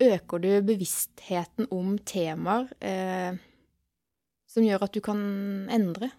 [0.00, 3.36] øker du bevisstheten om temaer eh,
[4.50, 5.20] som gjør at du kan
[5.72, 6.10] endre.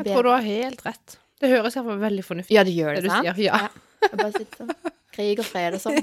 [0.00, 1.18] Bli Jeg tror du har helt rett.
[1.42, 3.26] Det høres iallfall veldig fornuftig Ja, det gjør det det, sant?
[3.26, 3.42] sier.
[3.42, 3.68] Ja.
[4.02, 4.92] Jeg bare sitter sånn.
[5.12, 5.98] Krig og fred og sånn.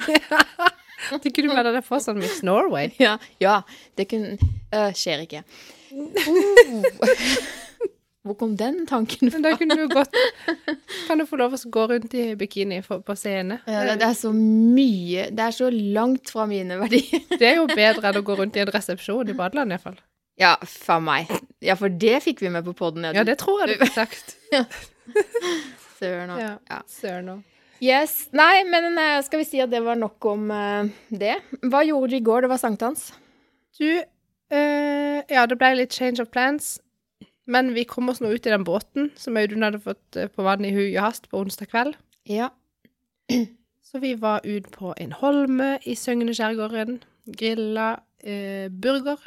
[1.24, 2.92] Tykker du mener det for sånn Miss Norway?
[3.02, 3.62] Ja, ja,
[3.98, 5.44] det kunne øh, skjer ikke.
[5.90, 6.84] Uh.
[8.28, 9.40] Hvor kom den tanken fra?
[9.42, 10.14] da kunne du godt
[11.08, 13.62] Kan du få lov å gå rundt i bikini på scene?
[13.64, 17.24] Ja, det, det er så mye Det er så langt fra mine verdier.
[17.32, 19.98] Det er jo bedre enn å gå rundt i en resepsjon i badeland, iallfall.
[20.40, 21.32] Ja, for meg.
[21.64, 23.08] Ja, for det fikk vi med på poden.
[23.16, 24.36] Ja, det tror jeg du fikk sagt.
[26.00, 26.42] Søren òg.
[26.42, 26.52] Ja.
[26.70, 26.82] Ja.
[26.88, 27.46] Søren òg.
[27.84, 28.28] Yes.
[28.36, 31.38] Nei, men eh, skal vi si at det var nok om uh, det.
[31.64, 32.44] Hva gjorde du i går?
[32.44, 33.10] Det var sankthans.
[33.80, 36.78] Du, uh, ja, det ble litt change of plans.
[37.50, 40.68] Men vi kom oss nå ut i den båten som Audun hadde fått på vann
[40.68, 41.96] i hui og hast på onsdag kveld.
[42.30, 42.52] Ja.
[43.90, 47.00] Så vi var ut på en holme i Søgne skjærgården.
[47.26, 49.18] Grilla eh, burger.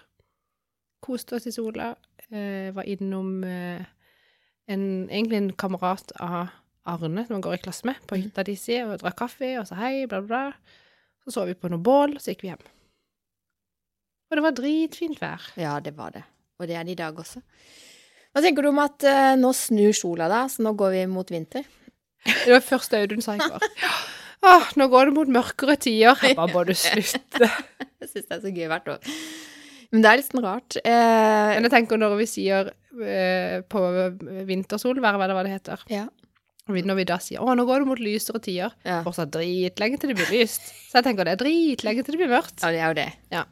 [1.02, 1.96] Koste oss i sola.
[2.32, 3.82] Eh, var innom eh,
[4.72, 6.48] en, egentlig en kamerat av
[6.88, 8.22] Arne, som han går i klasse med, på Mhm.
[8.24, 10.26] hytta di si, og drakk kaffe og sa hei, bla, bla.
[10.26, 10.78] bla.
[11.24, 12.64] Så så vi på noe bål, så gikk vi hjem.
[14.30, 15.40] Og det var dritfint vær.
[15.60, 16.24] ja, det var det.
[16.58, 17.42] Og det er det i dag også.
[18.32, 21.28] Hva tenker du om at uh, nå snur sola da, så nå går vi mot
[21.30, 21.64] vinter?
[22.24, 23.60] Det var første Audun sa i går.
[24.42, 26.16] Åh, nå går det mot mørkere tider.
[26.22, 27.50] Jeg bare, må du slutte?
[28.00, 29.12] Jeg syns det er så gøy hvert år.
[29.92, 30.76] Men det er litt sånn rart.
[30.80, 32.70] Eh, Men jeg tenker når vi sier
[33.04, 33.82] eh, på
[34.48, 36.06] vintersolvær, hva det hva det heter, ja.
[36.68, 39.02] når vi da sier å, nå går det mot lysere tider, Ja.
[39.04, 40.62] fortsatt dritlenge til det blir lyst.
[40.88, 42.62] Så jeg tenker det er dritlenge til det blir mørkt.
[42.62, 43.10] ja, det er jo det.
[43.34, 43.44] Ja.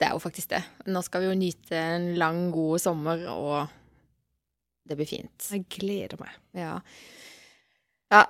[0.00, 0.64] Det er jo faktisk det.
[0.90, 3.68] Nå skal vi jo nyte en lang, god sommer, og
[4.90, 5.46] det blir fint.
[5.54, 6.34] Jeg gleder meg.
[6.58, 6.80] Ja.
[8.10, 8.24] ja.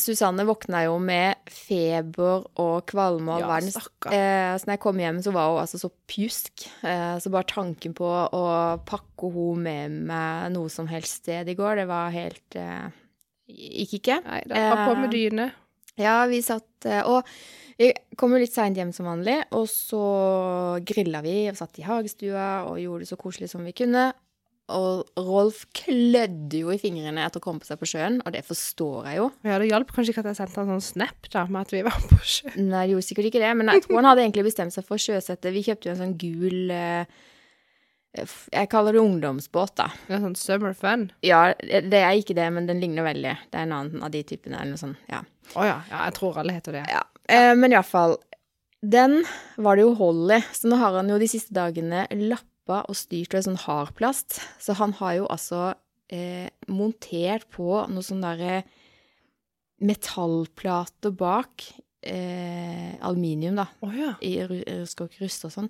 [0.00, 3.76] Susanne våkna jo med feber og kvalme og Ja, verdens
[4.08, 6.64] eh, Så når jeg kom hjem, så var hun altså så pjusk.
[6.80, 8.44] Eh, så bare tanken på å
[8.88, 12.88] pakke henne med meg noe som helst sted i går, det var helt eh,
[13.52, 14.20] Gikk ikke.
[14.24, 15.50] Nei, da var på med Eh, dyne.
[16.00, 17.26] Ja, vi satt eh, Og
[17.76, 20.02] vi kom jo litt seint hjem som vanlig, og så
[20.86, 24.12] grilla vi og satt i hagestua og gjorde det så koselig som vi kunne.
[24.72, 28.44] Og Rolf klødde jo i fingrene etter å komme på seg på sjøen, og det
[28.46, 29.26] forstår jeg jo.
[29.46, 31.82] Ja, det hjalp kanskje ikke at jeg sendte en sånn snap da, med at vi
[31.86, 32.70] var på sjøen.
[32.70, 34.98] Nei, det gjorde sikkert ikke det, men jeg tror han hadde egentlig bestemt seg for
[34.98, 35.54] å sjøsette.
[35.54, 37.20] Vi kjøpte jo en sånn gul eh,
[38.52, 39.88] Jeg kaller det ungdomsbåt, da.
[40.08, 41.08] Er sånn summer fun.
[41.26, 43.36] Ja, det er ikke det, men den ligner veldig.
[43.52, 45.00] Det er en annen av de typene, eller noe sånt.
[45.12, 45.22] Ja.
[45.56, 45.78] Å ja.
[45.90, 46.84] ja, jeg tror alle heter det.
[46.92, 48.18] Ja, eh, men iallfall.
[48.82, 49.20] Den
[49.62, 52.02] var det jo hold i, så nå har han jo de siste dagene
[52.62, 54.40] lappa og styrt med sånn hardplast.
[54.62, 55.74] Så han har jo altså
[56.12, 58.62] eh, montert på noe sånn derre
[59.82, 61.66] metallplater bak.
[62.02, 64.14] Eh, aluminium, da, Oh, ja.
[64.20, 65.68] i rusk rust og sånn.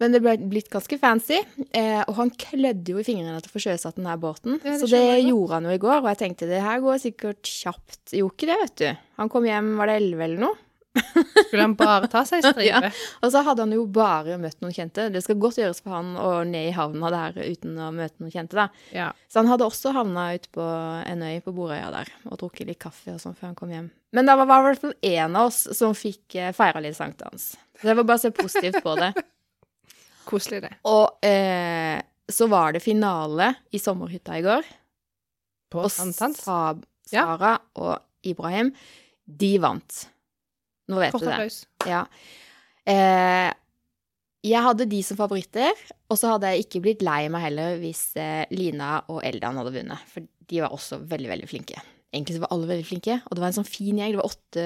[0.00, 1.36] Men det ble blitt ganske fancy,
[1.70, 4.56] eh, og han klødde jo i fingrene til å få sjøsatt den her båten.
[4.64, 5.28] Ja, det så det godt.
[5.28, 8.00] gjorde han jo i går, og jeg tenkte det her går sikkert kjapt.
[8.10, 8.88] Gjorde ikke det, vet du.
[9.20, 10.58] Han kom hjem, var det elleve eller noe?
[10.92, 12.90] Skulle han bare ta seg en stripe?
[13.24, 15.06] Og så hadde han jo bare møtt noen kjente.
[15.14, 18.34] Det skal godt gjøres for han å ned i havna der uten å møte noen
[18.34, 18.66] kjente, da.
[18.94, 19.08] Ja.
[19.32, 20.66] Så han hadde også havna ute på
[21.08, 23.90] en øy på Borøya der og drukket litt kaffe og sånn før han kom hjem.
[24.12, 27.54] Men det var i hvert fall én av oss som fikk eh, feira litt sankthans.
[27.80, 29.12] Så jeg får bare se positivt på det.
[30.28, 30.74] Koselig, det.
[30.88, 31.98] Og eh,
[32.32, 34.68] så var det finale i sommerhytta i går.
[35.72, 36.44] På Og sankthans.
[36.44, 36.74] Sa
[37.12, 37.24] Ja.
[37.26, 38.70] Sara og Ibrahim,
[39.26, 40.06] de vant.
[40.92, 41.34] Nå vet Kort du det.
[41.38, 41.58] applaus.
[41.88, 42.04] Ja.
[42.92, 43.48] Eh,
[44.52, 45.72] jeg hadde de som favoritter,
[46.10, 49.72] og så hadde jeg ikke blitt lei meg heller hvis eh, Lina og Eldan hadde
[49.76, 51.78] vunnet, for de var også veldig, veldig flinke.
[52.12, 54.10] Egentlig så var alle veldig flinke, og det var en sånn fin gjeng.
[54.12, 54.64] Det var åtte,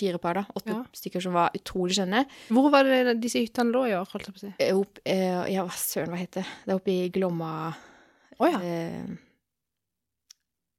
[0.00, 0.44] fire par, da.
[0.56, 0.78] Åtte Ja.
[0.96, 2.22] stykker som var utrolig skjønne.
[2.48, 4.52] Hvor var det disse hyttene lå i år, holdt jeg på å si?
[4.64, 6.48] Eh, Opp, eh, ja, hva søren, hva heter det?
[6.64, 7.50] Det er oppe i Glomma
[8.40, 8.58] Å ja.
[8.62, 9.04] eh,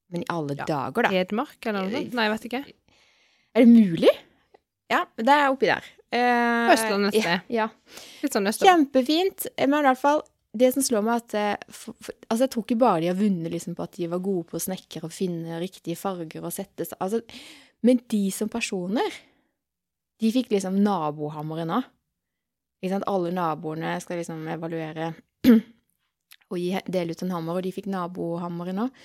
[0.10, 0.66] Men i alle Ja.
[0.66, 1.10] dager, da.
[1.14, 2.14] Hedmark, eller noe sånt?
[2.16, 2.64] Nei, jeg vet ikke.
[3.54, 4.14] Er det mulig?
[4.92, 5.84] Ja, det er oppi der.
[6.16, 7.24] Eh, Østland neste.
[7.28, 7.68] Ja, Ja.
[8.24, 8.70] Litt sånn østover.
[8.72, 9.48] Kjempefint.
[9.68, 10.22] Men i hvert fall,
[10.58, 13.20] det som slår meg, at eh, for, for, Altså, jeg tror ikke bare de har
[13.20, 16.54] vunnet liksom, på at de var gode på å snekre og finne riktige farger og
[16.56, 17.22] sette seg altså,
[17.84, 19.12] Men de som personer,
[20.20, 21.84] de fikk liksom nabohammeren av.
[23.08, 25.12] Alle naboene skal liksom evaluere
[26.50, 26.58] og
[26.88, 29.04] dele ut en hammer, og de fikk nabohammeren òg.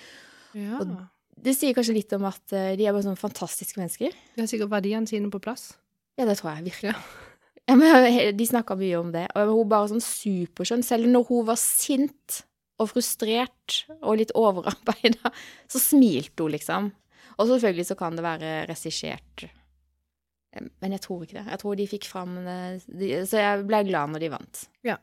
[0.55, 0.78] Ja.
[0.78, 0.95] Og-
[1.43, 4.14] Det sier kanskje litt om at eh, de er bare sånne fantastiske mennesker.
[4.37, 5.72] De har sikkert verdiene sine på plass.
[6.20, 6.93] Ja, det tror jeg virkelig.
[7.68, 9.26] Ja, men De snakka mye om det.
[9.39, 10.85] Og hun bare sånn superskjønn.
[10.87, 12.43] Selv når hun var sint
[12.83, 15.30] og frustrert og litt overarbeida,
[15.70, 16.91] så smilte hun, liksom.
[17.39, 19.47] Og selvfølgelig så kan det være regissert.
[20.53, 21.47] Eh, Men jeg tror ikke det.
[21.55, 24.64] Jeg tror de fikk fram de, Så jeg ble glad når de vant.
[24.87, 24.99] Ja.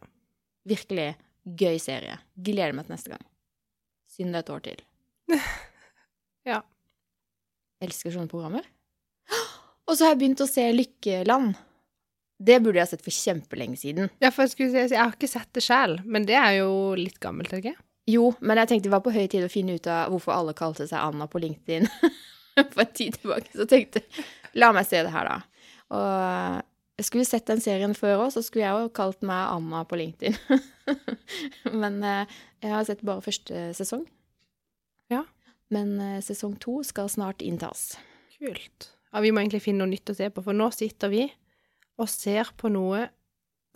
[0.70, 1.10] Virkelig
[1.58, 2.20] gøy serie.
[2.38, 3.26] Gleder meg til neste gang.
[4.14, 4.86] Synd det er et år til.
[6.50, 6.60] Ja.
[7.86, 8.66] Elsker sånne programmer.
[9.90, 11.58] Og så har jeg begynt å se Lykkeland.
[12.40, 14.12] Det burde jeg ha sett for kjempelenge siden.
[14.24, 16.72] Ja, for jeg skulle si, jeg har ikke sett det sjæl, men det er jo
[16.96, 17.74] litt gammelt, ikke?
[18.10, 20.56] Jo, men jeg tenkte det var på høy tid å finne ut av hvorfor alle
[20.58, 21.90] kalte seg Anna på LinkedIn
[22.74, 23.52] for en tid tilbake.
[23.54, 24.28] Så tenkte jeg,
[24.62, 25.66] la meg se det her, da.
[25.90, 29.84] Og jeg skulle sett den serien før òg, så skulle jeg jo kalt meg Anna
[29.90, 30.40] på LinkedIn.
[31.82, 34.08] men eh, jeg har sett bare første sesong.
[35.74, 37.94] Men eh, sesong to skal snart inntas.
[38.40, 38.90] Kult.
[39.14, 41.28] Ja, vi må egentlig finne noe nytt å se på, for nå sitter vi
[42.00, 43.08] og ser på noe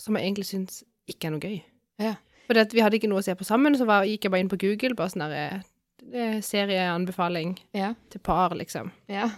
[0.01, 1.57] som jeg egentlig syns ikke er noe gøy.
[2.01, 2.13] Ja.
[2.47, 4.51] For vi hadde ikke noe å se på sammen, så var, gikk jeg bare inn
[4.51, 5.61] på Google, bare sånn der
[6.13, 7.93] eh, serieanbefaling Ja.
[8.13, 8.91] til par, liksom.
[9.11, 9.29] Ja.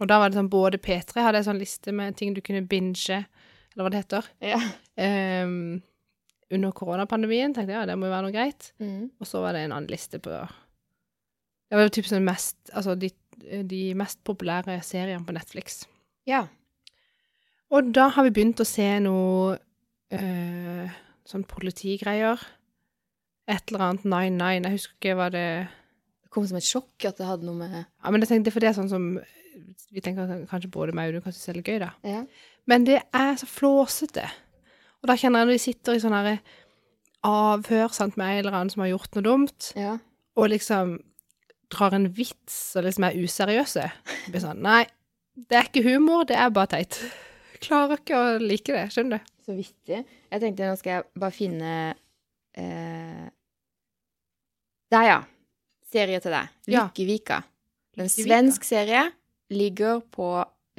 [0.00, 2.64] Og da var det sånn både P3 hadde en sånn liste med ting du kunne
[2.66, 3.24] binge,
[3.74, 4.60] eller hva det heter, ja.
[4.94, 5.82] Um,
[6.54, 7.54] under koronapandemien.
[7.54, 8.68] Tenkte jeg ja, det må jo være noe greit.
[8.82, 9.08] Mm.
[9.18, 10.34] Og så var det en annen liste på
[11.70, 13.08] Det var typ sånn mest Altså de,
[13.66, 15.84] de mest populære seriene på Netflix.
[16.28, 16.46] ja.
[17.74, 19.56] Og da har vi begynt å se noe
[20.14, 20.90] øh,
[21.26, 22.42] sånn politigreier.
[23.50, 24.60] Et eller annet 99.
[24.60, 25.48] Jeg husker ikke hva det
[26.24, 28.64] Det kom som et sjokk at det hadde noe med Ja, men jeg tenkte, for
[28.64, 29.08] det er sånn som
[29.92, 31.90] Vi tenker kanskje både meg og du kan synes det er litt gøy, da.
[32.08, 32.22] Ja.
[32.70, 34.24] Men det er så flåsete.
[35.02, 36.38] Og da kjenner jeg når de sitter i sånn herre
[37.24, 39.94] avhør sant, med en eller annen som har gjort noe dumt, ja.
[40.36, 40.96] og liksom
[41.74, 43.84] drar en vits og liksom er useriøse.
[44.24, 44.84] Det blir sånn Nei,
[45.34, 47.00] det er ikke humor, det er bare teit.
[47.64, 49.32] Klarer ikke å like det, skjønner du?
[49.44, 50.02] Så vittig.
[50.32, 51.72] Jeg tenkte nå skal jeg bare finne
[52.56, 53.24] eh...
[54.94, 55.18] Der, ja.
[55.90, 56.52] Serie til deg.
[56.70, 57.40] Lykkevika.
[58.00, 59.04] En svensk serie.
[59.54, 60.28] Ligger på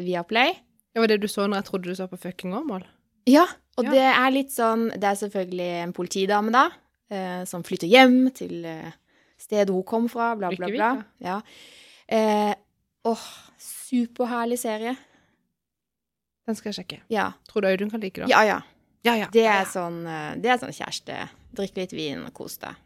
[0.01, 0.55] Viaplay.
[0.95, 2.83] Det var det du så når jeg trodde du så på fucking Åmål.
[3.29, 3.45] Ja,
[3.77, 3.91] og Ja.
[3.91, 6.69] det er litt sånn Det er selvfølgelig en politidame, da,
[7.11, 8.91] eh, som flytter hjem til eh,
[9.45, 10.91] stedet hun kom fra, bla, bla, bla.
[11.23, 11.39] Ja.
[12.07, 12.53] Eh,
[13.07, 13.27] åh,
[13.61, 14.95] superherlig serie.
[16.45, 17.01] Den skal jeg sjekke.
[17.13, 17.31] Ja.
[17.49, 18.29] Tror du Audun kan like det?
[18.29, 18.59] Ja, ja.
[19.05, 19.15] ja.
[19.23, 19.29] ja.
[19.33, 21.21] Det er sånn, eh, det er sånn kjæreste.
[21.55, 22.81] Drikk litt vin og kos deg.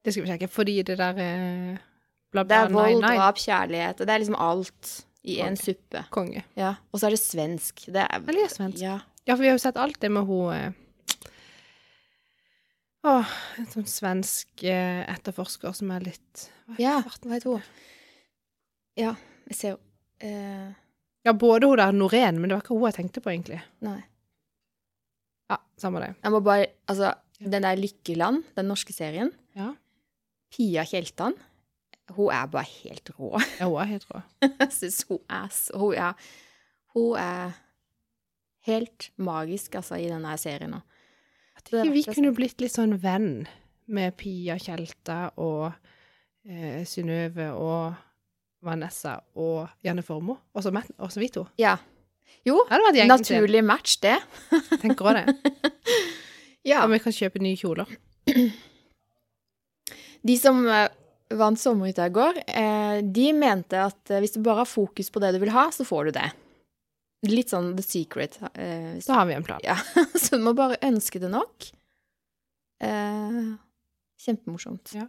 [0.00, 1.78] Det skal vi sjekke, fordi det der eh,
[2.32, 4.92] bla, Det er vold, drap, kjærlighet, og det er liksom alt
[5.28, 6.04] i en suppe.
[6.12, 6.44] Konge.
[6.56, 6.74] Ja.
[6.92, 7.84] Og så er det svensk.
[7.92, 8.80] Det er Eller svensk.
[8.80, 9.00] Ja.
[9.26, 10.72] Ja, for vi har jo sett alt det med hun eh,
[13.06, 16.96] Åh, en sånn svensk eh, etterforsker som er litt hva ja.
[17.00, 17.68] Hva heter hun?
[19.00, 19.14] Ja,
[19.48, 19.78] jeg ser
[20.20, 20.68] eh,
[21.24, 23.60] Ja, både hun der Norén, men det var ikke hun jeg tenkte på, egentlig.
[23.84, 23.98] Nei.
[25.50, 26.12] Ja, samme det.
[26.20, 29.72] Jeg må bare Altså, den der Lykkeland, den norske serien, Ja,
[30.50, 31.36] Pia Kjeltan,
[32.16, 33.32] hun er bare helt rå.
[33.60, 34.20] ja hun er helt rå.
[34.44, 36.30] Jeg syns hun er så Hun er,
[36.92, 37.58] hun er
[38.68, 40.84] helt magisk, altså, i denne serien nå.
[41.60, 43.46] At ikke vi kunne blitt litt sånn venn
[43.90, 45.70] med Pia Tjelta og
[46.46, 47.94] eh, Synnøve og
[48.64, 51.46] Vanessa og Janne Formoe, og så vi to.
[51.60, 51.76] Ja.
[52.46, 52.62] Jo,
[53.08, 54.16] naturlig match, det.
[54.82, 55.34] Tenker også det.
[56.60, 56.82] Ja.
[56.84, 57.88] Om vi kan kjøpe nye kjoler.
[60.28, 60.90] De som eh,
[61.40, 65.22] vant Sommerhytta i går, eh, de mente at eh, hvis du bare har fokus på
[65.24, 66.26] det du vil ha, så får du det.
[67.28, 68.38] Litt sånn The Secret.
[68.54, 69.60] Eh, Så har vi en plan.
[69.64, 69.76] ja.
[70.22, 71.66] så du må bare ønske det nok.
[72.80, 73.40] Eh,
[74.24, 74.94] kjempemorsomt.
[74.96, 75.06] Ja.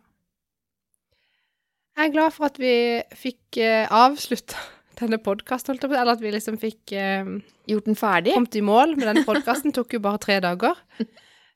[1.97, 2.73] Jeg er glad for at vi
[3.15, 4.59] fikk eh, avslutta
[4.99, 5.79] denne podkasten.
[5.88, 7.31] Eller at vi liksom fikk eh,
[7.71, 8.33] Gjort den ferdig?
[8.35, 9.71] kommet i mål med denne podkasten.
[9.75, 10.75] Tok jo bare tre dager.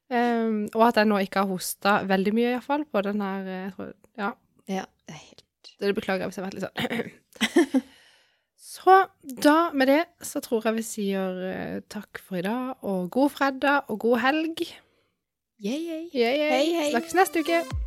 [0.08, 3.88] Um, og at jeg nå ikke har hosta veldig mye, iallfall, på den her eh,
[4.22, 4.32] Ja,
[4.70, 5.42] Ja, det helt
[5.82, 7.82] det beklager jeg hvis jeg har vært litt sånn
[8.76, 8.96] Så
[9.44, 13.32] da, med det, så tror jeg vi sier eh, takk for i dag, og god
[13.38, 14.68] fredag og god helg.
[15.64, 15.80] Yeah.
[16.12, 16.52] Yeah, yeah.
[16.52, 16.92] Hei, hei.
[16.92, 17.85] Snakkes neste uke.